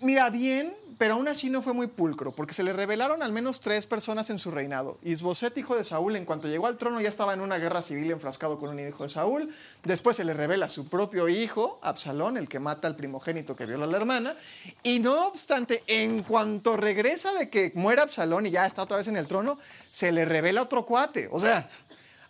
mira 0.02 0.30
bien, 0.30 0.75
pero 0.97 1.13
aún 1.13 1.30
así 1.30 1.49
no 1.49 1.62
fue 1.62 1.73
muy 1.73 1.88
pulcro, 1.88 2.34
porque 2.34 2.54
se 2.54 2.63
le 2.63 2.73
revelaron 2.73 3.23
al 3.23 3.32
menos 3.32 3.62
tres 3.62 3.88
personas 3.88 4.30
en 4.30 4.39
su 4.39 4.52
reinado. 4.52 4.97
Isboset, 5.04 5.58
hijo 5.58 5.75
de 5.75 5.86
Saúl, 5.86 6.17
en 6.17 6.25
cuanto 6.25 6.49
llegó 6.49 6.67
al 6.67 6.78
trono 6.78 6.99
ya 6.99 7.08
estaba 7.08 7.34
en 7.34 7.39
una 7.39 7.58
guerra 7.58 7.82
civil 7.82 8.12
enfrascado 8.12 8.60
con 8.60 8.69
un 8.69 8.80
hijo 8.80 9.04
de 9.04 9.10
Saúl. 9.10 9.54
Después 9.84 10.17
se 10.17 10.25
le 10.25 10.34
revela 10.34 10.65
a 10.65 10.69
su 10.69 10.89
propio 10.89 11.30
hijo, 11.30 11.80
Absalón, 11.82 12.36
el 12.36 12.49
que 12.49 12.60
mata 12.60 12.89
al 12.89 12.97
primogénito 12.97 13.56
que 13.56 13.65
viola 13.65 13.86
a 13.86 13.88
la 13.88 13.97
hermana. 13.97 14.36
Y 14.84 14.99
no 14.99 15.28
obstante, 15.28 15.84
en 15.88 16.23
cuanto 16.23 16.75
regresa 16.75 17.34
de 17.34 17.49
que 17.49 17.71
muera 17.75 18.04
Absalón 18.04 18.45
y 18.45 18.52
ya 18.52 18.65
está 18.65 18.84
otra 18.84 18.97
vez 18.97 19.08
en 19.08 19.15
el 19.15 19.28
trono, 19.28 19.58
se 19.91 20.12
le 20.12 20.25
revela 20.25 20.62
otro 20.62 20.86
cuate. 20.86 21.30
O 21.32 21.39
sea, 21.39 21.69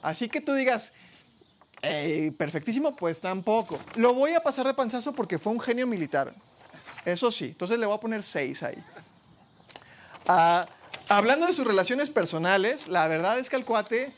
así 0.01 0.29
que 0.29 0.41
tú 0.41 0.53
digas, 0.53 0.93
perfectísimo, 2.37 2.95
pues 2.95 3.21
tampoco. 3.21 3.79
Lo 3.95 4.13
voy 4.13 4.33
a 4.33 4.41
pasar 4.41 4.67
de 4.67 4.73
panzazo 4.73 5.13
porque 5.13 5.39
fue 5.39 5.53
un 5.53 5.59
genio 5.59 5.87
militar. 5.87 6.33
Eso 7.05 7.31
sí, 7.31 7.45
entonces 7.45 7.79
le 7.79 7.85
voy 7.85 7.95
a 7.95 7.99
poner 7.99 8.23
6 8.23 8.63
ahí. 8.63 8.83
Uh, 10.27 10.65
hablando 11.07 11.47
de 11.47 11.53
sus 11.53 11.65
relaciones 11.65 12.09
personales, 12.09 12.87
la 12.87 13.07
verdad 13.07 13.39
es 13.39 13.49
que 13.49 13.55
al 13.55 13.65
cuate, 13.65 14.11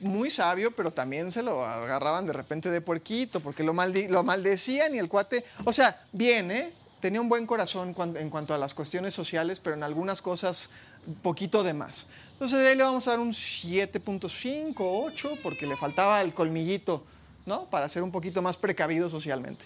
muy 0.00 0.30
sabio, 0.30 0.70
pero 0.70 0.92
también 0.92 1.32
se 1.32 1.42
lo 1.42 1.64
agarraban 1.64 2.26
de 2.26 2.32
repente 2.32 2.70
de 2.70 2.80
puerquito, 2.80 3.40
porque 3.40 3.64
lo, 3.64 3.74
maldi 3.74 4.08
lo 4.08 4.22
maldecían 4.22 4.94
y 4.94 4.98
el 4.98 5.08
cuate, 5.08 5.44
o 5.64 5.72
sea, 5.72 6.04
bien, 6.12 6.50
¿eh? 6.50 6.72
Tenía 7.00 7.20
un 7.20 7.28
buen 7.28 7.46
corazón 7.46 7.94
en 8.16 8.30
cuanto 8.30 8.54
a 8.54 8.58
las 8.58 8.72
cuestiones 8.72 9.12
sociales, 9.12 9.60
pero 9.60 9.76
en 9.76 9.82
algunas 9.82 10.22
cosas 10.22 10.70
poquito 11.14 11.62
de 11.62 11.74
más. 11.74 12.06
Entonces 12.32 12.66
ahí 12.66 12.76
le 12.76 12.82
vamos 12.82 13.06
a 13.08 13.12
dar 13.12 13.20
un 13.20 13.32
7.5, 13.32 14.74
8, 14.78 15.30
porque 15.42 15.66
le 15.66 15.76
faltaba 15.76 16.20
el 16.20 16.34
colmillito, 16.34 17.04
¿no? 17.46 17.64
Para 17.70 17.88
ser 17.88 18.02
un 18.02 18.12
poquito 18.12 18.42
más 18.42 18.56
precavido 18.56 19.08
socialmente. 19.08 19.64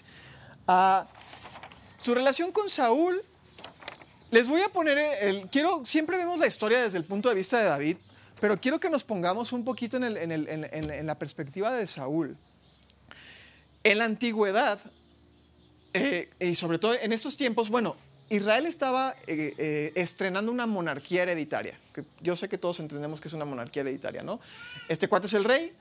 Uh, 0.67 1.05
su 2.01 2.15
relación 2.15 2.51
con 2.51 2.69
Saúl, 2.69 3.23
Les 4.31 4.47
voy 4.47 4.61
a 4.61 4.69
poner 4.69 4.97
el, 4.97 5.49
quiero, 5.49 5.85
siempre 5.85 6.17
vemos 6.17 6.39
la 6.39 6.47
historia 6.47 6.81
desde 6.81 6.97
el 6.97 7.03
punto 7.03 7.27
de 7.27 7.35
vista 7.35 7.59
de 7.59 7.65
David, 7.65 7.97
pero 8.39 8.57
quiero 8.57 8.79
que 8.79 8.89
nos 8.89 9.03
pongamos 9.03 9.51
un 9.51 9.65
poquito 9.65 9.97
en 9.97 11.05
la 11.05 11.19
perspectiva 11.19 11.73
de 11.73 11.85
Saúl. 11.85 12.37
En 13.83 13.97
la 13.97 14.05
antigüedad, 14.05 14.79
eh, 15.93 16.29
y 16.39 16.55
sobre 16.55 16.79
todo 16.79 16.93
en 16.93 17.11
estos 17.11 17.35
tiempos, 17.35 17.69
bueno, 17.69 17.97
Israel 18.31 18.65
estaba 18.65 19.13
eh, 19.27 19.53
eh, 19.57 19.91
estrenando 19.95 20.51
una 20.51 20.65
monarquía 20.65 21.23
hereditaria. 21.23 21.77
yo 22.21 22.35
sé 22.35 22.47
que 22.47 22.57
todos 22.57 22.79
entendemos 22.79 23.19
que 23.19 23.27
es 23.27 23.33
una 23.33 23.45
monarquía 23.45 23.81
hereditaria, 23.81 24.23
¿no? 24.23 24.39
Este 24.87 25.07
cuate 25.07 25.27
es 25.27 25.33
el 25.33 25.43
rey, 25.43 25.73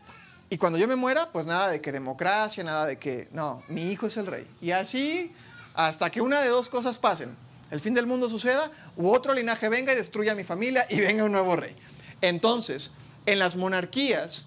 y 0.51 0.59
cuando 0.59 0.77
yo 0.77 0.89
me 0.89 0.97
muera, 0.97 1.31
pues 1.31 1.47
nada 1.47 1.71
de 1.71 1.81
que 1.81 1.93
democracia, 1.93 2.65
nada 2.65 2.87
de 2.87 2.99
que, 2.99 3.29
no, 3.31 3.63
mi 3.69 3.93
hijo 3.93 4.09
es 4.09 4.17
el 4.17 4.27
rey. 4.27 4.49
Y 4.61 4.73
así 4.73 5.33
hasta 5.75 6.11
que 6.11 6.21
una 6.21 6.41
de 6.41 6.49
dos 6.49 6.69
cosas 6.69 6.99
pasen. 6.99 7.37
El 7.71 7.79
fin 7.79 7.95
del 7.95 8.07
mundo 8.07 8.29
suceda, 8.29 8.69
u 8.97 9.11
otro 9.11 9.33
linaje 9.33 9.69
venga 9.69 9.93
y 9.93 9.97
destruya 9.97 10.33
a 10.33 10.35
mi 10.35 10.43
familia 10.43 10.85
y 10.91 10.99
venga 10.99 11.23
un 11.23 11.31
nuevo 11.31 11.55
rey. 11.55 11.77
Entonces, 12.21 12.91
en 13.27 13.39
las 13.39 13.55
monarquías, 13.55 14.47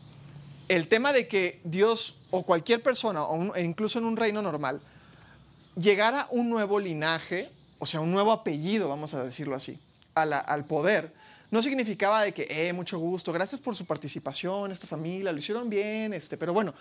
el 0.67 0.89
tema 0.89 1.13
de 1.13 1.29
que 1.29 1.61
Dios 1.63 2.17
o 2.31 2.43
cualquier 2.43 2.83
persona, 2.83 3.21
e 3.55 3.63
incluso 3.63 3.97
en 3.97 4.03
un 4.03 4.17
reino 4.17 4.41
normal, 4.41 4.81
llegara 5.77 6.27
un 6.31 6.49
nuevo 6.49 6.81
linaje, 6.81 7.49
o 7.83 7.85
sea, 7.85 7.99
un 7.99 8.13
nuevo 8.13 8.31
apellido, 8.31 8.87
vamos 8.87 9.13
a 9.13 9.25
decirlo 9.25 9.57
así, 9.57 9.77
al 10.15 10.63
poder, 10.63 11.13
no 11.51 11.61
significaba 11.61 12.21
de 12.21 12.33
que, 12.33 12.47
eh, 12.49 12.71
mucho 12.71 12.97
gusto, 12.97 13.33
gracias 13.33 13.59
por 13.59 13.75
su 13.75 13.85
participación, 13.85 14.71
esta 14.71 14.87
familia, 14.87 15.33
lo 15.33 15.37
hicieron 15.37 15.69
bien, 15.69 16.13
este, 16.13 16.37
pero 16.37 16.53
bueno, 16.53 16.73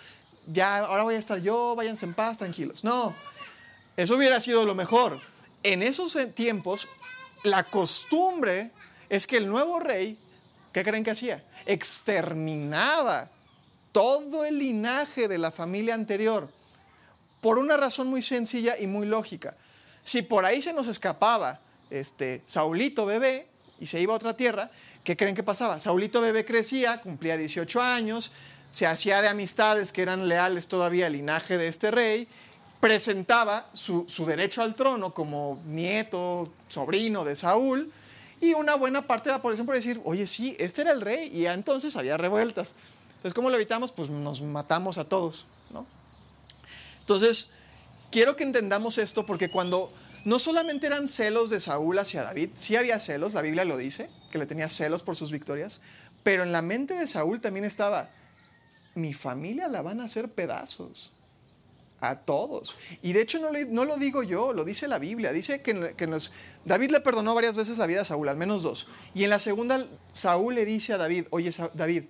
ya 0.47 0.79
ahora 0.79 1.03
voy 1.03 1.17
a 1.17 1.19
estar 1.19 1.41
yo, 1.43 1.75
váyanse 1.75 2.07
en 2.07 2.15
paz, 2.15 2.39
tranquilos. 2.39 2.85
No, 2.85 3.13
eso 3.97 4.15
hubiera 4.15 4.39
sido 4.39 4.65
lo 4.65 4.77
mejor. 4.77 5.21
En 5.65 5.83
esos 5.83 6.15
eh, 6.15 6.27
tiempos, 6.27 6.87
la 7.43 7.65
costumbre 7.65 8.71
es 9.09 9.27
que 9.27 9.39
el 9.39 9.49
nuevo 9.49 9.81
rey, 9.81 10.17
¿qué 10.73 10.85
creen 10.85 11.03
que 11.03 11.11
hacía? 11.11 11.43
Exterminaba 11.67 13.29
todo 13.91 14.45
el 14.45 14.57
linaje 14.57 15.27
de 15.27 15.39
la 15.39 15.51
familia 15.51 15.95
anterior 15.95 16.49
por 17.41 17.59
una 17.59 17.77
razón 17.77 18.07
muy 18.07 18.23
sencilla 18.23 18.79
y 18.79 18.87
muy 18.87 19.05
lógica. 19.05 19.57
Si 20.05 20.23
por 20.23 20.45
ahí 20.45 20.63
se 20.63 20.73
nos 20.73 20.87
escapaba 20.89 21.61
este, 21.91 22.43
Saulito 22.47 23.07
bebé 23.07 23.47
y 23.81 23.87
se 23.87 24.01
iba 24.01 24.13
a 24.13 24.17
otra 24.17 24.37
tierra, 24.37 24.71
¿qué 25.05 25.17
creen 25.17 25.35
que 25.35 25.43
pasaba? 25.43 25.79
Saulito 25.81 26.21
bebé 26.21 26.45
crecía, 26.45 27.01
cumplía 27.01 27.37
18 27.37 27.81
años, 27.81 28.33
se 28.71 28.87
hacía 28.87 29.21
de 29.23 29.29
amistades 29.29 29.93
que 29.93 30.03
eran 30.03 30.29
leales 30.29 30.67
todavía 30.67 31.07
al 31.07 31.13
linaje 31.13 31.59
de 31.59 31.69
este 31.69 31.91
rey, 31.91 32.27
presentaba 32.81 33.69
su, 33.73 34.07
su 34.09 34.27
derecho 34.27 34.63
al 34.63 34.75
trono 34.75 35.15
como 35.15 35.61
nieto, 35.67 36.51
sobrino 36.69 37.25
de 37.25 37.37
Saúl, 37.37 37.93
y 38.41 38.55
una 38.55 38.75
buena 38.75 39.07
parte 39.07 39.29
de 39.29 39.37
la 39.37 39.43
población 39.43 39.67
por 39.67 39.77
decir, 39.77 40.01
oye, 40.05 40.27
sí, 40.27 40.57
este 40.59 40.81
era 40.83 40.91
el 40.91 41.01
rey, 41.01 41.31
y 41.33 41.43
ya 41.43 41.55
entonces 41.55 41.95
había 41.95 42.17
revueltas. 42.17 42.75
Entonces, 43.17 43.35
¿cómo 43.35 43.51
lo 43.51 43.57
evitamos? 43.57 43.93
Pues 43.93 44.11
nos 44.11 44.43
matamos 44.43 44.99
a 44.99 45.05
todos, 45.05 45.47
¿no? 45.73 45.87
Entonces, 46.99 47.51
quiero 48.13 48.37
que 48.37 48.45
entendamos 48.45 48.99
esto 48.99 49.27
porque 49.27 49.51
cuando 49.51 49.93
no 50.25 50.39
solamente 50.39 50.87
eran 50.87 51.09
celos 51.09 51.51
de 51.51 51.59
Saúl 51.59 51.99
hacia 51.99 52.23
David, 52.23 52.51
sí 52.55 52.77
había 52.77 53.01
celos, 53.01 53.35
la 53.35 53.43
Biblia 53.43 53.65
lo 53.65 53.77
dice, 53.77 54.09
que 54.31 54.39
le 54.39 54.47
tenía 54.47 54.69
celos 54.69 55.03
por 55.03 55.17
sus 55.17 55.33
victorias, 55.33 55.81
pero 56.23 56.45
en 56.45 56.53
la 56.53 56.63
mente 56.63 56.95
de 56.95 57.09
Saúl 57.09 57.41
también 57.41 57.65
estaba, 57.65 58.11
mi 58.95 59.13
familia 59.15 59.67
la 59.67 59.83
van 59.83 60.01
a 60.01 60.05
hacer 60.05 60.29
pedazos. 60.29 61.13
A 62.05 62.17
todos. 62.17 62.75
Y 63.01 63.13
de 63.13 63.23
hecho 63.23 63.39
no, 63.39 63.53
no 63.69 63.85
lo 63.85 63.97
digo 63.97 64.25
yo, 64.25 64.53
lo 64.53 64.65
dice 64.65 64.89
la 64.89 64.99
Biblia. 64.99 65.31
Dice 65.31 65.63
que, 65.63 65.95
que 65.97 66.03
en 66.03 66.11
los- 66.11 66.33
David 66.65 66.91
le 66.91 67.01
perdonó 67.01 67.33
varias 67.33 67.57
veces 67.57 67.79
la 67.79 67.87
vida 67.87 68.01
a 68.01 68.05
Saúl, 68.05 68.29
al 68.29 68.37
menos 68.37 68.65
dos. 68.65 68.89
Y 69.15 69.23
en 69.23 69.31
la 69.31 69.39
segunda, 69.39 69.87
Saúl 70.13 70.57
le 70.57 70.65
dice 70.65 70.93
a 70.93 70.99
David, 70.99 71.27
oye 71.31 71.53
Sa- 71.53 71.71
David, 71.75 72.03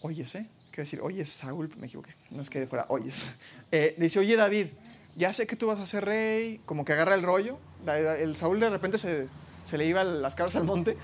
oyes, 0.00 0.34
¿eh? 0.34 0.48
Quiero 0.72 0.82
decir, 0.82 1.00
oye 1.02 1.24
Saúl, 1.24 1.70
me 1.78 1.86
equivoqué, 1.86 2.16
no 2.32 2.42
es 2.42 2.50
que 2.50 2.66
fuera, 2.66 2.86
oyes. 2.88 3.28
Eh, 3.70 3.94
dice, 3.96 4.18
oye 4.18 4.34
David, 4.36 4.68
ya 5.16 5.32
sé 5.32 5.46
que 5.46 5.56
tú 5.56 5.66
vas 5.66 5.80
a 5.80 5.86
ser 5.86 6.04
rey, 6.04 6.60
como 6.66 6.84
que 6.84 6.92
agarra 6.92 7.14
el 7.14 7.22
rollo. 7.22 7.58
El 8.18 8.36
Saúl 8.36 8.60
de 8.60 8.70
repente 8.70 8.98
se, 8.98 9.28
se 9.64 9.78
le 9.78 9.86
iba 9.86 10.04
las 10.04 10.34
cabras 10.34 10.54
al 10.56 10.64
monte. 10.64 10.96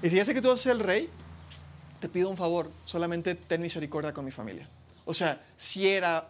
Y 0.00 0.04
dice, 0.06 0.16
ya 0.16 0.24
sé 0.24 0.34
que 0.34 0.40
tú 0.42 0.48
vas 0.48 0.60
a 0.60 0.62
ser 0.64 0.72
el 0.72 0.80
rey, 0.80 1.08
te 2.00 2.08
pido 2.08 2.28
un 2.28 2.36
favor, 2.36 2.70
solamente 2.84 3.34
ten 3.36 3.62
misericordia 3.62 4.12
con 4.12 4.24
mi 4.24 4.30
familia. 4.32 4.68
O 5.04 5.14
sea, 5.14 5.40
si 5.56 5.88
era 5.88 6.28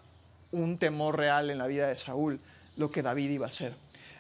un 0.50 0.76
temor 0.78 1.16
real 1.16 1.48
en 1.50 1.58
la 1.58 1.66
vida 1.66 1.88
de 1.88 1.96
Saúl 1.96 2.38
lo 2.76 2.90
que 2.90 3.02
David 3.02 3.30
iba 3.30 3.46
a 3.46 3.48
hacer. 3.48 3.74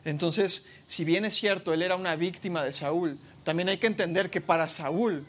Entonces, 0.04 0.64
si 0.86 1.04
bien 1.04 1.24
es 1.24 1.34
cierto, 1.34 1.72
él 1.74 1.82
era 1.82 1.96
una 1.96 2.16
víctima 2.16 2.64
de 2.64 2.72
Saúl, 2.72 3.18
también 3.44 3.68
hay 3.68 3.76
que 3.76 3.86
entender 3.86 4.30
que 4.30 4.40
para 4.40 4.66
Saúl 4.68 5.26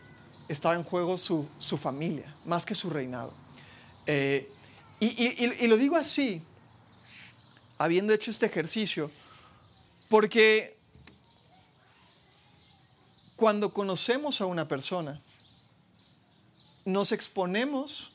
estaba 0.47 0.75
en 0.75 0.83
juego 0.83 1.17
su, 1.17 1.47
su 1.59 1.77
familia, 1.77 2.33
más 2.45 2.65
que 2.65 2.75
su 2.75 2.89
reinado. 2.89 3.33
Eh, 4.07 4.49
y- 4.99 5.07
y- 5.07 5.53
y 5.65 5.67
lo 5.67 5.77
digo 5.77 5.95
así, 5.97 6.41
habiendo 7.83 8.13
hecho 8.13 8.31
este 8.31 8.45
ejercicio, 8.45 9.11
porque 10.07 10.77
cuando 13.35 13.73
conocemos 13.73 14.39
a 14.39 14.45
una 14.45 14.67
persona, 14.69 15.19
nos 16.85 17.11
exponemos 17.11 18.11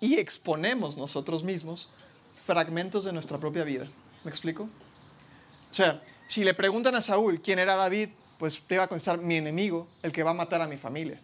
y 0.00 0.16
exponemos 0.16 0.98
nosotros 0.98 1.44
mismos 1.44 1.88
fragmentos 2.44 3.04
de 3.04 3.12
nuestra 3.14 3.38
propia 3.38 3.64
vida. 3.64 3.86
¿Me 4.22 4.30
explico? 4.30 4.64
O 5.70 5.74
sea, 5.74 6.02
si 6.28 6.44
le 6.44 6.52
preguntan 6.52 6.94
a 6.94 7.00
Saúl 7.00 7.40
quién 7.40 7.58
era 7.58 7.74
David, 7.74 8.10
pues 8.38 8.62
te 8.66 8.76
va 8.76 8.84
a 8.84 8.86
contestar 8.86 9.16
mi 9.18 9.36
enemigo, 9.36 9.88
el 10.02 10.12
que 10.12 10.22
va 10.22 10.32
a 10.32 10.34
matar 10.34 10.60
a 10.60 10.68
mi 10.68 10.76
familia. 10.76 11.18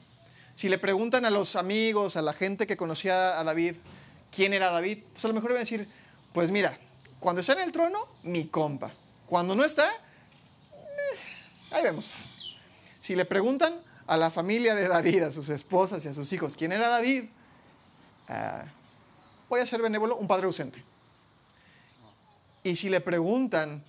Si 0.55 0.71
le 0.71 0.79
preguntan 0.79 1.27
a 1.27 1.31
los 1.31 1.57
amigos, 1.57 2.17
a 2.17 2.23
la 2.23 2.33
gente 2.33 2.67
que 2.67 2.79
conocía 2.79 3.39
a 3.39 3.45
David, 3.45 3.75
quién 4.35 4.55
era 4.55 4.71
David, 4.71 5.01
pues 5.13 5.25
a 5.27 5.29
lo 5.29 5.35
mejor 5.35 5.51
iba 5.51 5.59
a 5.59 5.61
decir, 5.61 5.87
pues 6.33 6.51
mira, 6.51 6.79
cuando 7.23 7.41
está 7.41 7.55
en 7.55 7.61
el 7.61 7.73
trono, 7.73 8.07
mi 8.25 8.47
compa. 8.47 8.93
Cuando 9.27 9.55
no 9.55 9.65
está, 9.65 9.89
eh, 9.89 11.19
ahí 11.71 11.83
vemos. 11.85 12.11
Si 13.01 13.15
le 13.17 13.25
preguntan 13.25 13.75
a 14.07 14.17
la 14.17 14.31
familia 14.31 14.75
de 14.75 14.89
David, 14.89 15.23
a 15.23 15.33
sus 15.33 15.49
esposas 15.49 16.05
y 16.05 16.09
a 16.09 16.15
sus 16.15 16.33
hijos, 16.33 16.57
¿quién 16.57 16.73
era 16.73 16.89
David? 16.89 17.25
Ah, 18.29 18.65
voy 19.49 19.61
a 19.61 19.67
ser 19.67 19.81
benévolo, 19.83 20.17
un 20.17 20.27
padre 20.27 20.47
ausente. 20.47 20.83
Y 22.65 22.77
si 22.77 22.89
le 22.91 23.01
preguntan 23.01 23.83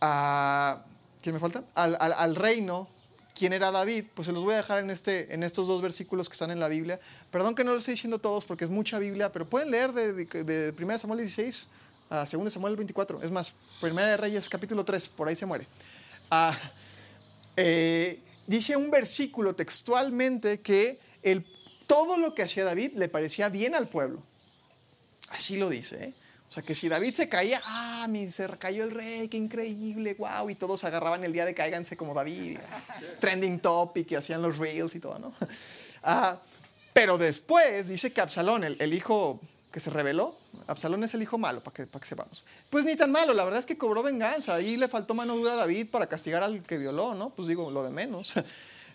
a, 0.00 0.82
¿quién 1.22 1.34
me 1.34 1.40
falta? 1.40 1.64
Al, 1.74 1.96
al- 2.00 2.12
al 2.12 2.36
reino, 2.36 2.88
¿quién 3.34 3.52
era 3.52 3.70
David? 3.70 4.04
Pues 4.14 4.26
se 4.26 4.32
los 4.32 4.44
voy 4.44 4.54
a 4.54 4.58
dejar 4.58 4.78
en, 4.82 4.90
este, 4.90 5.32
en 5.34 5.42
estos 5.42 5.66
dos 5.66 5.82
versículos 5.82 6.28
que 6.28 6.34
están 6.34 6.50
en 6.50 6.60
la 6.60 6.68
Biblia. 6.68 7.00
Perdón 7.30 7.54
que 7.54 7.64
no 7.64 7.72
lo 7.72 7.78
estoy 7.78 7.94
diciendo 7.94 8.18
todos 8.18 8.44
porque 8.44 8.64
es 8.64 8.70
mucha 8.70 8.98
Biblia, 8.98 9.32
pero 9.32 9.48
pueden 9.48 9.70
leer 9.70 9.92
de, 9.92 10.12
de, 10.12 10.44
de 10.44 10.74
1 10.84 10.98
Samuel 10.98 11.20
16 11.20 11.68
a 12.10 12.24
2 12.24 12.52
Samuel 12.52 12.76
24. 12.76 13.22
Es 13.22 13.30
más, 13.30 13.54
1 13.82 13.94
de 13.94 14.16
Reyes 14.16 14.48
capítulo 14.48 14.84
3, 14.84 15.08
por 15.10 15.28
ahí 15.28 15.36
se 15.36 15.46
muere. 15.46 15.66
Ah, 16.30 16.56
eh, 17.56 18.20
dice 18.46 18.76
un 18.76 18.90
versículo 18.90 19.54
textualmente 19.54 20.60
que 20.60 20.98
el, 21.22 21.44
todo 21.86 22.16
lo 22.16 22.34
que 22.34 22.42
hacía 22.42 22.64
David 22.64 22.92
le 22.94 23.08
parecía 23.08 23.48
bien 23.48 23.74
al 23.74 23.88
pueblo. 23.88 24.20
Así 25.30 25.56
lo 25.56 25.68
dice. 25.68 26.04
¿eh? 26.04 26.12
O 26.48 26.52
sea, 26.52 26.62
que 26.62 26.74
si 26.74 26.88
David 26.88 27.14
se 27.14 27.28
caía, 27.28 27.60
ah, 27.64 28.06
mi, 28.08 28.30
se 28.30 28.48
cayó 28.58 28.84
el 28.84 28.92
rey, 28.92 29.28
qué 29.28 29.36
increíble, 29.36 30.14
wow, 30.14 30.48
y 30.48 30.54
todos 30.54 30.80
se 30.80 30.86
agarraban 30.86 31.24
el 31.24 31.32
día 31.32 31.44
de 31.44 31.54
cáiganse 31.54 31.96
como 31.96 32.14
David, 32.14 32.58
trending 33.20 33.58
topic, 33.58 34.12
y 34.12 34.14
hacían 34.14 34.42
los 34.42 34.58
reels 34.58 34.94
y 34.94 35.00
todo, 35.00 35.18
¿no? 35.18 35.34
Ah, 36.08 36.40
pero 36.92 37.18
después 37.18 37.88
dice 37.88 38.12
que 38.12 38.20
Absalón, 38.20 38.62
el, 38.62 38.76
el 38.80 38.94
hijo 38.94 39.40
que 39.76 39.80
se 39.80 39.90
rebeló, 39.90 40.34
Absalón 40.68 41.04
es 41.04 41.12
el 41.12 41.20
hijo 41.20 41.36
malo, 41.36 41.62
para 41.62 41.74
que, 41.74 41.86
para 41.86 42.00
que 42.00 42.08
sepamos. 42.08 42.46
Pues 42.70 42.86
ni 42.86 42.96
tan 42.96 43.12
malo, 43.12 43.34
la 43.34 43.44
verdad 43.44 43.60
es 43.60 43.66
que 43.66 43.76
cobró 43.76 44.02
venganza, 44.02 44.54
ahí 44.54 44.78
le 44.78 44.88
faltó 44.88 45.12
mano 45.12 45.36
dura 45.36 45.52
a 45.52 45.56
David 45.56 45.90
para 45.90 46.06
castigar 46.06 46.42
al 46.42 46.62
que 46.62 46.78
violó, 46.78 47.14
¿no? 47.14 47.28
Pues 47.28 47.46
digo, 47.46 47.70
lo 47.70 47.84
de 47.84 47.90
menos. 47.90 48.32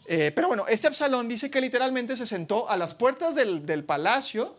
Eh, 0.07 0.31
pero 0.33 0.47
bueno, 0.47 0.65
este 0.67 0.87
Absalón 0.87 1.29
dice 1.29 1.51
que 1.51 1.61
literalmente 1.61 2.17
se 2.17 2.25
sentó 2.25 2.67
a 2.67 2.75
las 2.75 2.95
puertas 2.95 3.35
del, 3.35 3.67
del 3.67 3.83
palacio 3.83 4.55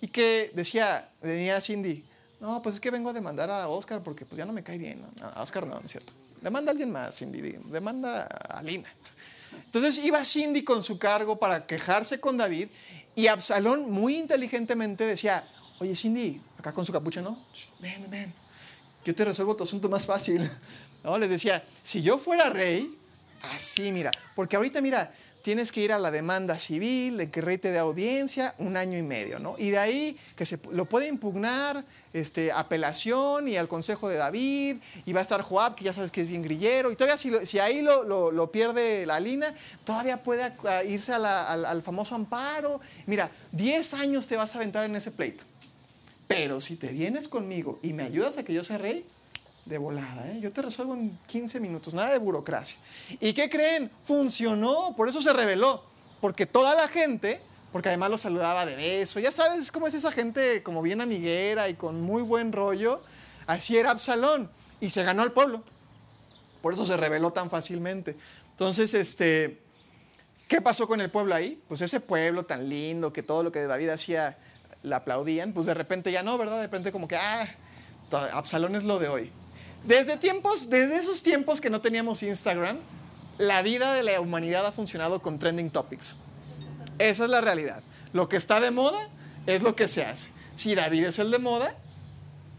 y 0.00 0.06
que 0.06 0.52
decía, 0.54 1.10
venía 1.20 1.60
Cindy, 1.60 2.04
no, 2.40 2.62
pues 2.62 2.76
es 2.76 2.80
que 2.80 2.92
vengo 2.92 3.10
a 3.10 3.12
demandar 3.12 3.50
a 3.50 3.68
Oscar 3.68 4.04
porque 4.04 4.24
pues 4.24 4.38
ya 4.38 4.46
no 4.46 4.52
me 4.52 4.62
cae 4.62 4.78
bien. 4.78 5.04
Oscar 5.38 5.66
no, 5.66 5.74
no 5.74 5.84
es 5.84 5.90
cierto. 5.90 6.12
Demanda 6.40 6.70
a 6.70 6.72
alguien 6.72 6.92
más, 6.92 7.18
Cindy, 7.18 7.58
demanda 7.64 8.22
a 8.26 8.62
Lina. 8.62 8.88
Entonces 9.64 9.98
iba 9.98 10.24
Cindy 10.24 10.62
con 10.62 10.84
su 10.84 11.00
cargo 11.00 11.36
para 11.36 11.66
quejarse 11.66 12.20
con 12.20 12.36
David 12.36 12.68
y 13.16 13.28
Absalón 13.28 13.90
muy 13.90 14.16
inteligentemente 14.16 15.04
decía, 15.04 15.48
oye 15.78 15.94
Cindy, 15.94 16.40
acá 16.58 16.72
con 16.72 16.84
su 16.86 16.92
capucha, 16.92 17.20
¿no? 17.22 17.38
Ven, 17.80 18.06
ven. 18.10 18.32
Yo 19.04 19.14
te 19.14 19.24
resuelvo 19.24 19.54
tu 19.54 19.64
asunto 19.64 19.88
más 19.88 20.06
fácil. 20.06 20.50
¿No? 21.04 21.16
Les 21.18 21.30
decía, 21.30 21.62
si 21.82 22.02
yo 22.02 22.18
fuera 22.18 22.50
rey, 22.50 22.92
así 23.54 23.92
mira, 23.92 24.10
porque 24.34 24.56
ahorita 24.56 24.80
mira, 24.80 25.12
tienes 25.46 25.70
que 25.70 25.80
ir 25.80 25.92
a 25.92 25.98
la 26.00 26.10
demanda 26.10 26.58
civil, 26.58 27.18
de 27.18 27.30
que 27.30 27.40
rey 27.40 27.56
te 27.56 27.70
dé 27.70 27.78
audiencia, 27.78 28.56
un 28.58 28.76
año 28.76 28.98
y 28.98 29.02
medio, 29.02 29.38
¿no? 29.38 29.54
Y 29.56 29.70
de 29.70 29.78
ahí 29.78 30.18
que 30.34 30.44
se 30.44 30.58
lo 30.72 30.86
puede 30.86 31.06
impugnar, 31.06 31.84
este, 32.12 32.50
apelación 32.50 33.46
y 33.46 33.56
al 33.56 33.68
consejo 33.68 34.08
de 34.08 34.16
David, 34.16 34.78
y 35.04 35.12
va 35.12 35.20
a 35.20 35.22
estar 35.22 35.42
Joab, 35.42 35.76
que 35.76 35.84
ya 35.84 35.92
sabes 35.92 36.10
que 36.10 36.20
es 36.20 36.26
bien 36.26 36.42
grillero, 36.42 36.90
y 36.90 36.96
todavía 36.96 37.16
si, 37.16 37.30
si 37.46 37.60
ahí 37.60 37.80
lo, 37.80 38.02
lo, 38.02 38.32
lo, 38.32 38.50
pierde 38.50 39.06
la 39.06 39.20
lina, 39.20 39.54
todavía 39.84 40.20
puede 40.20 40.52
irse 40.88 41.12
a 41.12 41.20
la, 41.20 41.48
al, 41.48 41.64
al 41.64 41.80
famoso 41.84 42.16
amparo. 42.16 42.80
Mira, 43.06 43.30
10 43.52 43.94
años 43.94 44.26
te 44.26 44.36
vas 44.36 44.52
a 44.56 44.58
aventar 44.58 44.84
en 44.84 44.96
ese 44.96 45.12
pleito. 45.12 45.44
Pero 46.26 46.60
si 46.60 46.76
te 46.76 46.88
vienes 46.88 47.28
conmigo 47.28 47.78
y 47.82 47.92
me 47.92 48.02
ayudas 48.02 48.38
a 48.38 48.44
que 48.44 48.52
yo 48.52 48.64
sea 48.64 48.78
rey, 48.78 49.04
de 49.66 49.78
volada, 49.78 50.30
¿eh? 50.30 50.38
yo 50.40 50.52
te 50.52 50.62
resuelvo 50.62 50.94
en 50.94 51.18
15 51.26 51.58
minutos, 51.58 51.92
nada 51.92 52.10
de 52.10 52.18
burocracia. 52.18 52.78
¿Y 53.20 53.32
qué 53.32 53.50
creen? 53.50 53.90
Funcionó, 54.04 54.94
por 54.96 55.08
eso 55.08 55.20
se 55.20 55.32
reveló, 55.32 55.82
porque 56.20 56.46
toda 56.46 56.76
la 56.76 56.86
gente, 56.86 57.40
porque 57.72 57.88
además 57.88 58.10
lo 58.10 58.16
saludaba 58.16 58.64
de 58.64 58.76
beso, 58.76 59.18
ya 59.18 59.32
sabes 59.32 59.72
cómo 59.72 59.88
es 59.88 59.94
esa 59.94 60.12
gente 60.12 60.62
como 60.62 60.82
bien 60.82 61.00
amiguera 61.00 61.68
y 61.68 61.74
con 61.74 62.00
muy 62.00 62.22
buen 62.22 62.52
rollo, 62.52 63.02
así 63.48 63.76
era 63.76 63.90
Absalón 63.90 64.48
y 64.80 64.90
se 64.90 65.02
ganó 65.02 65.22
al 65.22 65.32
pueblo. 65.32 65.64
Por 66.62 66.72
eso 66.72 66.84
se 66.84 66.96
reveló 66.96 67.32
tan 67.32 67.50
fácilmente. 67.50 68.16
Entonces, 68.52 68.94
este, 68.94 69.60
¿qué 70.46 70.60
pasó 70.60 70.86
con 70.86 71.00
el 71.00 71.10
pueblo 71.10 71.34
ahí? 71.34 71.60
Pues 71.66 71.80
ese 71.80 71.98
pueblo 71.98 72.44
tan 72.44 72.68
lindo 72.68 73.12
que 73.12 73.24
todo 73.24 73.42
lo 73.42 73.50
que 73.50 73.66
David 73.66 73.88
hacía 73.88 74.38
le 74.82 74.94
aplaudían, 74.94 75.52
pues 75.52 75.66
de 75.66 75.74
repente 75.74 76.12
ya 76.12 76.22
no, 76.22 76.38
¿verdad? 76.38 76.56
De 76.56 76.64
repente 76.64 76.92
como 76.92 77.08
que, 77.08 77.16
ah, 77.16 77.48
Absalón 78.32 78.74
es 78.76 78.84
lo 78.84 78.98
de 78.98 79.08
hoy. 79.08 79.32
Desde 79.84 80.16
tiempos, 80.16 80.68
desde 80.68 80.96
esos 80.96 81.22
tiempos 81.22 81.60
que 81.60 81.70
no 81.70 81.80
teníamos 81.80 82.22
Instagram, 82.22 82.78
la 83.38 83.62
vida 83.62 83.92
de 83.94 84.02
la 84.02 84.20
humanidad 84.20 84.66
ha 84.66 84.72
funcionado 84.72 85.20
con 85.20 85.38
trending 85.38 85.70
topics. 85.70 86.16
Esa 86.98 87.24
es 87.24 87.30
la 87.30 87.40
realidad. 87.40 87.82
Lo 88.12 88.28
que 88.28 88.36
está 88.36 88.60
de 88.60 88.70
moda 88.70 89.08
es 89.46 89.62
lo 89.62 89.76
que 89.76 89.88
se 89.88 90.04
hace. 90.04 90.30
Si 90.54 90.74
David 90.74 91.04
es 91.04 91.18
el 91.18 91.30
de 91.30 91.38
moda, 91.38 91.74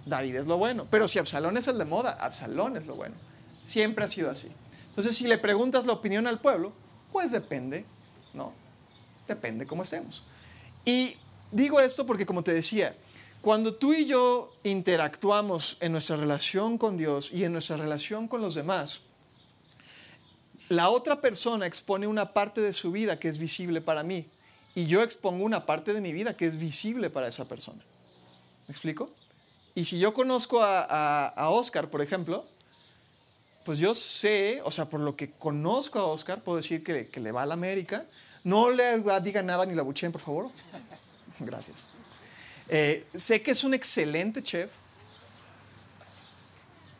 David 0.06 0.36
es 0.36 0.48
lo 0.48 0.58
bueno. 0.58 0.88
Pero 0.90 1.08
si 1.08 1.20
Absalón 1.20 1.58
es 1.58 1.68
el 1.68 1.78
de 1.78 1.86
moda, 1.86 2.12
Absalón 2.12 2.78
es 2.78 2.86
lo 2.86 2.96
bueno. 2.96 3.16
Siempre 3.64 4.06
ha 4.06 4.08
sido 4.08 4.30
así. 4.30 4.52
Entonces, 4.90 5.16
si 5.16 5.28
le 5.28 5.38
preguntas 5.38 5.86
la 5.86 5.94
opinión 5.94 6.28
al 6.28 6.40
pueblo, 6.40 6.74
pues 7.12 7.32
depende, 7.32 7.86
¿no? 8.34 8.54
Depende 9.28 9.66
cómo 9.66 9.84
estemos. 9.84 10.24
Y 10.86 11.18
digo 11.52 11.80
esto 11.80 12.06
porque, 12.06 12.26
como 12.26 12.44
te 12.44 12.54
decía, 12.54 12.96
cuando 13.42 13.76
tú 13.76 13.94
y 13.94 14.06
yo 14.06 14.54
interactuamos 14.64 15.78
en 15.80 15.92
nuestra 15.92 16.18
relación 16.18 16.78
con 16.78 16.98
Dios 16.98 17.32
y 17.32 17.44
en 17.44 17.54
nuestra 17.54 17.78
relación 17.78 18.28
con 18.28 18.42
los 18.42 18.56
demás, 18.56 19.02
la 20.70 20.90
otra 20.90 21.22
persona 21.22 21.66
expone 21.66 22.08
una 22.08 22.34
parte 22.34 22.62
de 22.62 22.74
su 22.74 22.92
vida 22.92 23.20
que 23.20 23.30
es 23.30 23.38
visible 23.38 23.80
para 23.80 24.04
mí 24.04 24.28
y 24.76 24.86
yo 24.86 25.02
expongo 25.02 25.46
una 25.46 25.66
parte 25.66 25.94
de 25.94 26.02
mi 26.02 26.12
vida 26.12 26.36
que 26.36 26.46
es 26.46 26.58
visible 26.58 27.10
para 27.10 27.28
esa 27.28 27.46
persona. 27.46 27.84
¿Me 28.68 28.72
explico? 28.72 29.10
Y 29.76 29.86
si 29.86 29.98
yo 29.98 30.14
conozco 30.14 30.60
a, 30.62 31.50
Oscar, 31.50 31.90
por 31.90 32.02
ejemplo, 32.02 32.46
pues 33.64 33.80
yo 33.80 33.96
sé, 33.96 34.60
o 34.64 34.72
sea, 34.72 34.86
por 34.86 35.00
lo 35.00 35.16
que 35.16 35.32
conozco 35.32 36.00
a 36.00 36.06
Oscar, 36.06 36.42
puedo 36.42 36.58
decir 36.58 36.84
que, 36.84 37.08
que 37.08 37.20
le 37.20 37.32
va 37.32 37.44
a 37.44 37.46
la 37.46 37.54
América. 37.54 38.06
No 38.44 38.72
le 38.72 39.02
diga 39.22 39.42
nada 39.42 39.66
ni 39.66 39.74
la 39.74 39.84
buchen, 39.84 40.12
por 40.12 40.22
favor. 40.22 40.50
Gracias. 41.46 41.88
Eh, 42.70 43.08
sé 43.16 43.42
que 43.42 43.52
es 43.52 43.64
un 43.64 43.74
excelente 43.74 44.44
chef. 44.44 44.72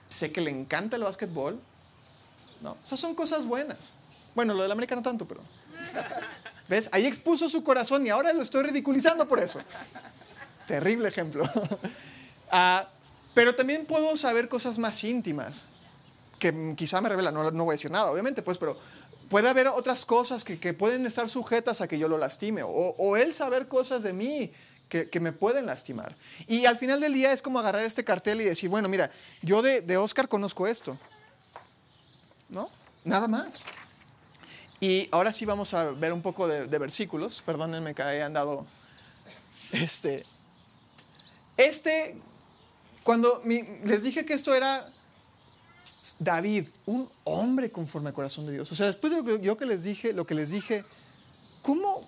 Sé 0.10 0.32
que 0.32 0.42
le 0.42 0.52
encanta 0.52 0.96
el 0.96 1.04
básquetbol. 1.04 1.60
No, 2.62 2.78
esas 2.84 3.00
son 3.00 3.14
cosas 3.14 3.46
buenas. 3.46 3.94
Bueno, 4.34 4.54
lo 4.54 4.64
del 4.64 4.72
América 4.72 4.96
no 4.96 5.02
tanto, 5.02 5.28
pero. 5.28 5.42
¿Ves? 6.70 6.90
Ahí 6.92 7.06
expuso 7.06 7.50
su 7.50 7.64
corazón 7.64 8.06
y 8.06 8.10
ahora 8.10 8.34
lo 8.34 8.42
estoy 8.42 8.64
ridiculizando 8.64 9.28
por 9.28 9.40
eso. 9.40 9.60
Terrible 10.68 11.08
ejemplo. 11.08 11.50
Ah, 12.50 12.88
pero 13.34 13.54
también 13.56 13.86
puedo 13.86 14.16
saber 14.16 14.48
cosas 14.48 14.80
más 14.80 15.04
íntimas 15.04 15.66
que 16.40 16.74
quizá 16.78 17.02
me 17.02 17.10
revela. 17.10 17.30
No, 17.30 17.52
no 17.52 17.66
voy 17.66 17.74
a 17.74 17.76
decir 17.76 17.92
nada, 17.92 18.10
obviamente, 18.10 18.42
pues, 18.42 18.58
pero 18.58 18.80
puede 19.30 19.50
haber 19.50 19.68
otras 19.68 20.06
cosas 20.06 20.44
que, 20.44 20.60
que, 20.60 20.74
pueden 20.74 21.06
estar 21.06 21.28
sujetas 21.30 21.82
a 21.82 21.88
que 21.88 22.00
yo 22.00 22.08
lo 22.08 22.18
lastime. 22.18 22.64
O, 22.64 22.70
o 22.70 23.18
él 23.18 23.34
saber 23.34 23.68
cosas 23.68 24.04
de 24.04 24.14
mí 24.14 24.52
que, 24.88 25.20
me 25.20 25.32
pueden 25.32 25.66
lastimar. 25.66 26.16
Y 26.48 26.66
al 26.66 26.78
final 26.78 27.02
del 27.02 27.14
día 27.14 27.32
es 27.32 27.42
como 27.42 27.60
agarrar 27.60 27.84
este 27.84 28.04
cartel 28.04 28.42
y 28.42 28.46
decir, 28.46 28.70
bueno, 28.70 28.90
mira, 28.90 29.12
yo 29.42 29.62
de, 29.62 29.82
de 29.82 29.98
Oscar 29.98 30.28
conozco 30.28 30.68
esto. 30.68 30.98
¿No? 32.50 32.70
Nada 33.04 33.28
más. 33.28 33.64
Y 34.80 35.10
ahora 35.12 35.34
sí 35.34 35.46
vamos 35.46 35.74
a 35.74 35.92
ver 35.92 36.14
un 36.14 36.22
poco 36.22 36.48
de, 36.48 36.66
versículos. 36.80 37.42
Perdónenme 37.46 37.94
que 37.94 38.04
hayan 38.04 38.34
dado 38.34 38.66
este. 39.72 40.26
Este, 41.58 42.16
cuando 43.04 43.42
les 43.46 44.04
dije 44.04 44.26
que 44.26 44.34
esto 44.34 44.54
era 44.54 44.88
David, 46.20 46.68
un 46.86 47.10
hombre 47.24 47.72
conforme 47.72 48.10
al 48.10 48.14
corazón 48.14 48.46
de 48.46 48.54
Dios. 48.54 48.72
O 48.72 48.76
sea, 48.76 48.88
después 48.88 49.12
de 49.12 49.18
lo 49.18 49.26
que 49.26 49.40
yo 49.46 49.58
que 49.58 49.66
les 49.66 49.84
dije, 49.84 50.14
lo 50.14 50.26
que 50.26 50.36
les 50.36 50.52
dije, 50.52 50.84
¿cómo, 51.62 52.02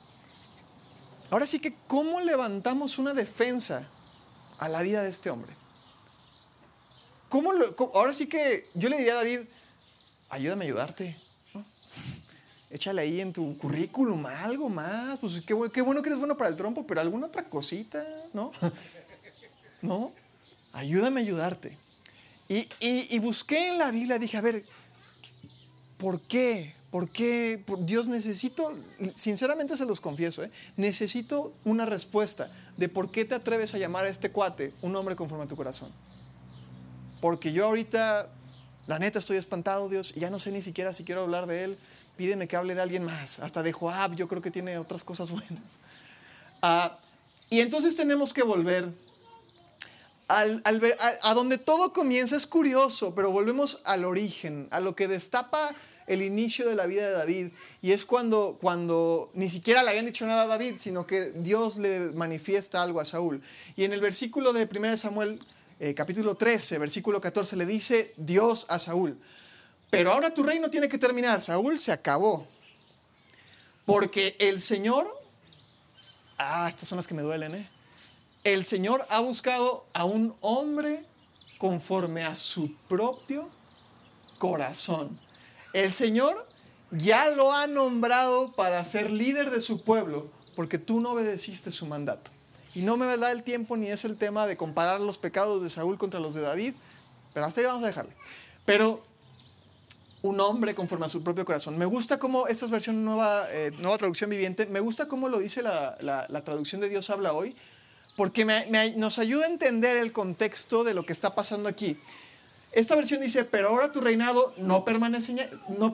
Ahora 1.32 1.46
sí 1.46 1.60
que, 1.60 1.76
¿cómo 1.88 2.22
levantamos 2.22 2.98
una 2.98 3.14
defensa 3.14 3.88
a 4.58 4.68
la 4.68 4.82
vida 4.82 5.04
de 5.04 5.10
este 5.10 5.30
hombre? 5.30 5.54
¿Cómo 7.30 7.52
ahora 7.94 8.14
sí 8.14 8.28
que 8.28 8.68
yo 8.74 8.90
le 8.90 8.98
diría 8.98 9.14
a 9.14 9.18
David, 9.18 9.42
ayúdame 10.30 10.66
a 10.66 10.68
ayudarte. 10.68 11.16
Échale 12.72 13.02
ahí 13.02 13.22
en 13.22 13.32
tu 13.32 13.56
currículum 13.60 14.26
algo 14.26 14.70
más. 14.70 15.20
Pues 15.20 15.42
qué, 15.42 15.56
qué, 15.72 15.82
bueno 15.82 16.02
que 16.02 16.10
eres 16.10 16.18
bueno 16.18 16.36
para 16.36 16.50
el 16.50 16.56
trompo, 16.56 16.88
pero 16.88 17.02
alguna 17.02 17.28
otra 17.28 17.44
cosita, 17.44 18.04
¿no? 18.34 18.52
¿No? 19.84 20.12
Ayúdame 20.74 21.22
a 21.22 21.24
ayudarte. 21.24 21.78
Y, 22.50 23.20
busqué 23.20 23.70
en 23.70 23.78
la 23.78 23.92
Biblia, 23.92 24.18
dije, 24.18 24.36
a 24.36 24.42
ver, 24.42 24.66
¿por 25.98 26.20
qué? 26.20 26.74
¿Por 26.90 27.08
qué? 27.08 27.64
Dios 27.82 28.08
necesito, 28.08 28.76
sinceramente 29.14 29.78
se 29.78 29.86
los 29.86 30.02
confieso, 30.02 30.44
¿eh? 30.44 30.50
necesito 30.76 31.54
una 31.64 31.86
respuesta 31.86 32.52
de 32.76 32.90
por 32.90 33.12
qué 33.12 33.24
te 33.24 33.36
atreves 33.36 33.76
a 33.76 33.78
llamar 33.78 34.06
a 34.06 34.10
este 34.10 34.32
cuate 34.32 34.74
un 34.82 34.96
hombre 34.96 35.16
conforme 35.16 35.44
a 35.44 35.48
tu 35.48 35.56
corazón. 35.56 35.92
Porque 37.22 37.54
yo 37.54 37.68
ahorita, 37.68 38.30
la 38.88 38.98
neta, 38.98 39.20
estoy 39.20 39.38
espantado, 39.38 39.88
Dios, 39.88 40.14
y 40.16 40.22
ya 40.22 40.32
no 40.32 40.40
sé 40.40 40.52
ni 40.52 40.64
siquiera 40.64 40.92
si 40.92 41.04
quiero 41.04 41.22
hablar 41.22 41.46
de 41.46 41.66
él. 41.66 41.78
Pídeme 42.18 42.48
que 42.48 42.56
hable 42.56 42.74
de 42.74 42.82
alguien 42.82 43.04
más, 43.04 43.38
hasta 43.40 43.62
de 43.62 43.74
Joab, 43.74 44.16
yo 44.16 44.28
creo 44.28 44.42
que 44.42 44.50
tiene 44.50 44.80
otras 44.80 45.04
cosas 45.04 45.30
buenas. 45.30 45.80
Ah, 46.64 46.98
y 47.52 47.60
entonces 47.60 47.94
tenemos 47.94 48.34
que 48.34 48.42
volver 48.42 48.92
a 50.30 51.34
donde 51.34 51.58
todo 51.58 51.92
comienza, 51.92 52.38
es 52.38 52.46
curioso, 52.46 53.16
pero 53.16 53.32
volvemos 53.32 53.82
al 53.84 54.06
origen, 54.06 54.68
a 54.70 54.80
lo 54.80 54.96
que 54.96 55.08
destapa 55.08 55.76
el 56.10 56.22
inicio 56.24 56.68
de 56.68 56.76
la 56.76 56.88
vida 56.88 57.08
de 57.08 57.14
David. 57.14 57.52
Y 57.82 57.92
es 57.92 58.06
cuando, 58.06 58.58
cuando 58.60 59.30
ni 59.34 59.50
siquiera 59.50 59.84
le 59.84 59.92
habían 59.92 60.06
dicho 60.06 60.26
nada 60.26 60.44
a 60.44 60.48
David, 60.48 60.76
sino 60.78 61.08
que 61.08 61.32
Dios 61.32 61.78
le 61.78 62.12
manifiesta 62.12 62.82
algo 62.82 63.00
a 63.00 63.06
Saúl. 63.06 63.42
Y 63.76 63.86
en 63.86 63.94
el 63.94 64.02
versículo 64.02 64.52
de 64.52 64.68
1 64.72 64.98
Samuel, 64.98 65.40
eh, 65.80 65.94
capítulo 65.94 66.36
13, 66.36 66.78
versículo 66.80 67.22
14, 67.22 67.56
le 67.56 67.66
dice 67.66 68.14
Dios 68.18 68.66
a 68.70 68.80
Saúl, 68.80 69.18
pero 69.90 70.12
ahora 70.12 70.34
tu 70.34 70.44
reino 70.44 70.70
tiene 70.70 70.90
que 70.90 70.98
terminar. 70.98 71.42
Saúl 71.42 71.80
se 71.80 71.92
acabó. 71.92 72.48
Porque 73.86 74.36
el 74.40 74.62
Señor, 74.62 75.08
ah, 76.38 76.68
estas 76.70 76.88
son 76.88 76.98
las 76.98 77.08
que 77.08 77.16
me 77.16 77.24
duelen, 77.24 77.56
¿eh? 77.56 77.70
El 78.44 78.64
Señor 78.64 79.06
ha 79.10 79.20
buscado 79.20 79.86
a 79.94 80.06
un 80.06 80.36
hombre 80.42 81.06
conforme 81.58 82.24
a 82.24 82.36
su 82.36 82.74
propio 82.88 83.50
corazón. 84.38 85.20
El 85.74 85.94
Señor 85.94 86.46
ya 86.92 87.30
lo 87.30 87.54
ha 87.54 87.68
nombrado 87.68 88.54
para 88.54 88.84
ser 88.84 89.12
líder 89.12 89.52
de 89.52 89.62
su 89.62 89.84
pueblo 89.84 90.30
porque 90.56 90.78
tú 90.78 91.00
no 91.00 91.12
obedeciste 91.12 91.72
su 91.72 91.86
mandato. 91.86 92.32
Y 92.76 92.82
no 92.82 92.98
me 92.98 93.06
da 93.18 93.32
el 93.32 93.44
tiempo 93.44 93.78
ni 93.78 93.90
es 93.90 94.06
el 94.06 94.18
tema 94.18 94.48
de 94.48 94.58
comparar 94.58 95.02
los 95.02 95.18
pecados 95.18 95.64
de 95.64 95.70
Saúl 95.70 95.98
contra 95.98 96.20
los 96.20 96.34
de 96.34 96.42
David, 96.42 96.74
pero 97.34 97.46
hasta 97.46 97.62
ahí 97.62 97.68
vamos 97.68 97.84
a 97.84 97.88
dejarle. 97.88 98.14
Pero 98.66 99.04
un 100.22 100.40
hombre 100.42 100.76
conforme 100.76 101.06
a 101.06 101.10
su 101.10 101.24
propio 101.24 101.46
corazón. 101.46 101.78
Me 101.78 101.86
gusta 101.86 102.20
cómo, 102.20 102.48
esta 102.48 102.66
es 102.66 102.72
versión 102.72 103.06
nueva, 103.06 103.46
eh, 103.52 103.72
nueva 103.80 103.98
traducción 103.98 104.30
viviente, 104.30 104.66
me 104.66 104.80
gusta 104.80 105.08
cómo 105.08 105.30
lo 105.30 105.40
dice 105.40 105.62
la, 105.62 105.96
traducción 106.44 106.82
de 106.82 106.90
Dios 106.90 107.10
habla 107.10 107.34
hoy, 107.34 107.56
porque 108.20 108.44
nos 108.98 109.18
ayuda 109.18 109.46
a 109.46 109.50
entender 109.50 109.96
el 109.96 110.12
contexto 110.12 110.84
de 110.84 110.94
lo 110.94 111.06
que 111.06 111.14
está 111.14 111.36
pasando 111.36 111.70
aquí. 111.70 111.98
Esta 112.74 112.94
versión 112.94 113.22
dice, 113.22 113.46
pero 113.46 113.70
ahora 113.70 113.94
tu 113.94 114.02
reinado 114.02 114.54
no, 114.58 114.84
no, 114.86 115.94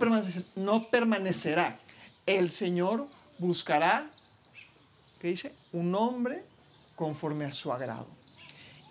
no 0.55 0.89
permanecerá. 0.89 1.79
El 2.25 2.49
Señor 2.49 3.05
buscará, 3.37 4.09
¿qué 5.19 5.27
dice? 5.27 5.53
Un 5.71 5.93
hombre 5.93 6.43
conforme 6.95 7.45
a 7.45 7.51
su 7.51 7.71
agrado. 7.71 8.07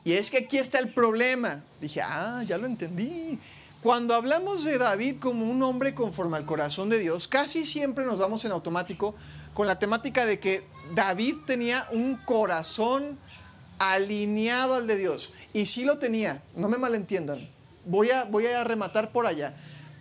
Y 0.04 0.12
es 0.12 0.30
que 0.30 0.38
aquí 0.38 0.58
está 0.58 0.78
el 0.78 0.92
problema. 0.92 1.64
Dije, 1.80 2.02
ah, 2.02 2.44
ya 2.46 2.56
lo 2.56 2.66
entendí. 2.66 3.40
Cuando 3.84 4.14
hablamos 4.14 4.64
de 4.64 4.78
David 4.78 5.16
como 5.20 5.44
un 5.44 5.62
hombre 5.62 5.94
conforme 5.94 6.38
al 6.38 6.46
corazón 6.46 6.88
de 6.88 6.98
Dios, 6.98 7.28
casi 7.28 7.66
siempre 7.66 8.06
nos 8.06 8.18
vamos 8.18 8.42
en 8.46 8.52
automático 8.52 9.14
con 9.52 9.66
la 9.66 9.78
temática 9.78 10.24
de 10.24 10.40
que 10.40 10.66
David 10.94 11.34
tenía 11.44 11.86
un 11.92 12.16
corazón 12.16 13.18
alineado 13.78 14.76
al 14.76 14.86
de 14.86 14.96
Dios. 14.96 15.34
Y 15.52 15.66
sí 15.66 15.84
lo 15.84 15.98
tenía, 15.98 16.42
no 16.56 16.70
me 16.70 16.78
malentiendan. 16.78 17.46
Voy 17.84 18.08
a, 18.08 18.24
voy 18.24 18.46
a 18.46 18.64
rematar 18.64 19.12
por 19.12 19.26
allá. 19.26 19.54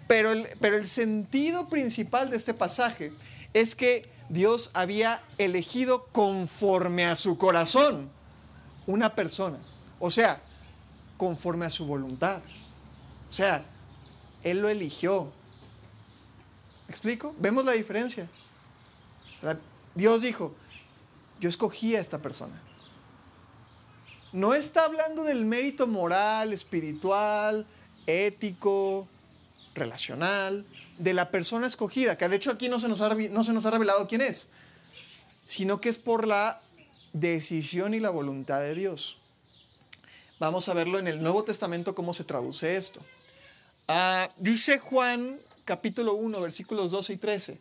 Pero 0.08 0.32
el, 0.32 0.48
pero 0.62 0.78
el 0.78 0.88
sentido 0.88 1.67
principal 1.67 2.30
de 2.30 2.38
este 2.38 2.54
pasaje 2.54 3.12
es 3.54 3.76
que 3.76 4.04
Dios 4.30 4.72
había 4.74 5.22
elegido 5.38 6.06
conforme 6.13 7.04
a 7.04 7.15
su 7.15 7.38
corazón 7.38 8.10
una 8.88 9.13
persona. 9.13 9.58
O 10.00 10.10
sea, 10.10 10.41
conforme 11.17 11.65
a 11.65 11.69
su 11.69 11.86
voluntad. 11.86 12.41
O 13.30 13.34
sea, 13.34 13.65
Él 14.43 14.60
lo 14.60 14.69
eligió. 14.69 15.32
¿Me 16.88 16.91
explico? 16.91 17.36
¿Vemos 17.39 17.65
la 17.65 17.71
diferencia? 17.73 18.27
Dios 19.95 20.21
dijo, 20.21 20.53
yo 21.39 21.49
escogí 21.49 21.95
a 21.95 22.01
esta 22.01 22.19
persona. 22.19 22.62
No 24.32 24.53
está 24.53 24.86
hablando 24.86 25.23
del 25.23 25.45
mérito 25.45 25.86
moral, 25.86 26.53
espiritual, 26.53 27.67
ético, 28.08 29.08
relacional, 29.75 30.65
de 30.97 31.13
la 31.13 31.29
persona 31.29 31.67
escogida, 31.67 32.17
que 32.17 32.27
de 32.27 32.36
hecho 32.36 32.51
aquí 32.51 32.69
no 32.69 32.79
se 32.79 32.88
nos 32.88 33.01
ha, 33.01 33.13
no 33.13 33.43
se 33.43 33.53
nos 33.53 33.65
ha 33.65 33.71
revelado 33.71 34.08
quién 34.08 34.21
es, 34.21 34.49
sino 35.47 35.79
que 35.79 35.89
es 35.89 35.97
por 35.99 36.27
la 36.27 36.62
decisión 37.13 37.93
y 37.93 37.99
la 37.99 38.10
voluntad 38.10 38.60
de 38.62 38.73
Dios. 38.73 39.17
Vamos 40.39 40.67
a 40.67 40.73
verlo 40.73 40.99
en 40.99 41.08
el 41.08 41.21
Nuevo 41.21 41.43
Testamento 41.43 41.95
cómo 41.95 42.13
se 42.13 42.23
traduce 42.23 42.75
esto. 42.75 42.99
Ah, 43.95 44.32
dice 44.38 44.79
Juan 44.79 45.39
capítulo 45.65 46.15
1, 46.15 46.41
versículos 46.41 46.89
12 46.89 47.13
y 47.13 47.17
13. 47.17 47.60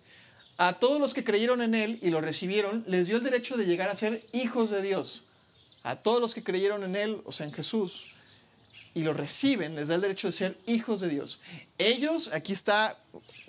A 0.57 0.79
todos 0.79 0.99
los 0.99 1.12
que 1.12 1.25
creyeron 1.25 1.61
en 1.61 1.75
Él 1.75 1.99
y 2.01 2.09
lo 2.09 2.23
recibieron, 2.23 2.85
les 2.87 3.07
dio 3.07 3.18
el 3.18 3.23
derecho 3.23 3.59
de 3.59 3.66
llegar 3.66 3.90
a 3.90 3.95
ser 3.95 4.25
hijos 4.33 4.71
de 4.71 4.81
Dios. 4.81 5.25
A 5.83 5.97
todos 5.97 6.23
los 6.23 6.33
que 6.33 6.42
creyeron 6.42 6.85
en 6.85 6.97
Él, 6.97 7.21
o 7.27 7.33
sea, 7.33 7.45
en 7.45 7.53
Jesús, 7.53 8.07
y 8.95 9.03
lo 9.03 9.12
reciben, 9.12 9.75
les 9.75 9.88
da 9.88 9.97
el 9.97 10.01
derecho 10.01 10.29
de 10.29 10.33
ser 10.33 10.59
hijos 10.64 11.01
de 11.01 11.11
Dios. 11.11 11.38
Ellos, 11.77 12.31
aquí 12.33 12.55
está, 12.55 12.99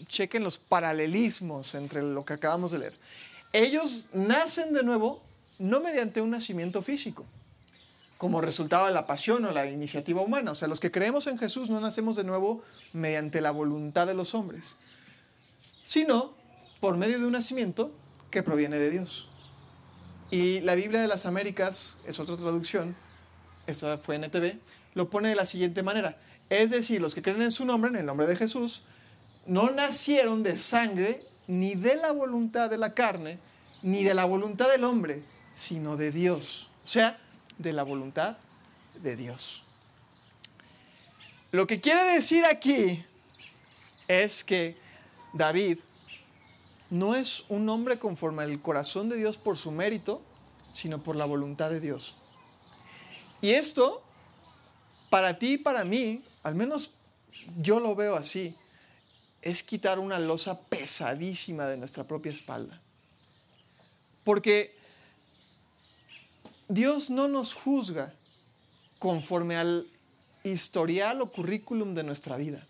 chequen 0.07 0.43
los 0.43 0.57
paralelismos 0.57 1.75
entre 1.75 2.01
lo 2.01 2.25
que 2.25 2.33
acabamos 2.33 2.71
de 2.71 2.79
leer. 2.79 2.93
Ellos 3.53 4.07
nacen 4.11 4.73
de 4.73 4.83
nuevo 4.83 5.23
no 5.57 5.79
mediante 5.79 6.19
un 6.19 6.31
nacimiento 6.31 6.81
físico, 6.81 7.25
como 8.23 8.39
resultado 8.39 8.85
de 8.85 8.93
la 8.93 9.05
pasión 9.05 9.43
o 9.43 9.51
la 9.51 9.69
iniciativa 9.69 10.21
humana. 10.21 10.51
O 10.51 10.55
sea, 10.55 10.69
los 10.69 10.79
que 10.79 10.91
creemos 10.91 11.27
en 11.27 11.37
Jesús 11.37 11.69
no 11.69 11.81
nacemos 11.81 12.15
de 12.15 12.23
nuevo 12.23 12.63
mediante 12.93 13.41
la 13.41 13.51
voluntad 13.51 14.07
de 14.07 14.13
los 14.13 14.33
hombres, 14.33 14.77
sino 15.83 16.33
por 16.79 16.95
medio 16.95 17.19
de 17.19 17.25
un 17.25 17.33
nacimiento 17.33 17.91
que 18.31 18.41
proviene 18.41 18.79
de 18.79 18.91
Dios. 18.91 19.27
Y 20.31 20.61
la 20.61 20.75
Biblia 20.75 21.01
de 21.01 21.09
las 21.09 21.25
Américas 21.25 21.97
es 22.07 22.17
otra 22.21 22.37
traducción, 22.37 22.95
esta 23.67 23.97
fue 23.97 24.15
NTV, 24.15 24.57
lo 24.93 25.09
pone 25.09 25.27
de 25.27 25.35
la 25.35 25.45
siguiente 25.45 25.83
manera. 25.83 26.15
Es 26.49 26.71
decir, 26.71 27.01
los 27.01 27.15
que 27.15 27.21
creen 27.21 27.41
en 27.41 27.51
su 27.51 27.65
nombre, 27.65 27.89
en 27.89 27.97
el 27.97 28.05
nombre 28.05 28.25
de 28.25 28.37
Jesús, 28.37 28.83
no 29.45 29.69
nacieron 29.71 30.43
de 30.43 30.55
sangre, 30.55 31.25
ni 31.47 31.75
de 31.75 31.97
la 31.97 32.13
voluntad 32.13 32.69
de 32.69 32.77
la 32.77 32.93
carne, 32.93 33.37
ni 33.81 34.05
de 34.05 34.13
la 34.13 34.23
voluntad 34.23 34.71
del 34.71 34.85
hombre, 34.85 35.25
sino 35.55 35.97
de 35.97 36.13
Dios. 36.13 36.69
O 36.85 36.87
sea, 36.87 37.19
de 37.57 37.73
la 37.73 37.83
voluntad 37.83 38.37
de 39.01 39.15
Dios. 39.15 39.63
Lo 41.51 41.67
que 41.67 41.79
quiere 41.79 42.03
decir 42.03 42.45
aquí 42.45 43.05
es 44.07 44.43
que 44.43 44.77
David 45.33 45.79
no 46.89 47.15
es 47.15 47.43
un 47.49 47.69
hombre 47.69 47.97
conforme 47.99 48.43
al 48.43 48.61
corazón 48.61 49.09
de 49.09 49.17
Dios 49.17 49.37
por 49.37 49.57
su 49.57 49.71
mérito, 49.71 50.21
sino 50.73 51.01
por 51.01 51.15
la 51.15 51.25
voluntad 51.25 51.69
de 51.69 51.79
Dios. 51.79 52.15
Y 53.41 53.51
esto 53.51 54.03
para 55.09 55.37
ti 55.37 55.53
y 55.53 55.57
para 55.57 55.83
mí, 55.83 56.23
al 56.41 56.55
menos 56.55 56.91
yo 57.57 57.79
lo 57.79 57.95
veo 57.95 58.15
así, 58.15 58.55
es 59.41 59.61
quitar 59.61 59.99
una 59.99 60.19
losa 60.19 60.59
pesadísima 60.61 61.67
de 61.67 61.77
nuestra 61.77 62.05
propia 62.05 62.31
espalda. 62.31 62.81
Porque 64.23 64.75
Dios 66.73 67.11
no 67.11 67.27
nos 67.27 67.53
juzga 67.53 68.15
conforme 68.97 69.57
al 69.57 69.87
historial 70.43 71.21
o 71.21 71.29
currículum 71.29 71.93
de 71.93 72.03
nuestra 72.03 72.35
vida. 72.35 72.65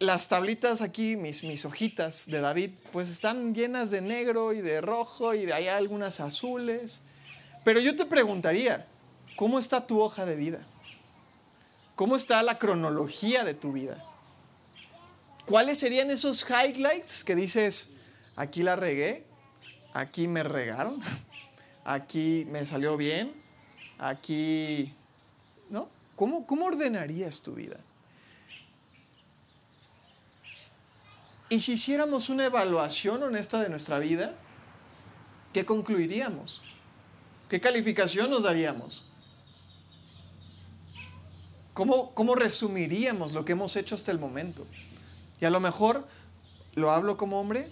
Las 0.00 0.28
tablitas 0.28 0.80
aquí, 0.80 1.16
mis, 1.16 1.44
mis 1.44 1.64
hojitas 1.64 2.26
de 2.26 2.40
David, 2.40 2.70
pues 2.92 3.08
están 3.08 3.54
llenas 3.54 3.92
de 3.92 4.00
negro 4.00 4.52
y 4.52 4.62
de 4.62 4.80
rojo 4.80 5.34
y 5.34 5.46
de 5.46 5.54
hay 5.54 5.68
algunas 5.68 6.18
azules. 6.18 7.02
Pero 7.64 7.78
yo 7.78 7.94
te 7.94 8.04
preguntaría, 8.04 8.86
¿cómo 9.36 9.60
está 9.60 9.86
tu 9.86 10.00
hoja 10.00 10.24
de 10.24 10.34
vida? 10.34 10.66
¿Cómo 11.94 12.16
está 12.16 12.42
la 12.42 12.58
cronología 12.58 13.44
de 13.44 13.54
tu 13.54 13.72
vida? 13.72 14.04
¿Cuáles 15.46 15.78
serían 15.78 16.10
esos 16.10 16.44
highlights 16.48 17.22
que 17.22 17.36
dices, 17.36 17.90
aquí 18.34 18.64
la 18.64 18.74
regué, 18.74 19.27
aquí 19.98 20.28
me 20.28 20.44
regaron, 20.44 21.00
aquí 21.84 22.46
me 22.50 22.64
salió 22.64 22.96
bien, 22.96 23.32
aquí... 23.98 24.94
¿No? 25.70 25.88
¿Cómo, 26.16 26.46
cómo 26.46 26.66
ordenarías 26.66 27.42
tu 27.42 27.54
vida? 27.54 27.78
Y 31.50 31.60
si 31.60 31.72
hiciéramos 31.72 32.28
una 32.28 32.46
evaluación 32.46 33.22
honesta 33.22 33.60
de 33.60 33.68
nuestra 33.70 33.98
vida, 33.98 34.34
¿qué 35.52 35.64
concluiríamos? 35.66 36.62
¿Qué 37.48 37.60
calificación 37.60 38.30
nos 38.30 38.44
daríamos? 38.44 39.02
¿Cómo, 41.74 42.14
¿Cómo 42.14 42.34
resumiríamos 42.34 43.32
lo 43.32 43.44
que 43.44 43.52
hemos 43.52 43.74
hecho 43.76 43.94
hasta 43.94 44.12
el 44.12 44.18
momento? 44.18 44.66
Y 45.40 45.44
a 45.44 45.50
lo 45.50 45.60
mejor, 45.60 46.06
lo 46.74 46.90
hablo 46.90 47.16
como 47.16 47.40
hombre, 47.40 47.70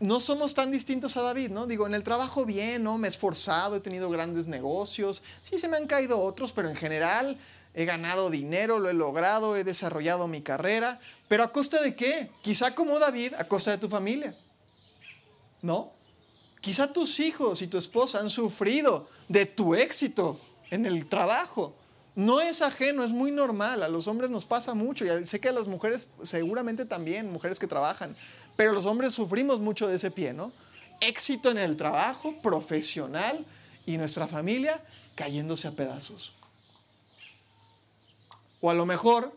no 0.00 0.20
somos 0.20 0.54
tan 0.54 0.70
distintos 0.70 1.16
a 1.16 1.22
David, 1.22 1.50
¿no? 1.50 1.66
Digo, 1.66 1.86
en 1.86 1.94
el 1.94 2.04
trabajo 2.04 2.44
bien, 2.44 2.84
¿no? 2.84 2.98
Me 2.98 3.08
he 3.08 3.10
esforzado, 3.10 3.76
he 3.76 3.80
tenido 3.80 4.08
grandes 4.10 4.46
negocios, 4.46 5.22
sí 5.42 5.58
se 5.58 5.68
me 5.68 5.76
han 5.76 5.86
caído 5.86 6.20
otros, 6.20 6.52
pero 6.52 6.68
en 6.68 6.76
general 6.76 7.36
he 7.74 7.84
ganado 7.84 8.30
dinero, 8.30 8.78
lo 8.78 8.90
he 8.90 8.94
logrado, 8.94 9.56
he 9.56 9.64
desarrollado 9.64 10.28
mi 10.28 10.40
carrera, 10.40 11.00
pero 11.26 11.42
¿a 11.42 11.52
costa 11.52 11.82
de 11.82 11.94
qué? 11.94 12.30
Quizá 12.42 12.74
como 12.74 12.98
David, 12.98 13.34
a 13.34 13.44
costa 13.44 13.72
de 13.72 13.78
tu 13.78 13.88
familia, 13.88 14.36
¿no? 15.62 15.92
Quizá 16.60 16.92
tus 16.92 17.20
hijos 17.20 17.62
y 17.62 17.66
tu 17.66 17.78
esposa 17.78 18.20
han 18.20 18.30
sufrido 18.30 19.08
de 19.28 19.46
tu 19.46 19.74
éxito 19.74 20.38
en 20.70 20.86
el 20.86 21.08
trabajo. 21.08 21.74
No 22.16 22.40
es 22.40 22.62
ajeno, 22.62 23.04
es 23.04 23.10
muy 23.10 23.30
normal. 23.30 23.82
A 23.82 23.88
los 23.88 24.08
hombres 24.08 24.28
nos 24.28 24.44
pasa 24.44 24.74
mucho. 24.74 25.04
Y 25.04 25.24
sé 25.24 25.38
que 25.38 25.50
a 25.50 25.52
las 25.52 25.68
mujeres 25.68 26.08
seguramente 26.24 26.84
también, 26.84 27.30
mujeres 27.30 27.60
que 27.60 27.68
trabajan. 27.68 28.16
Pero 28.58 28.72
los 28.72 28.86
hombres 28.86 29.14
sufrimos 29.14 29.60
mucho 29.60 29.86
de 29.86 29.94
ese 29.94 30.10
pie, 30.10 30.32
¿no? 30.32 30.50
Éxito 31.00 31.50
en 31.50 31.58
el 31.58 31.76
trabajo, 31.76 32.34
profesional 32.42 33.46
y 33.86 33.96
nuestra 33.98 34.26
familia 34.26 34.82
cayéndose 35.14 35.68
a 35.68 35.70
pedazos. 35.70 36.32
O 38.60 38.68
a 38.68 38.74
lo 38.74 38.84
mejor 38.84 39.32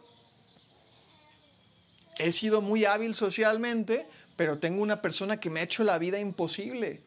he 2.18 2.32
sido 2.32 2.62
muy 2.62 2.86
hábil 2.86 3.14
socialmente, 3.14 4.08
pero 4.36 4.58
tengo 4.58 4.82
una 4.82 5.04
persona 5.04 5.40
que 5.40 5.52
me 5.52 5.60
ha 5.60 5.64
hecho 5.64 5.84
la 5.84 6.00
vida 6.00 6.20
imposible 6.20 7.04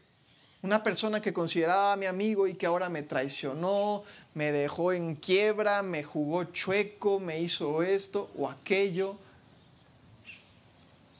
una 0.64 0.82
persona 0.82 1.20
que 1.20 1.34
consideraba 1.34 1.94
mi 1.94 2.06
amigo 2.06 2.46
y 2.46 2.54
que 2.54 2.64
ahora 2.64 2.88
me 2.88 3.02
traicionó, 3.02 4.02
me 4.32 4.50
dejó 4.50 4.94
en 4.94 5.14
quiebra, 5.14 5.82
me 5.82 6.02
jugó 6.02 6.44
chueco, 6.44 7.20
me 7.20 7.38
hizo 7.38 7.82
esto 7.82 8.30
o 8.34 8.48
aquello. 8.48 9.18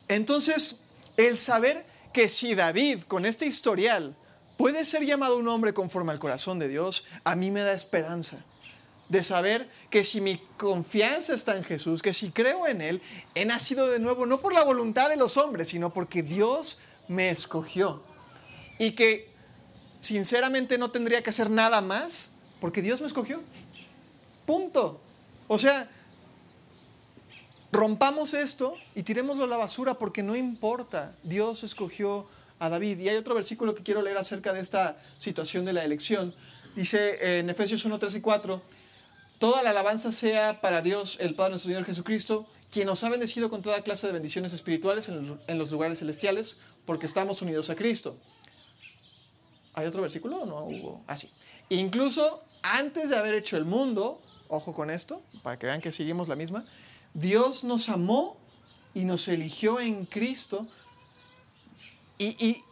Entonces, 0.08 0.78
el 1.16 1.38
saber 1.38 1.84
que 2.12 2.28
si 2.28 2.54
David 2.54 3.02
con 3.08 3.26
este 3.26 3.46
historial 3.46 4.14
puede 4.56 4.84
ser 4.84 5.04
llamado 5.04 5.36
un 5.36 5.48
hombre 5.48 5.74
conforme 5.74 6.12
al 6.12 6.18
corazón 6.18 6.58
de 6.58 6.68
Dios, 6.68 7.04
a 7.24 7.34
mí 7.34 7.50
me 7.50 7.60
da 7.60 7.72
esperanza 7.72 8.44
de 9.08 9.22
saber 9.22 9.68
que 9.90 10.02
si 10.02 10.20
mi 10.20 10.38
confianza 10.56 11.34
está 11.34 11.56
en 11.56 11.64
Jesús, 11.64 12.02
que 12.02 12.14
si 12.14 12.30
creo 12.30 12.66
en 12.66 12.80
Él, 12.80 13.02
he 13.34 13.44
nacido 13.44 13.88
de 13.88 13.98
nuevo 13.98 14.26
no 14.26 14.40
por 14.40 14.52
la 14.52 14.64
voluntad 14.64 15.08
de 15.08 15.16
los 15.16 15.36
hombres, 15.36 15.68
sino 15.68 15.92
porque 15.92 16.22
Dios 16.22 16.78
me 17.08 17.30
escogió. 17.30 18.02
Y 18.78 18.92
que 18.92 19.30
sinceramente 20.00 20.78
no 20.78 20.90
tendría 20.90 21.22
que 21.22 21.30
hacer 21.30 21.50
nada 21.50 21.80
más 21.80 22.30
porque 22.60 22.82
Dios 22.82 23.00
me 23.00 23.06
escogió. 23.06 23.42
Punto. 24.46 25.00
O 25.48 25.58
sea, 25.58 25.90
rompamos 27.74 28.34
esto 28.34 28.74
y 28.94 29.02
tirémoslo 29.02 29.44
a 29.44 29.48
la 29.48 29.56
basura 29.56 29.94
porque 29.94 30.22
no 30.22 30.36
importa. 30.36 31.14
Dios 31.24 31.64
escogió 31.64 32.26
a 32.58 32.68
David. 32.68 33.00
Y 33.00 33.08
hay 33.08 33.16
otro 33.16 33.34
versículo 33.34 33.74
que 33.74 33.82
quiero 33.82 34.00
leer 34.00 34.16
acerca 34.16 34.52
de 34.52 34.60
esta 34.60 34.96
situación 35.18 35.64
de 35.64 35.72
la 35.72 35.84
elección. 35.84 36.34
Dice 36.76 37.38
en 37.38 37.50
Efesios 37.50 37.84
1, 37.84 37.98
3 37.98 38.14
y 38.16 38.20
4, 38.20 38.62
Toda 39.38 39.62
la 39.62 39.70
alabanza 39.70 40.12
sea 40.12 40.60
para 40.60 40.80
Dios, 40.80 41.18
el 41.20 41.34
Padre 41.34 41.50
nuestro 41.50 41.68
Señor 41.68 41.84
Jesucristo, 41.84 42.46
quien 42.70 42.86
nos 42.86 43.02
ha 43.02 43.08
bendecido 43.08 43.50
con 43.50 43.62
toda 43.62 43.82
clase 43.82 44.06
de 44.06 44.12
bendiciones 44.12 44.52
espirituales 44.52 45.08
en 45.08 45.58
los 45.58 45.70
lugares 45.70 45.98
celestiales, 45.98 46.58
porque 46.86 47.06
estamos 47.06 47.42
unidos 47.42 47.68
a 47.68 47.74
Cristo. 47.74 48.16
¿Hay 49.74 49.86
otro 49.86 50.02
versículo 50.02 50.38
o 50.38 50.46
no 50.46 50.64
hubo? 50.64 51.02
Así. 51.08 51.30
Ah, 51.32 51.54
Incluso 51.70 52.44
antes 52.62 53.10
de 53.10 53.16
haber 53.16 53.34
hecho 53.34 53.56
el 53.56 53.64
mundo, 53.64 54.20
ojo 54.48 54.72
con 54.72 54.90
esto, 54.90 55.20
para 55.42 55.58
que 55.58 55.66
vean 55.66 55.80
que 55.80 55.90
seguimos 55.90 56.28
la 56.28 56.36
misma, 56.36 56.64
Dios 57.14 57.62
nos 57.62 57.88
amó 57.88 58.36
y 58.92 59.04
nos 59.04 59.28
eligió 59.28 59.80
en 59.80 60.04
Cristo. 60.04 60.66
Y, 62.18 62.62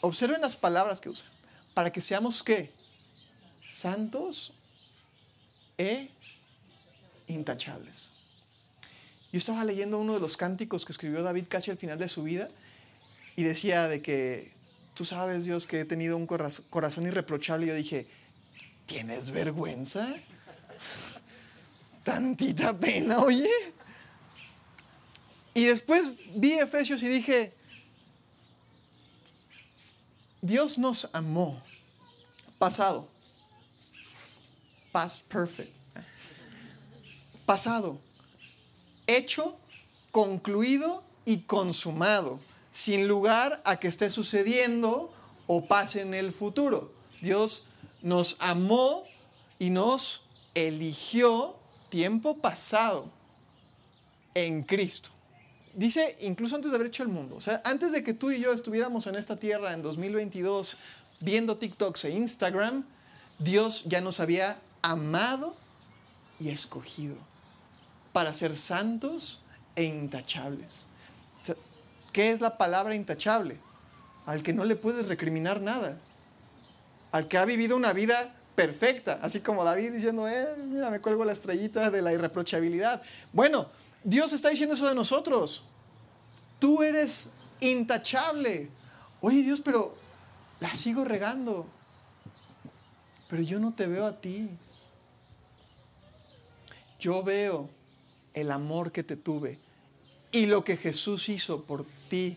observen 0.00 0.40
las 0.40 0.56
palabras 0.56 1.00
que 1.00 1.08
usa. 1.08 1.26
Para 1.74 1.92
que 1.92 2.00
seamos 2.00 2.42
qué? 2.42 2.72
Santos 3.68 4.52
e 5.78 6.08
intachables. 7.26 8.12
Yo 9.32 9.38
estaba 9.38 9.64
leyendo 9.64 9.98
uno 9.98 10.14
de 10.14 10.20
los 10.20 10.36
cánticos 10.36 10.84
que 10.84 10.92
escribió 10.92 11.22
David 11.22 11.46
casi 11.48 11.70
al 11.70 11.78
final 11.78 11.98
de 11.98 12.08
su 12.08 12.22
vida 12.22 12.50
y 13.36 13.44
decía 13.44 13.88
de 13.88 14.02
que 14.02 14.52
tú 14.94 15.04
sabes, 15.04 15.44
Dios, 15.44 15.66
que 15.66 15.80
he 15.80 15.84
tenido 15.84 16.16
un 16.16 16.26
corazón 16.26 17.06
irreprochable. 17.06 17.66
Y 17.66 17.68
yo 17.70 17.74
dije, 17.74 18.06
¿tienes 18.86 19.30
vergüenza? 19.30 20.14
Tantita 22.02 22.78
pena, 22.78 23.20
oye. 23.20 23.50
Y 25.54 25.64
después 25.64 26.10
vi 26.34 26.52
Efesios 26.52 27.02
y 27.02 27.08
dije, 27.08 27.52
Dios 30.40 30.78
nos 30.78 31.08
amó. 31.12 31.62
Pasado. 32.58 33.08
Past 34.90 35.26
perfect. 35.28 35.72
Pasado. 37.46 37.98
Hecho, 39.06 39.58
concluido 40.10 41.02
y 41.24 41.38
consumado 41.42 42.40
sin 42.72 43.06
lugar 43.06 43.60
a 43.64 43.76
que 43.76 43.88
esté 43.88 44.10
sucediendo 44.10 45.12
o 45.46 45.66
pase 45.66 46.00
en 46.00 46.14
el 46.14 46.32
futuro. 46.32 46.92
Dios 47.20 47.64
nos 48.00 48.36
amó 48.40 49.04
y 49.58 49.70
nos 49.70 50.22
eligió 50.54 51.56
tiempo 51.92 52.38
pasado 52.38 53.10
en 54.32 54.62
Cristo. 54.62 55.10
Dice, 55.74 56.16
incluso 56.22 56.56
antes 56.56 56.70
de 56.70 56.76
haber 56.76 56.86
hecho 56.86 57.02
el 57.02 57.10
mundo, 57.10 57.36
o 57.36 57.40
sea, 57.42 57.60
antes 57.66 57.92
de 57.92 58.02
que 58.02 58.14
tú 58.14 58.30
y 58.30 58.40
yo 58.40 58.54
estuviéramos 58.54 59.06
en 59.06 59.14
esta 59.14 59.36
tierra 59.36 59.74
en 59.74 59.82
2022 59.82 60.78
viendo 61.20 61.58
TikToks 61.58 62.06
e 62.06 62.10
Instagram, 62.12 62.86
Dios 63.38 63.84
ya 63.84 64.00
nos 64.00 64.20
había 64.20 64.58
amado 64.80 65.54
y 66.40 66.48
escogido 66.48 67.16
para 68.14 68.32
ser 68.32 68.56
santos 68.56 69.42
e 69.76 69.84
intachables. 69.84 70.86
¿Qué 72.10 72.30
es 72.30 72.40
la 72.40 72.56
palabra 72.56 72.94
intachable? 72.94 73.58
Al 74.24 74.42
que 74.42 74.54
no 74.54 74.64
le 74.64 74.76
puedes 74.76 75.08
recriminar 75.08 75.60
nada. 75.60 75.98
Al 77.10 77.28
que 77.28 77.36
ha 77.36 77.44
vivido 77.44 77.76
una 77.76 77.92
vida 77.92 78.34
perfecta, 78.54 79.18
así 79.22 79.40
como 79.40 79.64
David 79.64 79.92
diciendo, 79.92 80.28
eh, 80.28 80.46
mira, 80.58 80.90
me 80.90 81.00
cuelgo 81.00 81.24
la 81.24 81.32
estrellita 81.32 81.90
de 81.90 82.02
la 82.02 82.12
irreprochabilidad. 82.12 83.02
Bueno, 83.32 83.66
Dios 84.04 84.32
está 84.32 84.50
diciendo 84.50 84.74
eso 84.74 84.88
de 84.88 84.94
nosotros. 84.94 85.62
Tú 86.58 86.82
eres 86.82 87.28
intachable. 87.60 88.68
Oye 89.20 89.42
Dios, 89.42 89.60
pero 89.60 89.94
la 90.60 90.74
sigo 90.74 91.04
regando. 91.04 91.66
Pero 93.28 93.42
yo 93.42 93.58
no 93.58 93.72
te 93.72 93.86
veo 93.86 94.06
a 94.06 94.20
ti. 94.20 94.48
Yo 97.00 97.22
veo 97.22 97.68
el 98.34 98.50
amor 98.50 98.92
que 98.92 99.02
te 99.02 99.16
tuve 99.16 99.58
y 100.30 100.46
lo 100.46 100.64
que 100.64 100.76
Jesús 100.76 101.28
hizo 101.28 101.64
por 101.64 101.84
ti. 102.08 102.36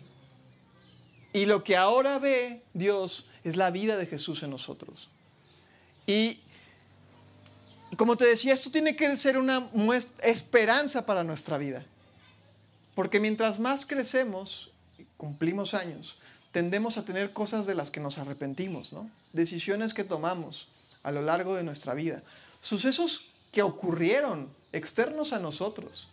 Y 1.33 1.45
lo 1.45 1.63
que 1.63 1.75
ahora 1.75 2.17
ve 2.19 2.61
Dios 2.73 3.27
es 3.43 3.57
la 3.57 3.71
vida 3.71 3.97
de 3.97 4.05
Jesús 4.05 4.43
en 4.43 4.51
nosotros. 4.51 5.09
Y 6.05 6.39
como 7.97 8.17
te 8.17 8.25
decía, 8.25 8.53
esto 8.53 8.71
tiene 8.71 8.95
que 8.95 9.15
ser 9.17 9.37
una 9.37 9.69
esperanza 10.23 11.05
para 11.05 11.23
nuestra 11.23 11.57
vida. 11.57 11.85
Porque 12.93 13.19
mientras 13.19 13.59
más 13.59 13.85
crecemos, 13.85 14.71
cumplimos 15.17 15.73
años, 15.73 16.17
tendemos 16.51 16.97
a 16.97 17.05
tener 17.05 17.33
cosas 17.33 17.65
de 17.65 17.75
las 17.75 17.91
que 17.91 17.99
nos 17.99 18.17
arrepentimos, 18.17 18.93
¿no? 18.93 19.09
Decisiones 19.33 19.93
que 19.93 20.03
tomamos 20.03 20.69
a 21.03 21.11
lo 21.11 21.21
largo 21.21 21.55
de 21.55 21.63
nuestra 21.63 21.93
vida. 21.93 22.23
Sucesos 22.61 23.29
que 23.51 23.61
ocurrieron 23.61 24.49
externos 24.71 25.33
a 25.33 25.39
nosotros. 25.39 26.09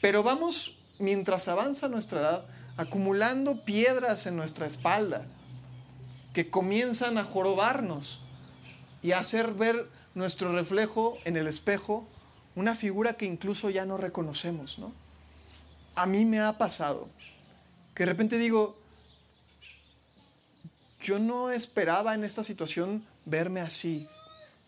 Pero 0.00 0.22
vamos 0.22 0.78
mientras 0.98 1.48
avanza 1.48 1.88
nuestra 1.88 2.20
edad, 2.20 2.44
acumulando 2.76 3.64
piedras 3.64 4.26
en 4.26 4.36
nuestra 4.36 4.66
espalda 4.66 5.24
que 6.32 6.50
comienzan 6.50 7.16
a 7.18 7.24
jorobarnos 7.24 8.20
y 9.02 9.12
hacer 9.12 9.52
ver 9.52 9.88
nuestro 10.14 10.52
reflejo 10.52 11.16
en 11.24 11.36
el 11.36 11.46
espejo 11.46 12.06
una 12.54 12.74
figura 12.74 13.14
que 13.14 13.26
incluso 13.26 13.70
ya 13.70 13.84
no 13.84 13.96
reconocemos, 13.96 14.78
¿no? 14.78 14.92
A 15.94 16.06
mí 16.06 16.24
me 16.24 16.40
ha 16.40 16.58
pasado 16.58 17.08
que 17.94 18.04
de 18.04 18.10
repente 18.10 18.38
digo, 18.38 18.76
yo 21.02 21.18
no 21.18 21.50
esperaba 21.50 22.14
en 22.14 22.24
esta 22.24 22.42
situación 22.42 23.04
verme 23.24 23.60
así 23.60 24.08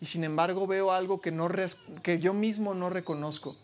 y 0.01 0.05
sin 0.05 0.23
embargo 0.23 0.67
veo 0.67 0.91
algo 0.91 1.21
que, 1.21 1.31
no, 1.31 1.49
que 2.01 2.19
yo 2.19 2.33
mismo 2.33 2.73
no 2.73 2.89
reconozco 2.89 3.55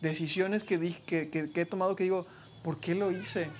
decisiones 0.00 0.64
que, 0.64 0.78
que, 1.06 1.50
he 1.54 1.66
tomado 1.66 1.96
que 1.96 2.04
digo, 2.04 2.26
¿por 2.62 2.78
qué 2.78 2.94
lo 2.94 3.10
hice? 3.10 3.50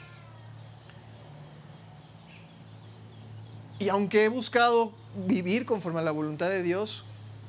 Y 3.81 3.89
aunque 3.89 4.25
he 4.25 4.29
buscado 4.29 4.93
vivir 5.27 5.65
conforme 5.65 6.01
a 6.01 6.03
la 6.03 6.11
voluntad 6.11 6.49
de 6.49 6.63
Dios, 6.63 7.05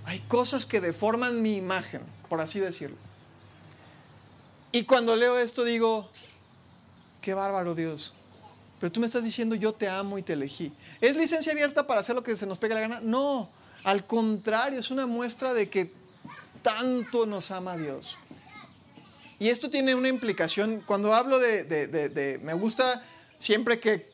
hay 0.05 0.20
cosas 0.20 0.66
que 0.66 0.82
deforman 0.82 1.41
mi 1.41 1.55
imagen, 1.55 2.01
por 2.30 2.41
así 2.41 2.59
decirlo. 2.59 2.97
Y 4.72 4.84
cuando 4.84 5.16
leo 5.16 5.39
esto 5.39 5.63
digo, 5.63 6.09
qué 7.22 7.34
bárbaro 7.34 7.76
Dios. 7.76 8.13
Pero 8.80 8.91
tú 8.91 8.99
me 8.99 9.05
estás 9.05 9.24
diciendo, 9.24 9.55
yo 9.55 9.74
te 9.74 9.88
amo 9.88 10.18
y 10.18 10.22
te 10.22 10.34
elegí. 10.34 10.72
¿Es 11.01 11.16
licencia 11.16 11.53
abierta 11.53 11.88
para 11.88 12.01
hacer 12.01 12.13
lo 12.13 12.24
que 12.24 12.36
se 12.36 12.45
nos 12.45 12.57
pega 12.57 12.76
la 12.76 12.82
gana? 12.82 12.99
No, 13.01 13.49
al 13.84 14.05
contrario, 14.05 14.80
es 14.80 14.91
una 14.91 15.05
muestra 15.05 15.53
de 15.53 15.70
que 15.70 15.91
tanto 16.61 17.26
nos 17.26 17.51
ama 17.51 17.78
Dios. 17.78 18.18
Y 19.39 19.49
esto 19.49 19.70
tiene 19.70 19.95
una 19.95 20.07
implicación, 20.07 20.82
cuando 20.86 21.13
hablo 21.13 21.39
de, 21.39 22.39
me 22.43 22.53
gusta 22.53 23.03
siempre 23.38 23.80
que 23.80 24.09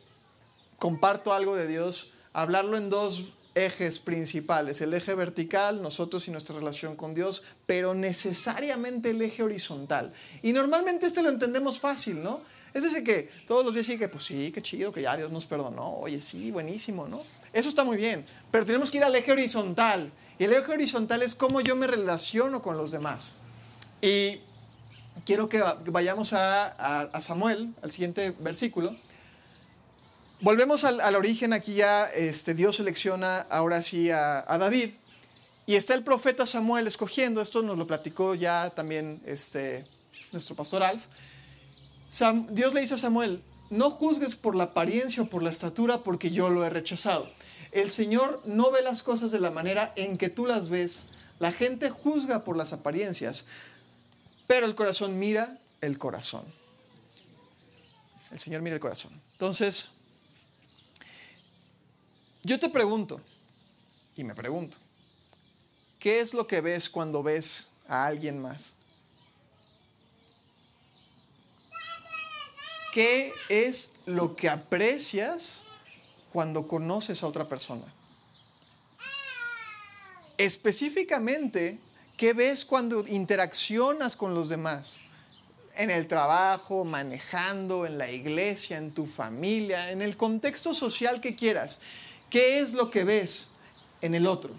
comparto 0.78 1.34
algo 1.34 1.56
de 1.56 1.68
Dios, 1.68 2.12
hablarlo 2.34 2.78
en 2.78 2.90
dos 2.90 3.34
ejes 3.56 4.00
principales, 4.00 4.82
el 4.82 4.94
eje 4.94 5.14
vertical, 5.14 5.82
nosotros 5.82 6.28
y 6.28 6.32
nuestra 6.32 6.56
relación 6.56 6.96
con 6.96 7.14
Dios, 7.14 7.44
pero 7.66 7.94
necesariamente 7.94 9.10
el 9.10 9.22
eje 9.22 9.44
horizontal. 9.44 10.14
Y 10.42 10.54
normalmente 10.54 11.06
este 11.06 11.22
lo 11.22 11.30
entendemos 11.30 11.80
fácil, 11.80 12.24
¿no? 12.24 12.42
Es 12.74 12.84
decir, 12.84 13.04
que 13.04 13.30
todos 13.48 13.66
los 13.66 13.74
días 13.74 13.86
sí 13.86 13.98
que, 13.98 14.08
pues 14.08 14.24
sí, 14.24 14.52
qué 14.52 14.62
chido, 14.62 14.94
que 14.94 15.02
ya 15.02 15.18
Dios 15.18 15.32
nos 15.32 15.46
perdonó, 15.46 15.96
oye, 15.96 16.22
sí, 16.22 16.52
buenísimo, 16.52 17.08
¿no? 17.08 17.22
Eso 17.52 17.68
está 17.68 17.84
muy 17.84 17.98
bien, 17.98 18.26
pero 18.50 18.66
tenemos 18.66 18.90
que 18.90 18.98
ir 19.00 19.04
al 19.04 19.16
eje 19.16 19.32
horizontal. 19.34 20.12
Y 20.40 20.46
el 20.46 20.54
eje 20.54 20.72
horizontal 20.72 21.22
es 21.22 21.36
cómo 21.36 21.62
yo 21.62 21.76
me 21.76 21.86
relaciono 21.86 22.62
con 22.62 22.78
los 22.78 22.92
demás. 22.92 23.34
Y 24.02 24.40
quiero 25.26 25.50
que 25.50 25.62
vayamos 25.88 26.34
a, 26.34 27.10
Samuel, 27.22 27.74
al 27.84 27.92
siguiente 27.92 28.34
versículo. 28.40 28.96
Volvemos 30.42 30.86
al, 30.86 31.16
origen, 31.16 31.54
aquí 31.54 31.76
ya 31.76 32.06
este, 32.06 32.56
Dios 32.56 32.78
selecciona 32.78 33.42
ahora 33.42 33.84
sí 33.84 34.10
a, 34.10 34.44
David. 34.58 34.90
Y 35.68 35.76
está 35.76 35.94
el 35.94 36.04
profeta 36.04 36.48
Samuel 36.48 36.88
escogiendo, 36.88 37.42
esto 37.42 37.62
nos 37.62 37.78
lo 37.78 37.86
platicó 37.86 38.34
ya 38.34 38.72
también 38.72 39.22
este, 39.28 39.86
nuestro 40.32 40.56
pastor 40.56 40.82
Alf. 40.82 41.06
Dios 42.50 42.74
le 42.74 42.82
dice 42.82 42.96
a 42.96 42.98
Samuel, 42.98 43.44
no 43.70 43.92
juzgues 43.92 44.36
por 44.36 44.56
la 44.56 44.64
apariencia 44.64 45.22
o 45.22 45.28
por 45.28 45.44
la 45.44 45.52
estatura 45.52 46.00
porque 46.00 46.32
yo 46.32 46.50
lo 46.50 46.66
he 46.66 46.72
rechazado. 46.72 47.30
El 47.72 47.92
Señor 47.92 48.42
no 48.44 48.72
ve 48.72 48.82
las 48.82 49.04
cosas 49.04 49.30
de 49.30 49.40
la 49.40 49.52
manera 49.52 49.94
en 49.96 50.18
que 50.18 50.30
tú 50.30 50.48
las 50.48 50.70
ves. 50.70 51.06
La 51.38 51.52
gente 51.52 51.92
juzga 51.92 52.44
por 52.44 52.58
las 52.58 52.74
apariencias, 52.74 53.46
pero 54.48 54.66
el 54.66 54.74
corazón 54.74 55.20
mira 55.20 55.60
el 55.82 56.00
corazón. 56.00 56.44
El 58.32 58.40
Señor 58.40 58.64
mira 58.64 58.76
el 58.76 58.82
corazón. 58.82 59.12
Entonces, 59.34 59.90
yo 62.44 62.60
te 62.60 62.70
pregunto, 62.70 63.20
y 64.16 64.24
me 64.24 64.36
pregunto, 64.36 64.78
¿qué 66.00 66.20
es 66.20 66.34
lo 66.34 66.48
que 66.48 66.62
ves 66.62 66.90
cuando 66.90 67.24
ves 67.24 67.70
a 67.88 68.06
alguien 68.06 68.42
más? 68.42 68.76
¿Qué 72.94 73.32
es 73.48 73.96
lo 74.06 74.36
que 74.36 74.50
aprecias 74.50 75.64
cuando 76.34 76.68
conoces 76.68 77.24
a 77.24 77.28
otra 77.28 77.48
persona? 77.48 77.86
Específicamente, 80.38 81.80
¿Qué 82.22 82.34
ves 82.34 82.66
cuando 82.66 83.04
interaccionas 83.08 84.16
con 84.16 84.36
los 84.36 84.48
demás? 84.48 84.98
En 85.76 85.90
el 85.90 86.08
trabajo, 86.08 86.86
manejando, 86.86 87.88
en 87.88 87.98
la 87.98 88.12
iglesia, 88.12 88.78
en 88.78 88.92
tu 88.92 89.08
familia, 89.08 89.90
en 89.90 90.04
el 90.04 90.16
contexto 90.16 90.76
social 90.76 91.20
que 91.20 91.36
quieras. 91.36 91.80
¿Qué 92.32 92.62
es 92.62 92.74
lo 92.74 92.90
que 92.90 93.04
ves 93.04 93.50
en 94.02 94.16
el 94.16 94.26
otro? 94.26 94.52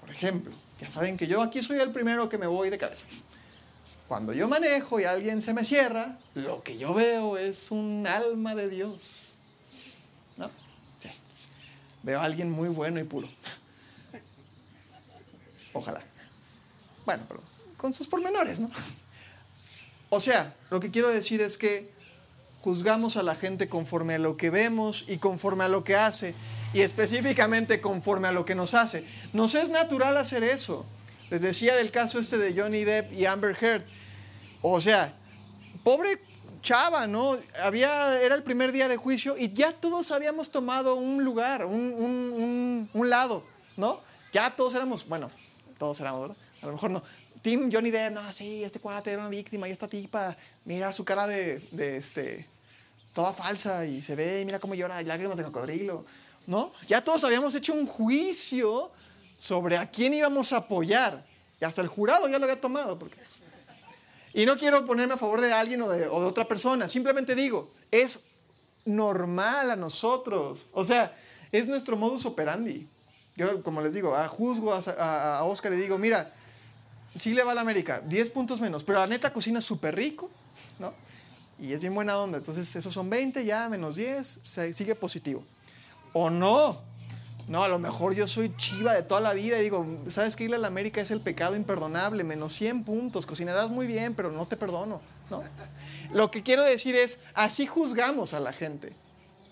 Por 0.00 0.10
ejemplo, 0.10 0.52
ya 0.80 0.88
saben 0.88 1.18
que 1.18 1.26
yo 1.26 1.42
aquí 1.42 1.62
soy 1.62 1.78
el 1.78 1.92
primero 1.92 2.30
que 2.30 2.38
me 2.38 2.46
voy 2.46 2.70
de 2.70 2.78
cabeza. 2.78 3.06
Cuando 4.08 4.32
yo 4.32 4.48
manejo 4.48 4.98
y 4.98 5.04
alguien 5.04 5.42
se 5.42 5.52
me 5.52 5.66
cierra, 5.66 6.18
lo 6.34 6.62
que 6.62 6.78
yo 6.78 6.94
veo 6.94 7.36
es 7.36 7.70
un 7.70 8.06
alma 8.06 8.54
de 8.54 8.70
Dios. 8.70 9.34
¿No? 10.38 10.48
Sí. 11.02 11.10
Veo 12.02 12.18
a 12.18 12.24
alguien 12.24 12.50
muy 12.50 12.70
bueno 12.70 12.98
y 12.98 13.04
puro. 13.04 13.28
Ojalá. 15.74 16.02
Bueno, 17.04 17.24
pero 17.28 17.42
con 17.76 17.92
sus 17.92 18.08
pormenores, 18.08 18.58
¿no? 18.58 18.70
O 20.08 20.18
sea, 20.20 20.56
lo 20.70 20.80
que 20.80 20.90
quiero 20.90 21.10
decir 21.10 21.42
es 21.42 21.58
que 21.58 21.92
juzgamos 22.60 23.16
a 23.16 23.22
la 23.22 23.34
gente 23.34 23.68
conforme 23.68 24.14
a 24.14 24.18
lo 24.18 24.36
que 24.36 24.50
vemos 24.50 25.04
y 25.08 25.18
conforme 25.18 25.64
a 25.64 25.68
lo 25.68 25.84
que 25.84 25.96
hace, 25.96 26.34
y 26.72 26.80
específicamente 26.80 27.80
conforme 27.80 28.28
a 28.28 28.32
lo 28.32 28.44
que 28.44 28.54
nos 28.54 28.74
hace. 28.74 29.04
Nos 29.32 29.54
es 29.54 29.70
natural 29.70 30.16
hacer 30.16 30.42
eso. 30.42 30.86
Les 31.30 31.42
decía 31.42 31.76
del 31.76 31.90
caso 31.90 32.18
este 32.18 32.38
de 32.38 32.58
Johnny 32.58 32.84
Depp 32.84 33.12
y 33.12 33.26
Amber 33.26 33.56
Heard. 33.60 33.84
O 34.62 34.80
sea, 34.80 35.12
pobre 35.84 36.20
chava, 36.62 37.06
¿no? 37.06 37.38
Había, 37.62 38.20
era 38.20 38.34
el 38.34 38.42
primer 38.42 38.72
día 38.72 38.88
de 38.88 38.96
juicio 38.96 39.36
y 39.38 39.52
ya 39.52 39.72
todos 39.72 40.10
habíamos 40.10 40.50
tomado 40.50 40.96
un 40.96 41.24
lugar, 41.24 41.64
un, 41.64 41.74
un, 41.74 42.90
un 42.92 43.10
lado, 43.10 43.44
¿no? 43.76 44.00
Ya 44.32 44.50
todos 44.50 44.74
éramos, 44.74 45.06
bueno, 45.06 45.30
todos 45.78 46.00
éramos, 46.00 46.28
¿verdad? 46.28 46.36
A 46.62 46.66
lo 46.66 46.72
mejor 46.72 46.90
no. 46.90 47.02
Team 47.42 47.70
Johnny 47.72 47.90
Depp, 47.90 48.12
no, 48.12 48.32
sí, 48.32 48.64
este 48.64 48.80
cuate 48.80 49.12
era 49.12 49.20
una 49.20 49.30
víctima 49.30 49.68
y 49.68 49.70
esta 49.70 49.88
tipa, 49.88 50.36
mira 50.64 50.92
su 50.92 51.04
cara 51.04 51.26
de, 51.26 51.60
de 51.70 51.96
este, 51.96 52.46
toda 53.14 53.32
falsa 53.32 53.86
y 53.86 54.02
se 54.02 54.16
ve, 54.16 54.42
mira 54.44 54.58
cómo 54.58 54.74
llora, 54.74 55.00
lágrimas 55.02 55.38
de 55.38 55.44
cocodrilo, 55.44 56.04
¿no? 56.46 56.72
Ya 56.88 57.02
todos 57.02 57.22
habíamos 57.24 57.54
hecho 57.54 57.74
un 57.74 57.86
juicio 57.86 58.90
sobre 59.38 59.76
a 59.76 59.88
quién 59.88 60.14
íbamos 60.14 60.52
a 60.52 60.58
apoyar 60.58 61.24
y 61.60 61.64
hasta 61.64 61.80
el 61.80 61.88
jurado 61.88 62.28
ya 62.28 62.38
lo 62.38 62.44
había 62.44 62.60
tomado. 62.60 62.98
Porque... 62.98 63.18
Y 64.34 64.44
no 64.44 64.56
quiero 64.56 64.84
ponerme 64.84 65.14
a 65.14 65.16
favor 65.16 65.40
de 65.40 65.52
alguien 65.52 65.80
o 65.82 65.88
de, 65.88 66.08
o 66.08 66.20
de 66.20 66.26
otra 66.26 66.46
persona, 66.46 66.88
simplemente 66.88 67.34
digo, 67.34 67.70
es 67.90 68.24
normal 68.84 69.70
a 69.70 69.76
nosotros, 69.76 70.68
o 70.72 70.82
sea, 70.82 71.16
es 71.52 71.68
nuestro 71.68 71.96
modus 71.96 72.26
operandi. 72.26 72.88
Yo, 73.36 73.62
como 73.62 73.80
les 73.80 73.94
digo, 73.94 74.16
a 74.16 74.26
juzgo 74.26 74.74
a, 74.74 74.80
a, 74.98 75.38
a 75.38 75.44
Oscar 75.44 75.72
y 75.72 75.76
digo, 75.76 75.96
mira, 75.98 76.32
sí 77.14 77.34
le 77.34 77.42
va 77.42 77.52
a 77.52 77.54
la 77.54 77.60
América, 77.60 78.00
10 78.00 78.30
puntos 78.30 78.60
menos, 78.60 78.84
pero 78.84 79.00
la 79.00 79.06
neta 79.06 79.32
cocina 79.32 79.60
súper 79.60 79.96
rico, 79.96 80.30
¿no? 80.78 80.92
Y 81.60 81.72
es 81.72 81.80
bien 81.80 81.94
buena 81.94 82.18
onda, 82.18 82.38
entonces 82.38 82.74
esos 82.76 82.94
son 82.94 83.10
20, 83.10 83.44
ya 83.44 83.68
menos 83.68 83.96
10, 83.96 84.26
se 84.26 84.72
sigue 84.72 84.94
positivo. 84.94 85.42
O 86.12 86.30
no, 86.30 86.80
no, 87.48 87.64
a 87.64 87.68
lo 87.68 87.78
mejor 87.78 88.14
yo 88.14 88.28
soy 88.28 88.54
chiva 88.56 88.94
de 88.94 89.02
toda 89.02 89.20
la 89.20 89.32
vida 89.32 89.58
y 89.58 89.62
digo, 89.62 89.86
¿sabes 90.10 90.36
que 90.36 90.44
irle 90.44 90.56
a 90.56 90.60
la 90.60 90.68
América 90.68 91.00
es 91.00 91.10
el 91.10 91.20
pecado 91.20 91.56
imperdonable? 91.56 92.22
Menos 92.22 92.52
100 92.52 92.84
puntos, 92.84 93.26
cocinarás 93.26 93.70
muy 93.70 93.86
bien, 93.86 94.14
pero 94.14 94.30
no 94.30 94.46
te 94.46 94.56
perdono, 94.56 95.00
¿no? 95.30 95.42
Lo 96.12 96.30
que 96.30 96.42
quiero 96.42 96.62
decir 96.62 96.94
es, 96.94 97.20
así 97.34 97.66
juzgamos 97.66 98.34
a 98.34 98.40
la 98.40 98.52
gente, 98.52 98.92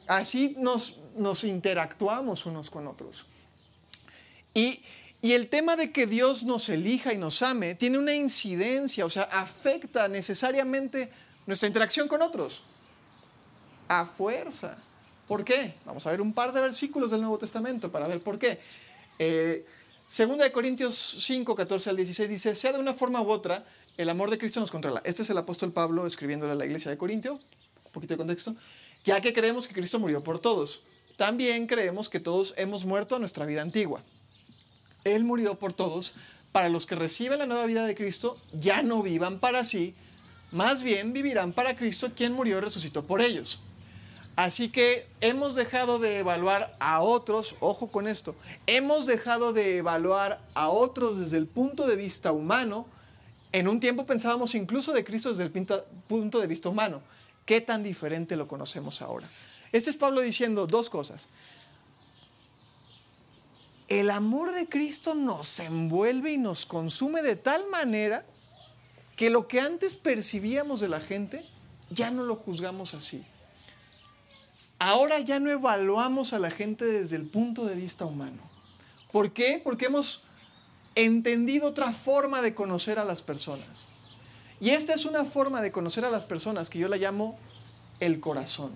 así 0.06 0.54
nos, 0.58 0.98
nos 1.16 1.42
interactuamos 1.42 2.46
unos 2.46 2.70
con 2.70 2.86
otros. 2.86 3.26
Y, 4.54 4.82
y 5.26 5.32
el 5.32 5.48
tema 5.48 5.74
de 5.74 5.90
que 5.90 6.06
Dios 6.06 6.44
nos 6.44 6.68
elija 6.68 7.12
y 7.12 7.18
nos 7.18 7.42
ame 7.42 7.74
tiene 7.74 7.98
una 7.98 8.14
incidencia, 8.14 9.04
o 9.04 9.10
sea, 9.10 9.24
afecta 9.24 10.06
necesariamente 10.06 11.10
nuestra 11.46 11.66
interacción 11.66 12.06
con 12.06 12.22
otros. 12.22 12.62
A 13.88 14.06
fuerza. 14.06 14.78
¿Por 15.26 15.42
qué? 15.42 15.74
Vamos 15.84 16.06
a 16.06 16.12
ver 16.12 16.20
un 16.20 16.32
par 16.32 16.52
de 16.52 16.60
versículos 16.60 17.10
del 17.10 17.22
Nuevo 17.22 17.38
Testamento 17.38 17.90
para 17.90 18.06
ver 18.06 18.22
por 18.22 18.38
qué. 18.38 18.60
Eh, 19.18 19.66
segunda 20.06 20.44
de 20.44 20.52
Corintios 20.52 20.94
5, 20.94 21.56
14 21.56 21.90
al 21.90 21.96
16 21.96 22.28
dice, 22.28 22.54
sea 22.54 22.74
de 22.74 22.78
una 22.78 22.94
forma 22.94 23.20
u 23.20 23.28
otra, 23.28 23.66
el 23.96 24.08
amor 24.08 24.30
de 24.30 24.38
Cristo 24.38 24.60
nos 24.60 24.70
controla. 24.70 25.02
Este 25.04 25.22
es 25.22 25.30
el 25.30 25.38
apóstol 25.38 25.72
Pablo 25.72 26.06
escribiéndole 26.06 26.52
a 26.52 26.54
la 26.54 26.66
iglesia 26.66 26.88
de 26.88 26.98
Corintio, 26.98 27.32
un 27.32 27.90
poquito 27.90 28.14
de 28.14 28.18
contexto, 28.18 28.54
ya 29.02 29.20
que 29.20 29.32
creemos 29.32 29.66
que 29.66 29.74
Cristo 29.74 29.98
murió 29.98 30.22
por 30.22 30.38
todos. 30.38 30.84
También 31.16 31.66
creemos 31.66 32.08
que 32.08 32.20
todos 32.20 32.54
hemos 32.56 32.84
muerto 32.84 33.16
a 33.16 33.18
nuestra 33.18 33.44
vida 33.44 33.62
antigua. 33.62 34.04
Él 35.06 35.24
murió 35.24 35.54
por 35.54 35.72
todos, 35.72 36.14
para 36.50 36.68
los 36.68 36.84
que 36.84 36.96
reciben 36.96 37.38
la 37.38 37.46
nueva 37.46 37.64
vida 37.66 37.86
de 37.86 37.94
Cristo, 37.94 38.36
ya 38.52 38.82
no 38.82 39.02
vivan 39.02 39.38
para 39.38 39.64
sí, 39.64 39.94
más 40.50 40.82
bien 40.82 41.12
vivirán 41.12 41.52
para 41.52 41.76
Cristo, 41.76 42.10
quien 42.14 42.32
murió 42.32 42.58
y 42.58 42.60
resucitó 42.60 43.04
por 43.04 43.20
ellos. 43.20 43.60
Así 44.34 44.68
que 44.68 45.06
hemos 45.20 45.54
dejado 45.54 45.98
de 45.98 46.18
evaluar 46.18 46.76
a 46.80 47.00
otros, 47.02 47.54
ojo 47.60 47.86
con 47.88 48.08
esto, 48.08 48.34
hemos 48.66 49.06
dejado 49.06 49.52
de 49.52 49.78
evaluar 49.78 50.40
a 50.54 50.68
otros 50.68 51.20
desde 51.20 51.36
el 51.36 51.46
punto 51.46 51.86
de 51.86 51.96
vista 51.96 52.32
humano. 52.32 52.86
En 53.52 53.68
un 53.68 53.78
tiempo 53.78 54.06
pensábamos 54.06 54.56
incluso 54.56 54.92
de 54.92 55.04
Cristo 55.04 55.30
desde 55.30 55.44
el 55.44 55.50
punto 56.08 56.40
de 56.40 56.46
vista 56.48 56.68
humano. 56.68 57.00
¿Qué 57.44 57.60
tan 57.60 57.84
diferente 57.84 58.34
lo 58.34 58.48
conocemos 58.48 59.02
ahora? 59.02 59.28
Este 59.70 59.88
es 59.88 59.96
Pablo 59.96 60.20
diciendo 60.20 60.66
dos 60.66 60.90
cosas. 60.90 61.28
El 63.88 64.10
amor 64.10 64.52
de 64.52 64.68
Cristo 64.68 65.14
nos 65.14 65.60
envuelve 65.60 66.32
y 66.32 66.38
nos 66.38 66.66
consume 66.66 67.22
de 67.22 67.36
tal 67.36 67.68
manera 67.68 68.24
que 69.14 69.30
lo 69.30 69.46
que 69.46 69.60
antes 69.60 69.96
percibíamos 69.96 70.80
de 70.80 70.88
la 70.88 71.00
gente, 71.00 71.46
ya 71.90 72.10
no 72.10 72.24
lo 72.24 72.34
juzgamos 72.34 72.94
así. 72.94 73.24
Ahora 74.78 75.20
ya 75.20 75.40
no 75.40 75.50
evaluamos 75.50 76.32
a 76.32 76.38
la 76.38 76.50
gente 76.50 76.84
desde 76.84 77.16
el 77.16 77.26
punto 77.26 77.64
de 77.64 77.76
vista 77.76 78.04
humano. 78.04 78.42
¿Por 79.12 79.32
qué? 79.32 79.60
Porque 79.62 79.86
hemos 79.86 80.20
entendido 80.96 81.68
otra 81.68 81.92
forma 81.92 82.42
de 82.42 82.54
conocer 82.54 82.98
a 82.98 83.04
las 83.04 83.22
personas. 83.22 83.88
Y 84.60 84.70
esta 84.70 84.94
es 84.94 85.04
una 85.04 85.24
forma 85.24 85.62
de 85.62 85.70
conocer 85.70 86.04
a 86.04 86.10
las 86.10 86.26
personas 86.26 86.70
que 86.70 86.78
yo 86.78 86.88
la 86.88 86.96
llamo 86.96 87.38
el 88.00 88.20
corazón. 88.20 88.72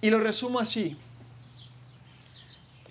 Y 0.00 0.10
lo 0.10 0.18
resumo 0.18 0.58
así 0.58 0.96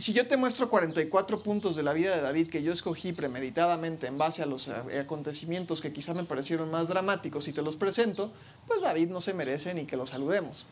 si 0.01 0.13
yo 0.13 0.27
te 0.27 0.35
muestro 0.35 0.67
44 0.67 1.43
puntos 1.43 1.75
de 1.75 1.83
la 1.83 1.93
vida 1.93 2.15
de 2.15 2.23
David 2.23 2.47
que 2.47 2.63
yo 2.63 2.73
escogí 2.73 3.13
premeditadamente 3.13 4.07
en 4.07 4.17
base 4.17 4.41
a 4.41 4.47
los 4.47 4.67
eh, 4.67 4.99
acontecimientos 4.99 5.79
que 5.79 5.93
quizá 5.93 6.15
me 6.15 6.23
parecieron 6.23 6.71
más 6.71 6.87
dramáticos 6.87 7.47
y 7.47 7.53
te 7.53 7.61
los 7.61 7.77
presento, 7.77 8.33
pues 8.65 8.81
David 8.81 9.09
no 9.09 9.21
se 9.21 9.35
merece 9.35 9.75
ni 9.75 9.85
que 9.85 9.97
lo 9.97 10.07
saludemos. 10.07 10.65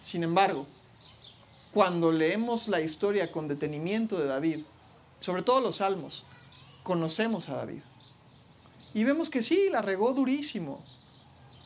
Sin 0.00 0.24
embargo, 0.24 0.66
cuando 1.72 2.10
leemos 2.10 2.66
la 2.66 2.80
historia 2.80 3.30
con 3.30 3.46
detenimiento 3.46 4.18
de 4.18 4.26
David, 4.26 4.64
sobre 5.20 5.42
todo 5.42 5.60
los 5.60 5.76
salmos, 5.76 6.24
conocemos 6.82 7.50
a 7.50 7.56
David. 7.56 7.82
Y 8.94 9.04
vemos 9.04 9.30
que 9.30 9.44
sí, 9.44 9.68
la 9.70 9.80
regó 9.80 10.12
durísimo, 10.12 10.84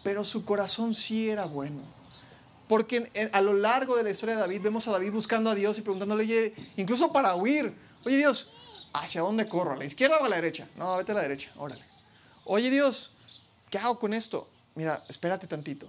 pero 0.02 0.22
su 0.22 0.44
corazón 0.44 0.92
sí 0.92 1.30
era 1.30 1.46
bueno 1.46 2.03
porque 2.68 3.30
a 3.32 3.40
lo 3.40 3.52
largo 3.52 3.96
de 3.96 4.02
la 4.02 4.10
historia 4.10 4.34
de 4.36 4.40
David 4.40 4.62
vemos 4.62 4.88
a 4.88 4.92
David 4.92 5.12
buscando 5.12 5.50
a 5.50 5.54
Dios 5.54 5.78
y 5.78 5.82
preguntándole, 5.82 6.54
incluso 6.76 7.12
para 7.12 7.34
huir, 7.34 7.74
oye 8.04 8.16
Dios, 8.16 8.50
¿hacia 8.92 9.20
dónde 9.20 9.48
corro? 9.48 9.72
¿A 9.72 9.76
la 9.76 9.84
izquierda 9.84 10.18
o 10.20 10.24
a 10.24 10.28
la 10.28 10.36
derecha? 10.36 10.68
No, 10.76 10.96
vete 10.96 11.12
a 11.12 11.16
la 11.16 11.22
derecha, 11.22 11.50
órale. 11.56 11.84
Oye 12.44 12.70
Dios, 12.70 13.10
¿qué 13.70 13.78
hago 13.78 13.98
con 13.98 14.14
esto? 14.14 14.48
Mira, 14.74 15.02
espérate 15.08 15.46
tantito. 15.46 15.86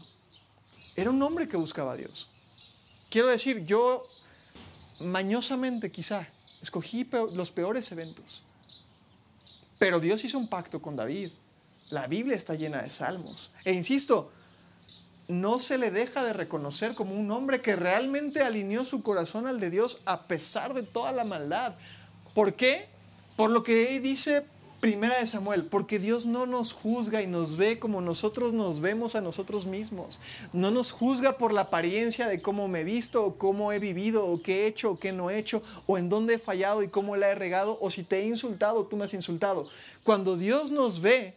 Era 0.96 1.10
un 1.10 1.22
hombre 1.22 1.48
que 1.48 1.58
buscaba 1.58 1.94
a 1.94 1.96
Dios. 1.96 2.28
Quiero 3.10 3.28
decir, 3.28 3.66
yo 3.66 4.04
mañosamente 5.00 5.92
quizá 5.92 6.28
escogí 6.62 7.08
los 7.34 7.52
peores 7.52 7.92
eventos. 7.92 8.42
Pero 9.78 10.00
Dios 10.00 10.24
hizo 10.24 10.38
un 10.38 10.48
pacto 10.48 10.82
con 10.82 10.96
David. 10.96 11.32
La 11.90 12.08
Biblia 12.08 12.36
está 12.36 12.56
llena 12.56 12.82
de 12.82 12.90
salmos. 12.90 13.52
E 13.64 13.74
insisto, 13.74 14.32
no 15.28 15.60
se 15.60 15.78
le 15.78 15.92
deja 15.92 16.24
de 16.24 16.34
reconocer 16.34 16.96
como 16.96 17.16
un 17.16 17.32
hombre 17.32 17.62
que 17.62 17.76
realmente 17.76 18.42
alineó 18.42 18.84
su 18.84 19.02
corazón 19.02 19.48
al 19.48 19.60
de 19.60 19.70
Dios 19.70 20.00
a 20.06 20.24
pesar 20.28 20.74
de 20.74 20.84
toda 20.84 21.12
la 21.12 21.24
maldad. 21.24 21.76
¿Por 22.34 22.54
qué? 22.54 22.88
Por 23.36 23.50
lo 23.50 23.64
que 23.64 24.00
dice 24.00 24.46
Primera 24.86 25.18
de 25.18 25.26
Samuel, 25.26 25.66
porque 25.66 25.98
Dios 25.98 26.28
no 26.28 26.46
nos 26.46 26.72
juzga 26.72 27.24
y 27.24 27.28
nos 27.28 27.56
ve 27.56 27.80
como 27.80 28.02
nosotros 28.02 28.54
nos 28.54 28.82
vemos 28.82 29.16
a 29.16 29.22
nosotros 29.22 29.66
mismos. 29.66 30.20
No 30.54 30.70
nos 30.70 30.92
juzga 30.92 31.40
por 31.40 31.54
la 31.54 31.62
apariencia 31.62 32.28
de 32.28 32.40
cómo 32.40 32.68
me 32.68 32.82
he 32.82 32.84
visto, 32.84 33.26
o 33.26 33.38
cómo 33.38 33.72
he 33.72 33.80
vivido, 33.80 34.28
o 34.28 34.44
qué 34.44 34.64
he 34.64 34.68
hecho, 34.68 34.92
o 34.92 35.00
qué 35.00 35.12
no 35.12 35.32
he 35.32 35.40
hecho, 35.40 35.64
o 35.88 35.98
en 35.98 36.10
dónde 36.10 36.36
he 36.36 36.40
fallado 36.40 36.84
y 36.84 36.88
cómo 36.88 37.16
la 37.16 37.30
he 37.30 37.36
regado, 37.36 37.80
o 37.82 37.90
si 37.90 38.04
te 38.04 38.20
he 38.20 38.28
insultado 38.28 38.82
o 38.82 38.86
tú 38.86 38.96
me 38.96 39.06
has 39.06 39.14
insultado. 39.16 39.68
Cuando 40.04 40.38
Dios 40.38 40.72
nos 40.72 41.02
ve, 41.02 41.34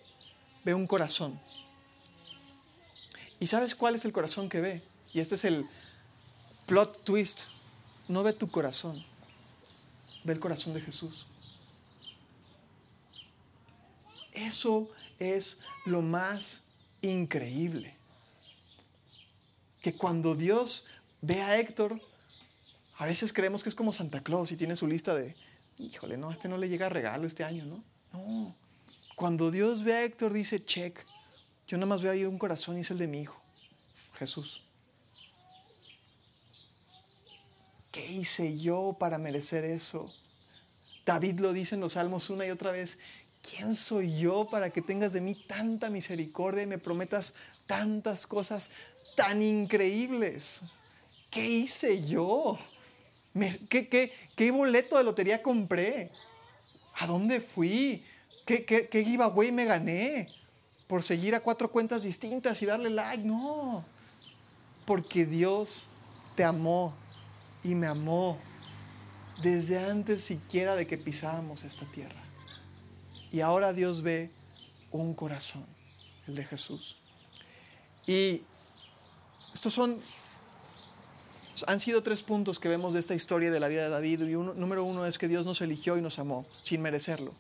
ve 0.65 0.75
un 0.75 0.87
corazón. 0.87 1.41
¿Y 3.41 3.47
sabes 3.47 3.75
cuál 3.75 3.95
es 3.95 4.05
el 4.05 4.13
corazón 4.13 4.49
que 4.49 4.61
ve? 4.61 4.83
Y 5.13 5.21
este 5.21 5.37
es 5.37 5.45
el 5.45 5.67
plot 6.67 7.05
twist. 7.05 7.43
No 8.09 8.23
ve 8.23 8.33
tu 8.33 8.51
corazón, 8.51 9.05
ve 10.25 10.33
el 10.33 10.41
corazón 10.41 10.75
de 10.75 10.81
Jesús. 10.81 11.27
Eso 14.33 14.89
es 15.19 15.61
lo 15.85 16.01
más 16.01 16.65
increíble. 17.03 17.97
Que 19.83 19.95
cuando 19.95 20.35
Dios 20.35 20.87
ve 21.21 21.43
a 21.43 21.59
Héctor, 21.59 22.01
a 22.97 23.07
veces 23.07 23.33
creemos 23.33 23.63
que 23.63 23.69
es 23.69 23.75
como 23.75 23.93
Santa 23.93 24.23
Claus 24.23 24.51
y 24.53 24.57
tiene 24.57 24.75
su 24.75 24.87
lista 24.87 25.15
de, 25.15 25.37
híjole, 25.79 26.17
no, 26.17 26.31
a 26.31 26.33
este 26.33 26.49
no 26.49 26.57
le 26.57 26.69
llega 26.69 26.89
regalo 26.89 27.27
este 27.27 27.45
año, 27.45 27.65
¿no? 27.65 27.85
No. 28.13 28.55
Cuando 29.17 29.51
Dios 29.51 29.83
ve 29.83 29.95
a 29.95 30.05
Héctor, 30.05 30.33
dice, 30.33 30.65
check. 30.65 31.05
Yo 31.69 31.77
nada 31.77 31.87
más 31.87 32.01
veo 32.01 32.11
ahí 32.11 32.25
un 32.25 32.39
corazón 32.39 32.79
y 32.79 32.81
es 32.81 32.91
el 32.91 32.97
de 32.97 33.09
mi 33.09 33.21
hijo, 33.21 33.39
Jesús. 34.15 34.63
¿Qué 37.93 38.11
hice 38.11 38.59
yo 38.59 38.97
para 38.99 39.19
merecer 39.19 39.65
eso? 39.65 40.11
David 41.05 41.41
lo 41.41 41.53
dice 41.53 41.75
en 41.75 41.83
los 41.83 41.93
Salmos 41.93 42.31
una 42.31 42.47
y 42.47 42.51
otra 42.51 42.71
vez. 42.71 42.99
¿Quién 43.43 43.75
soy 43.75 44.19
yo 44.19 44.49
para 44.51 44.71
que 44.71 44.81
tengas 44.81 45.13
de 45.13 45.21
mí 45.21 45.35
tanta 45.35 45.91
misericordia 45.91 46.63
y 46.63 46.67
me 46.67 46.79
prometas 46.79 47.35
tantas 47.67 48.27
cosas 48.27 48.71
tan 49.15 49.43
increíbles? 49.43 50.63
¿Qué 51.31 51.45
hice 51.45 52.03
yo? 52.03 52.59
¿Qué, 53.69 54.51
boleto 54.51 54.97
de 54.97 55.05
lotería 55.05 55.43
compré? 55.43 56.11
¿A 56.95 57.07
dónde 57.07 57.43
fui? 57.43 58.03
¿Qué, 58.47 58.65
qué, 58.65 58.89
qué 58.89 59.05
giveaway 59.05 59.53
me 59.53 59.67
gané? 59.67 60.38
Por 60.89 61.03
seguir 61.03 61.37
a 61.37 61.41
cuatro 61.41 61.71
cuentas 61.71 62.03
distintas 62.03 62.61
y 62.63 62.67
darle 62.67 62.91
like. 62.91 63.23
No. 63.23 63.85
Porque 64.85 65.25
Dios 65.25 65.87
te 66.35 66.43
amó 66.43 66.95
y 67.63 67.75
me 67.77 67.87
amó 67.87 68.39
desde 69.43 69.79
antes 69.79 70.23
siquiera 70.23 70.75
de 70.75 70.87
que 70.87 70.99
pisáramos 70.99 71.63
esta 71.63 71.87
tierra. 71.87 72.21
Y 73.31 73.41
ahora 73.41 73.73
Dios 73.73 74.03
ve 74.03 74.31
un 74.91 75.15
corazón, 75.15 75.65
el 76.27 76.35
de 76.35 76.45
Jesús. 76.45 76.97
Y 78.07 78.43
estos 79.53 79.75
son, 79.75 79.99
han 81.67 81.81
sido 81.81 82.03
tres 82.03 82.23
puntos 82.23 82.59
que 82.59 82.69
vemos 82.69 82.95
de 82.95 83.01
esta 83.01 83.15
historia 83.15 83.51
de 83.51 83.61
la 83.61 83.69
vida 83.69 83.83
de 83.83 83.91
David. 83.91 84.23
Y 84.23 84.35
uno, 84.35 84.55
número 84.55 84.85
uno 84.85 85.05
es 85.05 85.19
que 85.19 85.29
Dios 85.29 85.45
nos 85.45 85.61
eligió 85.61 85.99
y 85.99 86.01
nos 86.01 86.19
amó 86.19 86.47
sin 86.63 86.81
merecerlo. 86.81 87.35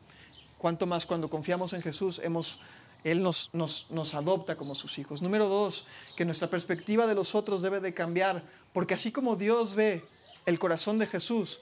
Cuanto 0.59 0.86
más 0.86 1.07
cuando 1.07 1.30
confiamos 1.30 1.72
en 1.72 1.82
Jesús, 1.82 2.20
hemos, 2.22 2.59
Él 3.05 3.22
nos, 3.22 3.51
nos, 3.53 3.86
nos 3.90 4.14
adopta 4.14 4.57
como 4.57 4.74
sus 4.74 4.99
hijos. 4.99 5.22
Número 5.22 5.49
dos, 5.49 5.86
que 6.16 6.24
nuestra 6.24 6.49
perspectiva 6.49 7.07
de 7.07 7.14
los 7.14 7.34
otros 7.34 7.62
debe 7.62 7.80
de 7.80 7.94
cambiar, 7.94 8.42
porque 8.72 8.94
así 8.94 9.12
como 9.12 9.36
Dios 9.36 9.74
ve 9.74 10.05
el 10.46 10.59
corazón 10.59 10.99
de 10.99 11.07
Jesús, 11.07 11.61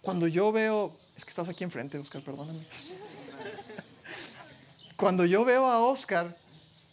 cuando 0.00 0.26
yo 0.26 0.52
veo, 0.52 0.96
es 1.16 1.24
que 1.24 1.30
estás 1.30 1.48
aquí 1.48 1.64
enfrente, 1.64 1.98
Oscar, 1.98 2.22
perdóname. 2.22 2.66
Cuando 4.96 5.24
yo 5.24 5.44
veo 5.44 5.66
a 5.66 5.80
Oscar, 5.80 6.36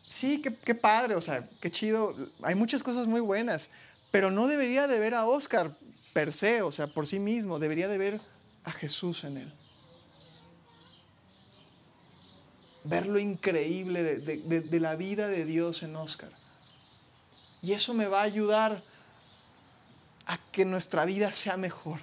sí, 0.08 0.42
qué, 0.42 0.56
qué, 0.56 0.74
padre, 0.74 1.16
o 1.16 1.22
sea, 1.22 1.48
qué 1.62 1.70
chido, 1.70 2.16
hay 2.42 2.56
muchas 2.56 2.82
cosas 2.82 3.06
muy 3.06 3.20
buenas, 3.20 3.70
pero 4.10 4.32
no 4.32 4.48
debería 4.48 4.88
de 4.88 4.98
ver 4.98 5.14
a 5.14 5.28
Oscar 5.28 5.78
per 6.14 6.34
se, 6.34 6.64
o 6.64 6.72
sea, 6.72 6.88
por 6.88 7.06
sí 7.06 7.20
mismo, 7.20 7.60
debería 7.60 7.88
de 7.88 7.98
ver 7.98 8.22
a 8.64 8.72
Jesús 8.72 9.24
en 9.24 9.38
él. 9.38 9.54
Ver 12.84 13.08
lo 13.08 13.20
increíble 13.20 14.04
de, 14.04 14.80
la 14.80 14.96
vida 14.96 15.28
de 15.28 15.46
Dios 15.46 15.84
en 15.84 15.96
Oscar. 15.96 16.30
Y 17.62 17.74
eso 17.74 17.94
me 17.94 18.08
va 18.08 18.22
a 18.22 18.24
ayudar 18.24 18.82
a 20.26 20.38
que 20.52 20.66
nuestra 20.66 21.06
vida 21.06 21.32
sea 21.32 21.58
mejor. 21.58 22.00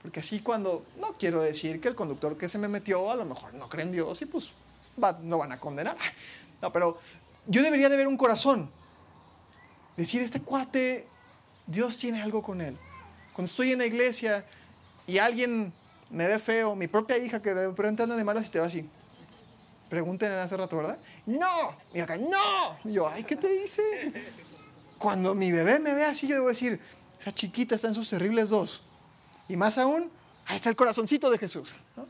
Porque 0.00 0.20
así 0.20 0.40
cuando, 0.40 0.84
no 0.98 1.18
quiero 1.18 1.42
decir 1.42 1.80
que 1.80 1.88
el 1.88 1.94
conductor 1.94 2.38
que 2.38 2.48
se 2.48 2.58
me 2.58 2.68
metió 2.68 3.10
a 3.10 3.16
lo 3.16 3.24
mejor 3.24 3.52
no 3.54 3.68
cree 3.68 3.84
en 3.84 3.92
Dios 3.92 4.22
y 4.22 4.26
pues 4.26 4.52
no 5.22 5.38
van 5.38 5.52
a 5.52 5.60
condenar. 5.60 5.96
No, 6.60 6.72
pero 6.72 6.98
yo 7.46 7.62
debería 7.62 7.88
de 7.88 7.96
ver 7.96 8.08
un 8.08 8.16
corazón. 8.16 8.68
Decir, 9.96 10.22
este 10.22 10.40
cuate, 10.40 11.06
Dios 11.68 11.96
tiene 11.96 12.20
algo 12.20 12.42
con 12.42 12.60
él. 12.60 12.76
Cuando 13.32 13.48
estoy 13.48 13.70
en 13.70 13.78
la 13.78 13.86
iglesia 13.86 14.44
y 15.06 15.18
alguien 15.18 15.72
me 16.10 16.26
ve 16.26 16.40
feo, 16.40 16.74
mi 16.74 16.88
propia 16.88 17.16
hija 17.16 17.40
que 17.40 17.54
de 17.54 17.68
repente 17.68 18.02
anda 18.02 18.16
de 18.16 18.24
malas 18.24 18.48
y 18.48 18.50
te 18.50 18.58
va 18.58 18.66
así. 18.66 18.88
Pregúntenle 19.88 20.36
hace 20.36 20.56
rato, 20.56 20.76
¿verdad? 20.76 20.98
No. 21.26 21.74
Y 21.94 22.00
acá, 22.00 22.18
no. 22.18 22.78
Y 22.84 22.94
yo, 22.94 23.08
ay, 23.08 23.24
¿qué 23.24 23.36
te 23.36 23.48
dice? 23.48 23.82
Cuando 24.98 25.34
mi 25.34 25.50
bebé 25.52 25.78
me 25.78 25.94
ve 25.94 26.04
así, 26.04 26.26
yo 26.26 26.34
debo 26.36 26.48
decir, 26.48 26.80
esa 27.18 27.32
chiquita 27.32 27.74
está 27.74 27.88
en 27.88 27.94
sus 27.94 28.10
terribles 28.10 28.50
dos. 28.50 28.82
Y 29.48 29.56
más 29.56 29.78
aún, 29.78 30.10
ahí 30.46 30.56
está 30.56 30.68
el 30.68 30.76
corazoncito 30.76 31.30
de 31.30 31.38
Jesús. 31.38 31.74
¿no? 31.96 32.06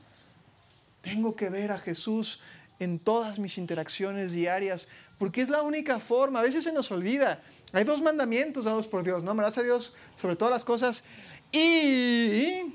Tengo 1.03 1.37
que 1.37 1.51
ver 1.51 1.71
a 1.71 1.79
Jesús 1.79 2.41
en 2.81 2.99
todas 2.99 3.39
mis 3.39 3.59
interacciones 3.59 4.33
diarias, 4.33 4.89
porque 5.19 5.41
es 5.41 5.49
la 5.49 5.63
única 5.63 5.99
forma. 6.01 6.41
A 6.41 6.43
veces 6.43 6.65
se 6.65 6.73
nos 6.73 6.91
olvida. 6.91 7.43
Hay 7.73 7.85
dos 7.85 8.03
mandamientos 8.03 8.65
dados 8.65 8.87
por 8.87 9.05
Dios, 9.05 9.23
¿no? 9.23 9.33
Amarás 9.33 9.59
a 9.59 9.63
Dios 9.63 9.95
sobre 10.17 10.37
todas 10.37 10.53
las 10.53 10.65
cosas 10.65 11.05
y 11.53 12.75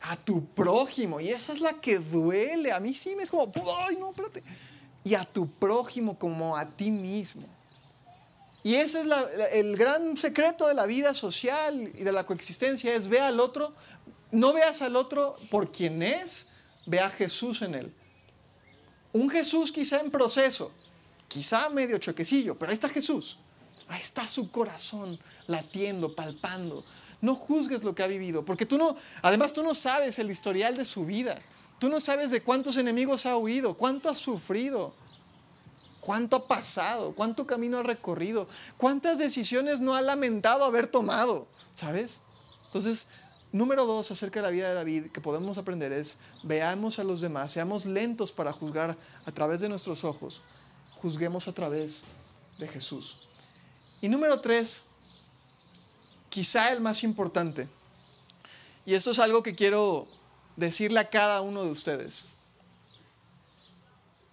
a 0.00 0.16
tu 0.16 0.44
prójimo. 0.46 1.20
Y 1.20 1.28
esa 1.28 1.52
es 1.52 1.60
la 1.60 1.74
que 1.74 1.98
duele. 1.98 2.72
A 2.72 2.80
mí 2.80 2.94
sí 2.94 3.14
me 3.16 3.22
es 3.22 3.30
como, 3.30 3.52
ay, 3.86 3.96
no, 3.96 4.10
espérate. 4.10 4.42
Y 5.04 5.14
a 5.14 5.24
tu 5.24 5.48
prójimo 5.48 6.18
como 6.18 6.56
a 6.56 6.66
ti 6.66 6.90
mismo. 6.90 7.46
Y 8.62 8.74
ese 8.74 9.00
es 9.00 9.06
el 9.52 9.76
gran 9.76 10.16
secreto 10.16 10.68
de 10.68 10.74
la 10.74 10.86
vida 10.86 11.14
social 11.14 11.90
y 11.94 12.02
de 12.02 12.12
la 12.12 12.24
coexistencia, 12.24 12.92
es 12.92 13.08
ve 13.08 13.18
al 13.18 13.40
otro, 13.40 13.72
no 14.32 14.52
veas 14.52 14.82
al 14.82 14.96
otro 14.96 15.36
por 15.50 15.72
quien 15.72 16.02
es, 16.02 16.48
ve 16.84 17.00
a 17.00 17.08
Jesús 17.08 17.62
en 17.62 17.74
él. 17.74 17.94
Un 19.14 19.30
Jesús 19.30 19.72
quizá 19.72 20.00
en 20.00 20.10
proceso, 20.10 20.72
quizá 21.26 21.70
medio 21.70 21.96
choquecillo, 21.96 22.54
pero 22.54 22.70
ahí 22.70 22.74
está 22.74 22.88
Jesús. 22.88 23.38
Ahí 23.88 24.00
está 24.00 24.26
su 24.28 24.50
corazón 24.52 25.18
latiendo, 25.48 26.14
palpando. 26.14 26.84
No 27.20 27.34
juzgues 27.34 27.84
lo 27.84 27.94
que 27.94 28.02
ha 28.02 28.06
vivido, 28.06 28.44
porque 28.44 28.66
tú 28.66 28.78
no, 28.78 28.96
además 29.22 29.52
tú 29.52 29.62
no 29.62 29.74
sabes 29.74 30.18
el 30.18 30.30
historial 30.30 30.76
de 30.76 30.84
su 30.84 31.04
vida. 31.04 31.38
Tú 31.78 31.88
no 31.88 31.98
sabes 31.98 32.30
de 32.30 32.42
cuántos 32.42 32.76
enemigos 32.76 33.24
ha 33.24 33.36
huido, 33.38 33.74
cuánto 33.74 34.10
ha 34.10 34.14
sufrido, 34.14 34.92
cuánto 36.00 36.36
ha 36.36 36.46
pasado, 36.46 37.14
cuánto 37.14 37.46
camino 37.46 37.78
ha 37.78 37.82
recorrido, 37.82 38.46
cuántas 38.76 39.18
decisiones 39.18 39.80
no 39.80 39.94
ha 39.94 40.02
lamentado 40.02 40.64
haber 40.64 40.88
tomado, 40.88 41.46
¿sabes? 41.74 42.22
Entonces, 42.66 43.08
número 43.52 43.86
dos 43.86 44.10
acerca 44.10 44.40
de 44.40 44.46
la 44.46 44.50
vida 44.50 44.68
de 44.68 44.74
David 44.74 45.06
que 45.06 45.22
podemos 45.22 45.56
aprender 45.56 45.90
es, 45.92 46.18
veamos 46.42 46.98
a 46.98 47.04
los 47.04 47.22
demás, 47.22 47.50
seamos 47.50 47.86
lentos 47.86 48.30
para 48.30 48.52
juzgar 48.52 48.96
a 49.24 49.32
través 49.32 49.60
de 49.60 49.68
nuestros 49.68 50.04
ojos, 50.04 50.42
juzguemos 51.00 51.48
a 51.48 51.54
través 51.54 52.04
de 52.58 52.68
Jesús. 52.68 53.26
Y 54.02 54.08
número 54.08 54.40
tres, 54.40 54.84
quizá 56.30 56.72
el 56.72 56.80
más 56.80 57.04
importante, 57.04 57.68
y 58.86 58.94
esto 58.94 59.10
es 59.10 59.18
algo 59.18 59.42
que 59.42 59.54
quiero 59.54 60.08
decirle 60.56 61.00
a 61.00 61.10
cada 61.10 61.40
uno 61.42 61.62
de 61.64 61.70
ustedes. 61.70 62.26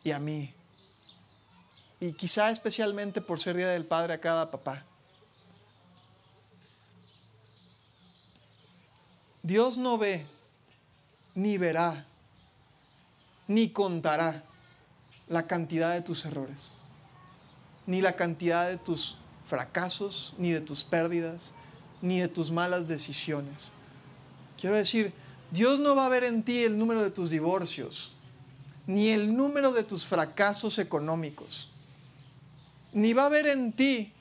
Y 0.04 0.12
a 0.12 0.20
mí. 0.20 0.54
Y 2.00 2.14
quizá 2.14 2.50
especialmente 2.50 3.22
por 3.22 3.40
ser 3.40 3.58
Día 3.58 3.68
del 3.68 3.86
Padre 3.86 4.14
a 4.14 4.22
cada 4.22 4.50
papá. 4.50 4.86
Dios 9.44 9.78
no 9.78 9.98
ve, 9.98 10.26
ni 11.34 11.58
verá, 11.58 12.06
ni 13.48 13.70
contará 13.70 14.44
la 15.28 15.48
cantidad 15.48 15.94
de 15.94 16.02
tus 16.02 16.26
errores, 16.26 16.72
ni 17.86 18.02
la 18.02 18.14
cantidad 18.14 18.68
de 18.68 18.78
tus 18.78 19.18
fracasos, 19.46 20.34
ni 20.38 20.52
de 20.52 20.60
tus 20.60 20.84
pérdidas, 20.84 21.54
ni 22.02 22.20
de 22.20 22.28
tus 22.28 22.52
malas 22.52 22.88
decisiones. 22.88 23.72
Quiero 24.60 24.76
decir, 24.76 25.14
Dios 25.52 25.80
no 25.80 25.96
va 25.96 26.06
a 26.06 26.10
ver 26.10 26.24
en 26.24 26.44
ti 26.44 26.64
el 26.64 26.78
número 26.78 27.04
de 27.04 27.12
tus 27.12 27.30
divorcios, 27.30 28.14
ni 28.86 29.10
el 29.10 29.36
número 29.36 29.72
de 29.72 29.84
tus 29.84 30.06
fracasos 30.06 30.80
económicos 30.80 31.70
ni 32.94 33.14
va 33.14 33.26
a 33.26 33.30
ver 33.30 33.48
en 33.48 33.74
ti 33.74 34.14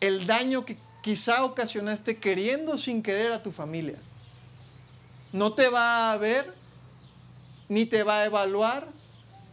el 0.00 0.26
daño 0.26 0.64
que 0.64 0.76
quizá 1.02 1.44
ocasionaste 1.44 2.18
queriendo 2.18 2.76
sin 2.76 3.02
querer 3.02 3.32
a 3.32 3.42
tu 3.42 3.52
familia. 3.52 3.98
No 5.32 5.54
te 5.54 5.68
va 5.68 6.12
a 6.12 6.16
ver 6.16 6.54
ni 7.68 7.86
te 7.86 8.02
va 8.02 8.18
a 8.20 8.26
evaluar 8.26 8.88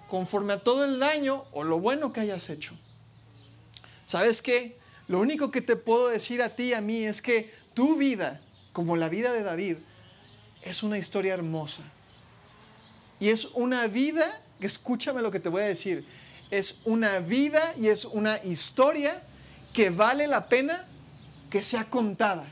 conforme 0.07 0.53
a 0.53 0.59
todo 0.59 0.83
el 0.83 0.99
daño 0.99 1.45
o 1.51 1.63
lo 1.63 1.79
bueno 1.79 2.11
que 2.11 2.21
hayas 2.21 2.49
hecho. 2.49 2.73
¿Sabes 4.05 4.41
qué? 4.41 4.77
Lo 5.09 5.19
único 5.19 5.49
que 5.49 5.61
te 5.61 5.75
puedo 5.75 6.09
decir 6.09 6.43
a 6.43 6.49
ti 6.49 6.65
y 6.65 6.73
a 6.73 6.81
mí 6.81 7.03
es 7.03 7.23
que 7.23 7.51
tu 7.73 7.97
vida, 7.97 8.39
como 8.71 8.95
la 8.95 9.09
vida 9.09 9.33
de 9.33 9.41
David, 9.41 9.77
es 10.61 10.83
una 10.83 10.99
historia 10.99 11.33
hermosa. 11.33 11.81
Y 13.19 13.29
es 13.29 13.45
una 13.55 13.87
vida, 13.87 14.39
escúchame 14.61 15.23
lo 15.23 15.31
que 15.31 15.39
te 15.39 15.49
voy 15.49 15.63
a 15.63 15.65
decir, 15.65 16.05
es 16.51 16.81
una 16.85 17.17
vida 17.19 17.73
y 17.75 17.87
es 17.87 18.05
una 18.05 18.37
historia 18.43 19.23
que 19.73 19.89
vale 19.89 20.27
la 20.27 20.47
pena 20.47 20.87
que 21.49 21.63
sea 21.63 21.89
contada. 21.89 22.45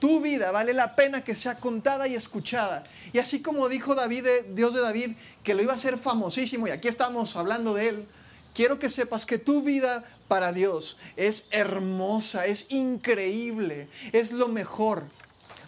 tu 0.00 0.20
vida 0.20 0.50
vale 0.50 0.74
la 0.74 0.96
pena 0.96 1.22
que 1.22 1.36
sea 1.36 1.60
contada 1.60 2.08
y 2.08 2.16
escuchada. 2.16 2.82
Y 3.12 3.20
así 3.20 3.40
como 3.40 3.68
dijo 3.68 3.94
David, 3.94 4.26
Dios 4.50 4.74
de 4.74 4.80
David, 4.80 5.12
que 5.44 5.54
lo 5.54 5.62
iba 5.62 5.72
a 5.72 5.76
hacer 5.76 5.98
famosísimo, 5.98 6.66
y 6.66 6.72
aquí 6.72 6.88
estamos 6.88 7.36
hablando 7.36 7.74
de 7.74 7.88
él, 7.90 8.08
quiero 8.54 8.78
que 8.78 8.88
sepas 8.88 9.26
que 9.26 9.38
tu 9.38 9.62
vida 9.62 10.04
para 10.28 10.52
Dios 10.52 10.96
es 11.16 11.48
hermosa, 11.50 12.46
es 12.46 12.70
increíble, 12.70 13.88
es 14.12 14.32
lo 14.32 14.48
mejor. 14.48 15.04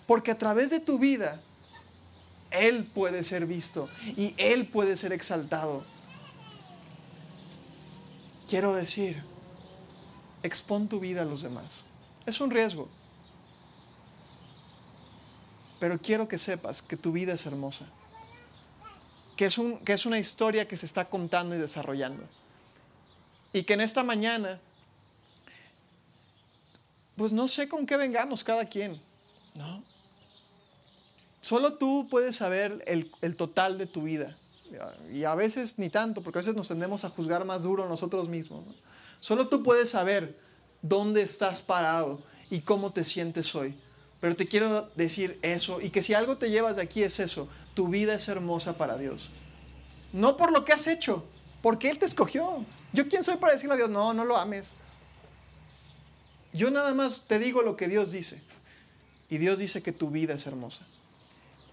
Porque 0.07 0.30
a 0.30 0.39
través 0.39 0.70
de 0.70 0.80
tu 0.80 0.99
vida, 0.99 1.43
Él 2.51 2.84
puede 2.84 3.24
ser 3.24 3.47
visto 3.47 3.91
y 4.16 4.34
Él 4.39 4.66
puede 4.66 4.97
ser 4.97 5.12
exaltado. 5.12 5.84
Quiero 8.49 8.72
decir, 8.72 9.22
expon 10.45 10.89
tu 10.89 11.01
vida 11.01 11.22
a 11.22 11.24
los 11.24 11.43
demás. 11.43 11.82
Es 12.24 12.41
un 12.41 12.51
riesgo. 12.51 12.89
Pero 15.80 15.99
quiero 15.99 16.28
que 16.28 16.39
sepas 16.39 16.80
que 16.80 16.97
tu 16.97 17.12
vida 17.12 17.34
es 17.34 17.45
hermosa. 17.45 17.87
Que 19.37 19.47
es, 19.47 19.59
un, 19.59 19.78
que 19.80 19.93
es 19.93 20.07
una 20.07 20.18
historia 20.18 20.66
que 20.66 20.76
se 20.76 20.87
está 20.87 21.07
contando 21.07 21.55
y 21.57 21.59
desarrollando. 21.59 22.26
Y 23.57 23.63
que 23.63 23.73
en 23.73 23.81
esta 23.81 24.05
mañana, 24.05 24.61
pues 27.17 27.33
no 27.33 27.49
sé 27.49 27.71
con 27.71 27.87
qué 27.87 27.97
vengamos 27.97 28.45
cada 28.45 28.67
quien, 28.67 29.01
¿no? 29.55 29.83
Solo 31.41 31.73
tú 31.73 32.07
puedes 32.11 32.37
saber 32.37 32.85
el, 32.87 33.11
el 33.23 33.35
total 33.35 33.79
de 33.79 33.87
tu 33.87 34.03
vida. 34.03 34.37
Y 35.11 35.25
a 35.25 35.35
veces 35.35 35.79
ni 35.79 35.89
tanto, 35.89 36.23
porque 36.23 36.39
a 36.39 36.43
veces 36.43 36.55
nos 36.55 36.69
tendemos 36.69 37.05
a 37.05 37.09
juzgar 37.09 37.47
más 37.47 37.63
duro 37.63 37.89
nosotros 37.89 38.29
mismos. 38.29 38.67
¿no? 38.67 38.75
Solo 39.21 39.49
tú 39.49 39.63
puedes 39.63 39.89
saber 39.89 40.39
dónde 40.83 41.23
estás 41.23 41.63
parado 41.63 42.21
y 42.51 42.61
cómo 42.61 42.93
te 42.93 43.05
sientes 43.05 43.55
hoy. 43.55 43.75
Pero 44.21 44.37
te 44.37 44.47
quiero 44.47 44.91
decir 44.97 45.39
eso 45.41 45.81
y 45.81 45.89
que 45.89 46.03
si 46.03 46.13
algo 46.13 46.37
te 46.37 46.51
llevas 46.51 46.77
de 46.77 46.83
aquí 46.83 47.03
es 47.03 47.21
eso, 47.21 47.49
tu 47.73 47.89
vida 47.89 48.13
es 48.13 48.29
hermosa 48.29 48.77
para 48.77 48.99
Dios. 48.99 49.31
No 50.13 50.37
por 50.37 50.53
lo 50.53 50.67
que 50.67 50.75
has 50.75 50.87
hecho, 50.87 51.25
porque 51.67 51.91
Él 51.91 51.99
te 51.99 52.07
escogió. 52.07 52.64
¿Yo 52.93 53.09
quién 53.09 53.25
soy 53.25 53.39
para 53.39 53.53
decirle 53.53 53.75
a 53.75 53.77
Dios, 53.77 53.91
no, 53.91 54.14
no 54.14 54.25
lo 54.25 54.37
ames? 54.37 54.75
Yo 56.53 56.71
nada 56.71 56.95
más 56.95 57.23
te 57.27 57.41
digo 57.41 57.61
lo 57.62 57.77
que 57.77 57.89
Dios 57.89 58.12
dice. 58.12 58.41
Y 59.29 59.39
Dios 59.39 59.59
dice 59.59 59.83
que 59.83 59.91
tu 59.91 60.09
vida 60.09 60.35
es 60.35 60.47
hermosa. 60.47 60.87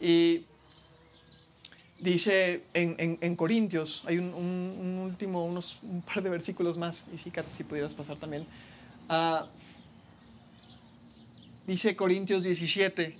Y 0.02 0.46
dice 2.00 2.64
en, 2.74 3.36
Corintios, 3.36 4.02
hay 4.08 4.18
un, 4.18 4.34
último, 5.06 5.46
unos, 5.46 5.78
un 5.84 6.02
par 6.02 6.24
de 6.24 6.32
versículos 6.32 6.76
más, 6.76 7.06
y 7.14 7.20
si, 7.20 7.32
si 7.52 7.64
pudieras 7.64 7.94
pasar 7.94 8.18
también. 8.18 8.48
Uh, 9.12 9.46
dice 11.68 11.96
Corintios 11.96 12.42
17. 12.42 13.16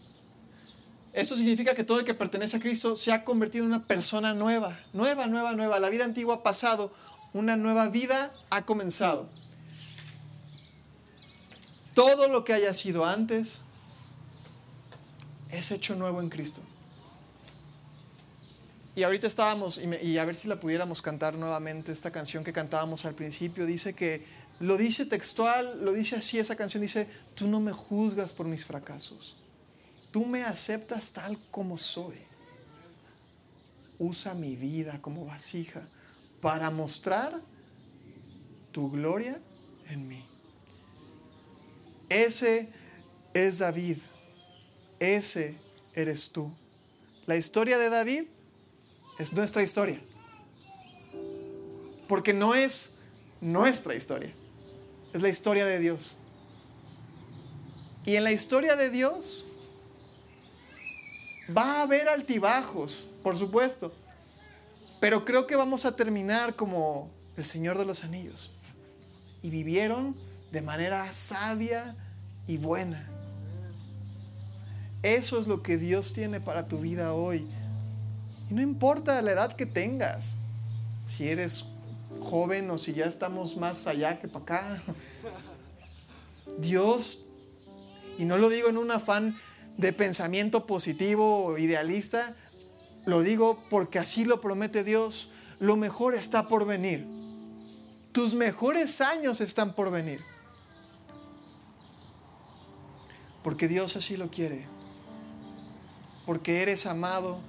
Esto 1.14 1.36
significa 1.36 1.76
que 1.76 1.84
todo 1.84 2.00
el 2.00 2.06
que 2.06 2.16
pertenece 2.16 2.58
a 2.58 2.60
Cristo 2.60 2.96
se 2.96 3.12
ha 3.12 3.24
convertido 3.24 3.64
en 3.64 3.72
una 3.72 3.84
persona 3.84 4.34
nueva, 4.34 4.80
nueva, 4.94 5.28
nueva, 5.28 5.54
nueva. 5.54 5.80
La 5.80 5.90
vida 5.90 6.06
antigua 6.06 6.36
ha 6.36 6.44
pasado, 6.44 6.92
una 7.34 7.56
nueva 7.56 7.88
vida 7.88 8.32
ha 8.50 8.66
comenzado. 8.66 9.30
Todo 11.94 12.28
lo 12.28 12.44
que 12.44 12.54
haya 12.54 12.74
sido 12.74 13.06
antes 13.06 13.62
es 15.52 15.72
hecho 15.72 15.96
nuevo 15.96 16.20
en 16.20 16.30
Cristo. 16.30 16.62
Y 18.96 19.04
ahorita 19.04 19.26
estábamos, 19.28 19.80
y, 20.02 20.18
a 20.18 20.26
ver 20.26 20.36
si 20.36 20.48
la 20.48 20.60
pudiéramos 20.60 21.02
cantar 21.02 21.36
nuevamente, 21.36 21.92
esta 21.92 22.12
canción 22.12 22.44
que 22.44 22.54
cantábamos 22.54 23.06
al 23.06 23.16
principio, 23.16 23.66
dice 23.66 23.94
que, 23.94 24.26
lo 24.60 24.78
dice 24.78 25.06
textual, 25.06 25.84
lo 25.84 25.94
dice 25.94 26.16
así 26.16 26.38
esa 26.38 26.56
canción, 26.56 26.82
dice, 26.82 27.08
tú 27.34 27.48
no 27.48 27.60
me 27.60 27.72
juzgas 27.72 28.34
por 28.34 28.46
mis 28.46 28.66
fracasos, 28.66 29.36
tú 30.14 30.28
me 30.28 30.44
aceptas 30.44 31.12
tal 31.12 31.40
como 31.50 31.76
soy. 31.76 32.16
Usa 33.98 34.36
mi 34.36 34.56
vida 34.56 35.02
como 35.02 35.26
vasija 35.26 35.90
para 36.40 36.70
mostrar 36.70 37.42
tu 38.72 38.92
gloria 38.92 39.42
en 39.90 40.08
mí. 40.08 40.24
Ese 42.10 42.70
es 43.34 43.58
David, 43.58 43.98
ese 45.00 45.58
eres 45.96 46.32
tú. 46.32 46.52
La 47.26 47.36
historia 47.36 47.80
de 47.80 47.90
David 47.90 48.26
es 49.18 49.34
nuestra 49.34 49.64
historia. 49.64 50.00
Porque 52.08 52.36
no 52.36 52.54
es 52.54 52.92
nuestra 53.42 53.96
historia, 53.96 54.32
es 55.12 55.22
la 55.24 55.30
historia 55.30 55.66
de 55.66 55.80
Dios. 55.80 56.18
Y 58.06 58.16
en 58.16 58.24
la 58.24 58.32
historia 58.32 58.76
de 58.76 58.92
Dios 58.92 59.46
va 61.50 61.80
a 61.80 61.82
haber 61.84 62.08
altibajos, 62.08 63.10
por 63.22 63.38
supuesto. 63.38 63.94
Pero 65.00 65.26
creo 65.26 65.48
que 65.48 65.56
vamos 65.56 65.86
a 65.86 65.96
terminar 65.96 66.56
como 66.56 67.10
el 67.36 67.46
Señor 67.46 67.78
de 67.78 67.86
los 67.86 68.04
Anillos. 68.04 68.52
Y 69.42 69.50
vivieron 69.50 70.16
de 70.52 70.62
manera 70.62 71.12
sabia 71.12 71.96
y 72.48 72.58
buena. 72.58 73.10
Eso 75.02 75.38
es 75.40 75.48
lo 75.48 75.62
que 75.62 75.78
Dios 75.78 76.14
tiene 76.14 76.40
para 76.40 76.66
tu 76.68 76.80
vida 76.80 77.14
hoy. 77.14 77.46
Y 78.50 78.54
no 78.54 78.62
importa 78.62 79.22
la 79.22 79.34
edad 79.34 79.54
que 79.56 79.66
tengas, 79.66 80.38
si 81.06 81.28
eres 81.28 81.66
joven 82.22 82.70
o 82.72 82.78
si 82.78 82.94
ya 82.94 83.06
estamos 83.06 83.58
más 83.58 83.88
allá 83.88 84.20
que 84.20 84.30
para 84.30 84.44
acá. 84.44 84.84
Dios, 86.58 87.26
y 88.18 88.26
no 88.26 88.38
lo 88.38 88.48
digo 88.48 88.70
en 88.70 88.78
un 88.78 88.92
afán 88.92 89.38
de 89.78 89.94
pensamiento 89.94 90.66
positivo 90.66 91.46
o 91.46 91.58
idealista, 91.58 92.36
lo 93.06 93.22
digo 93.22 93.64
porque 93.70 94.00
así 94.00 94.26
lo 94.26 94.42
promete 94.42 94.84
Dios, 94.84 95.30
lo 95.60 95.76
mejor 95.76 96.16
está 96.16 96.48
por 96.48 96.66
venir. 96.66 97.06
Tus 98.12 98.36
mejores 98.36 99.02
años 99.02 99.42
están 99.42 99.74
por 99.74 99.92
venir. 99.92 100.22
Porque 103.44 103.68
Dios 103.68 103.96
así 103.96 104.16
lo 104.16 104.30
quiere. 104.30 104.66
Porque 106.26 106.62
eres 106.62 106.86
amado 106.86 107.40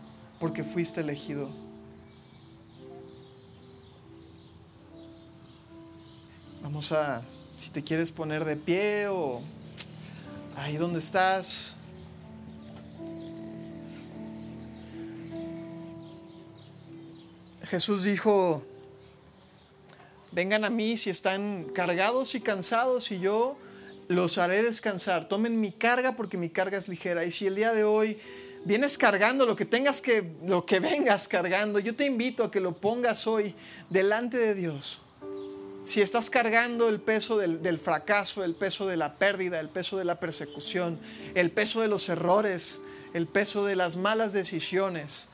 porque 0.41 0.65
fuiste 0.65 1.01
elegido. 1.01 1.49
Vamos 6.63 6.93
a, 6.93 7.23
si 7.57 7.71
te 7.71 7.85
quieres 7.85 8.11
poner 8.11 8.45
de 8.45 8.57
pie 8.57 9.09
o 9.09 9.43
ahí 10.57 10.77
donde 10.77 10.99
estás. 10.99 11.77
Jesús 17.67 18.03
dijo, 18.03 18.65
vengan 20.33 20.65
a 20.65 20.71
mí 20.71 20.97
si 20.97 21.11
están 21.11 21.65
cargados 21.75 22.35
y 22.35 22.41
cansados 22.41 23.11
y 23.11 23.21
yo 23.21 23.57
los 24.09 24.39
haré 24.39 24.63
descansar. 24.63 25.29
Tomen 25.29 25.61
mi 25.61 25.73
carga 25.73 26.17
porque 26.17 26.37
mi 26.37 26.51
carga 26.51 26.79
es 26.79 26.89
ligera. 26.89 27.25
Y 27.25 27.31
si 27.31 27.47
el 27.47 27.55
día 27.55 27.73
de 27.73 27.85
hoy 27.85 28.19
vienes 28.65 28.99
cargando 28.99 29.47
lo 29.47 29.57
que 29.57 29.65
tengas 29.65 30.01
que, 30.01 30.33
lo 30.47 30.67
que 30.67 30.81
vengas 30.81 31.29
cargando, 31.29 31.79
yo 31.79 31.95
te 31.95 32.05
invito 32.05 32.45
a 32.45 32.51
que 32.51 32.61
lo 32.61 32.73
pongas 32.73 33.27
hoy 33.27 33.55
delante 33.91 34.37
de 34.37 34.55
Dios. 34.55 35.01
Si 35.85 36.01
estás 36.01 36.31
cargando 36.31 36.89
el 36.89 37.01
peso 37.01 37.37
del, 37.37 37.63
del, 37.63 37.79
fracaso, 37.79 38.43
el 38.43 38.55
peso 38.55 38.87
de 38.87 38.97
la 38.97 39.15
pérdida, 39.15 39.61
el 39.61 39.69
peso 39.69 39.99
de 39.99 40.05
la 40.05 40.19
persecución, 40.19 40.99
el 41.35 41.51
peso 41.51 41.83
de 41.83 41.89
los 41.89 42.09
errores, 42.09 42.81
el 43.13 43.27
peso 43.27 43.67
de 43.67 43.77
las 43.77 43.97
malas 43.97 44.33
decisiones, 44.33 45.29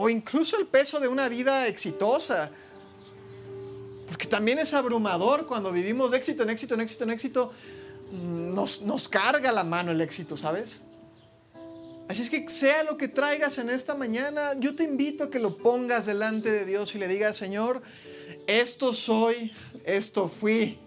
o 0.00 0.08
incluso 0.08 0.56
el 0.56 0.66
peso 0.66 1.00
de 1.00 1.08
una 1.08 1.28
vida 1.28 1.66
exitosa, 1.66 2.52
porque 4.06 4.28
también 4.28 4.60
es 4.60 4.72
abrumador 4.72 5.44
cuando 5.44 5.72
vivimos 5.72 6.12
de 6.12 6.18
éxito 6.18 6.44
en 6.44 6.50
éxito, 6.50 6.74
en 6.74 6.80
éxito, 6.82 7.02
en 7.04 7.10
éxito, 7.10 7.52
nos, 8.12 8.82
nos 8.82 9.08
carga 9.08 9.50
la 9.50 9.64
mano 9.64 9.90
el 9.90 10.00
éxito, 10.00 10.36
¿sabes? 10.36 10.82
Así 12.08 12.22
es 12.22 12.30
que 12.30 12.48
sea 12.48 12.84
lo 12.84 12.96
que 12.96 13.08
traigas 13.08 13.58
en 13.58 13.70
esta 13.70 13.96
mañana, 13.96 14.52
yo 14.60 14.76
te 14.76 14.84
invito 14.84 15.24
a 15.24 15.30
que 15.30 15.40
lo 15.40 15.56
pongas 15.56 16.06
delante 16.06 16.48
de 16.48 16.64
Dios 16.64 16.94
y 16.94 16.98
le 16.98 17.08
digas, 17.08 17.36
Señor, 17.36 17.82
esto 18.46 18.94
soy, 18.94 19.52
esto 19.82 20.28
fui, 20.28 20.78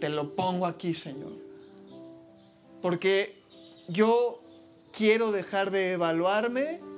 te 0.00 0.08
lo 0.08 0.34
pongo 0.34 0.66
aquí, 0.66 0.94
Señor. 0.94 1.32
Porque 2.82 3.40
yo 3.86 4.42
quiero 4.92 5.30
dejar 5.30 5.70
de 5.70 5.92
evaluarme 5.92 6.89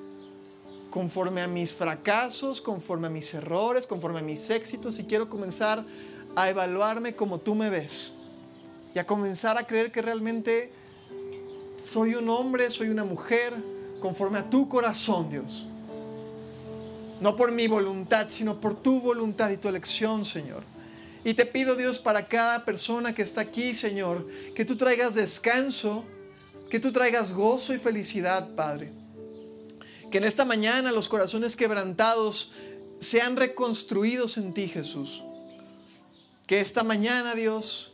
conforme 0.92 1.40
a 1.40 1.48
mis 1.48 1.74
fracasos, 1.74 2.60
conforme 2.60 3.08
a 3.08 3.10
mis 3.10 3.34
errores, 3.34 3.86
conforme 3.86 4.20
a 4.20 4.22
mis 4.22 4.48
éxitos 4.50 5.00
y 5.00 5.04
quiero 5.04 5.28
comenzar 5.28 5.84
a 6.36 6.48
evaluarme 6.48 7.16
como 7.16 7.40
tú 7.40 7.56
me 7.56 7.68
ves 7.68 8.12
y 8.94 9.00
a 9.00 9.06
comenzar 9.06 9.58
a 9.58 9.66
creer 9.66 9.90
que 9.90 10.02
realmente 10.02 10.70
soy 11.82 12.14
un 12.14 12.28
hombre, 12.28 12.70
soy 12.70 12.88
una 12.88 13.04
mujer, 13.04 13.54
conforme 14.00 14.38
a 14.38 14.48
tu 14.48 14.68
corazón, 14.68 15.28
Dios. 15.28 15.66
No 17.20 17.34
por 17.34 17.50
mi 17.50 17.66
voluntad, 17.66 18.28
sino 18.28 18.60
por 18.60 18.74
tu 18.74 19.00
voluntad 19.00 19.50
y 19.50 19.56
tu 19.56 19.68
elección, 19.68 20.24
Señor. 20.24 20.62
Y 21.24 21.34
te 21.34 21.46
pido, 21.46 21.74
Dios, 21.74 21.98
para 21.98 22.28
cada 22.28 22.64
persona 22.64 23.14
que 23.14 23.22
está 23.22 23.40
aquí, 23.40 23.74
Señor, 23.74 24.26
que 24.54 24.64
tú 24.64 24.76
traigas 24.76 25.14
descanso 25.14 26.04
que 26.72 26.80
tú 26.80 26.90
traigas 26.90 27.34
gozo 27.34 27.74
y 27.74 27.78
felicidad, 27.78 28.54
Padre. 28.54 29.01
Que 30.12 30.18
en 30.18 30.24
esta 30.24 30.44
mañana 30.44 30.92
los 30.92 31.08
corazones 31.08 31.56
quebrantados 31.56 32.52
sean 33.00 33.34
reconstruidos 33.34 34.36
en 34.36 34.52
ti, 34.52 34.68
Jesús. 34.68 35.22
Que 36.46 36.60
esta 36.60 36.84
mañana, 36.84 37.34
Dios, 37.34 37.92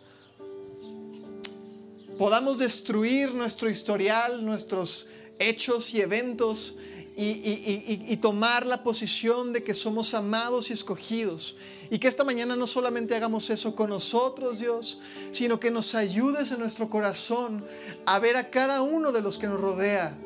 podamos 2.19 2.59
destruir 2.59 3.33
nuestro 3.35 3.71
historial, 3.71 4.45
nuestros 4.45 5.07
hechos 5.39 5.95
y 5.95 6.01
eventos 6.01 6.75
y, 7.16 8.16
tomar 8.16 8.66
la 8.66 8.83
posición 8.83 9.53
de 9.53 9.62
que 9.62 9.73
somos 9.73 10.12
amados 10.12 10.71
y 10.71 10.73
escogidos. 10.73 11.55
Y 11.89 12.01
que 12.01 12.09
esta 12.09 12.25
mañana 12.25 12.57
no 12.57 12.66
solamente 12.66 13.14
hagamos 13.14 13.49
eso 13.49 13.77
con 13.77 13.91
nosotros, 13.91 14.59
Dios, 14.59 14.99
sino 15.31 15.61
que 15.61 15.71
nos 15.71 15.95
ayudes 15.95 16.51
en 16.51 16.59
nuestro 16.59 16.91
corazón 16.91 17.64
a 18.07 18.19
ver 18.19 18.37
a 18.37 18.51
cada 18.51 18.83
uno 18.83 19.12
de 19.12 19.23
los 19.23 19.39
que 19.39 19.47
nos 19.47 19.61
rodea, 19.61 20.19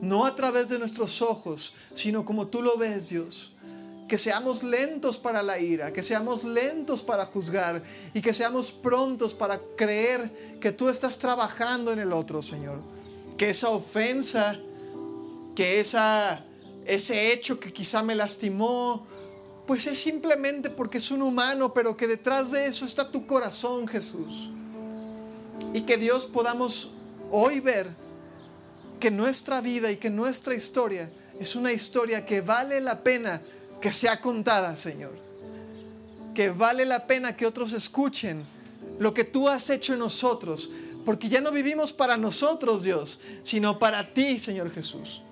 no 0.00 0.26
a 0.26 0.34
través 0.34 0.68
de 0.68 0.78
nuestros 0.78 1.22
ojos, 1.22 1.74
sino 1.94 2.24
como 2.24 2.46
tú 2.46 2.62
lo 2.62 2.76
ves, 2.76 3.10
Dios. 3.10 3.52
Que 4.08 4.18
seamos 4.18 4.64
lentos 4.64 5.18
para 5.18 5.42
la 5.42 5.58
ira, 5.60 5.92
que 5.92 6.02
seamos 6.02 6.42
lentos 6.42 7.02
para 7.02 7.26
juzgar 7.26 7.82
y 8.12 8.20
que 8.20 8.34
seamos 8.34 8.72
prontos 8.72 9.34
para 9.34 9.60
creer 9.76 10.58
que 10.60 10.72
tú 10.72 10.88
estás 10.88 11.16
trabajando 11.16 11.92
en 11.92 12.00
el 12.00 12.12
otro, 12.12 12.42
Señor. 12.42 12.80
Que 13.36 13.50
esa 13.50 13.68
ofensa 13.68 14.58
que 15.54 15.80
esa, 15.80 16.44
ese 16.86 17.32
hecho 17.32 17.60
que 17.60 17.72
quizá 17.72 18.02
me 18.02 18.14
lastimó, 18.14 19.06
pues 19.66 19.86
es 19.86 20.00
simplemente 20.00 20.70
porque 20.70 20.98
es 20.98 21.10
un 21.10 21.22
humano, 21.22 21.74
pero 21.74 21.96
que 21.96 22.06
detrás 22.06 22.50
de 22.50 22.66
eso 22.66 22.84
está 22.84 23.10
tu 23.10 23.26
corazón, 23.26 23.86
Jesús. 23.86 24.50
Y 25.74 25.82
que 25.82 25.96
Dios 25.96 26.26
podamos 26.26 26.92
hoy 27.30 27.60
ver 27.60 27.90
que 29.00 29.10
nuestra 29.10 29.60
vida 29.60 29.90
y 29.90 29.96
que 29.96 30.10
nuestra 30.10 30.54
historia 30.54 31.10
es 31.40 31.56
una 31.56 31.72
historia 31.72 32.24
que 32.24 32.42
vale 32.42 32.80
la 32.80 33.02
pena 33.02 33.40
que 33.80 33.92
sea 33.92 34.20
contada, 34.20 34.76
Señor. 34.76 35.12
Que 36.34 36.50
vale 36.50 36.84
la 36.84 37.06
pena 37.06 37.34
que 37.34 37.46
otros 37.46 37.72
escuchen 37.72 38.44
lo 38.98 39.14
que 39.14 39.24
tú 39.24 39.48
has 39.48 39.70
hecho 39.70 39.94
en 39.94 40.00
nosotros. 40.00 40.70
Porque 41.04 41.28
ya 41.28 41.40
no 41.40 41.50
vivimos 41.50 41.92
para 41.92 42.16
nosotros, 42.18 42.82
Dios, 42.82 43.20
sino 43.42 43.78
para 43.78 44.12
ti, 44.12 44.38
Señor 44.38 44.70
Jesús. 44.70 45.22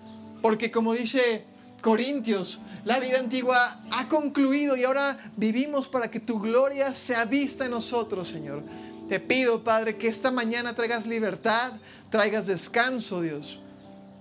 Porque 0.41 0.71
como 0.71 0.95
dice 0.95 1.45
Corintios, 1.83 2.59
la 2.85 2.99
vida 2.99 3.19
antigua 3.19 3.81
ha 3.91 4.09
concluido 4.09 4.77
y 4.77 4.85
ahora 4.85 5.19
vivimos 5.37 5.89
para 5.89 6.11
que 6.11 6.21
tu 6.21 6.41
gloria 6.41 6.95
sea 6.95 7.27
vista 7.27 7.67
en 7.67 7.73
nosotros, 7.73 8.29
Señor. 8.29 8.63
Te 9.09 9.21
pido, 9.21 9.65
Padre, 9.65 9.97
que 9.97 10.09
esta 10.09 10.31
mañana 10.31 10.75
traigas 10.75 11.07
libertad, 11.07 11.73
traigas 12.11 12.47
descanso, 12.47 13.21
Dios. 13.21 13.61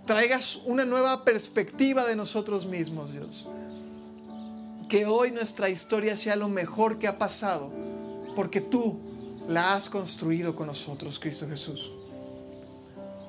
Traigas 0.05 0.61
una 0.65 0.85
nueva 0.85 1.25
perspectiva 1.25 2.05
de 2.05 2.15
nosotros 2.15 2.65
mismos, 2.65 3.11
Dios. 3.11 3.47
Que 4.87 5.05
hoy 5.05 5.31
nuestra 5.31 5.69
historia 5.69 6.15
sea 6.15 6.35
lo 6.37 6.47
mejor 6.47 6.97
que 6.97 7.07
ha 7.07 7.17
pasado, 7.17 7.71
porque 8.35 8.61
tú 8.61 8.99
la 9.49 9.73
has 9.73 9.89
construido 9.89 10.55
con 10.55 10.67
nosotros, 10.67 11.19
Cristo 11.19 11.47
Jesús. 11.47 11.91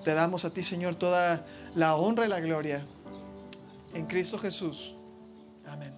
Te 0.04 0.14
damos 0.14 0.44
a 0.44 0.50
ti, 0.50 0.62
Señor, 0.62 0.94
toda 0.94 1.44
la 1.74 1.96
honra 1.96 2.26
y 2.26 2.28
la 2.28 2.40
gloria. 2.40 2.86
En 3.94 4.06
Cristo 4.06 4.38
Jesús. 4.38 4.94
Amén. 5.66 5.97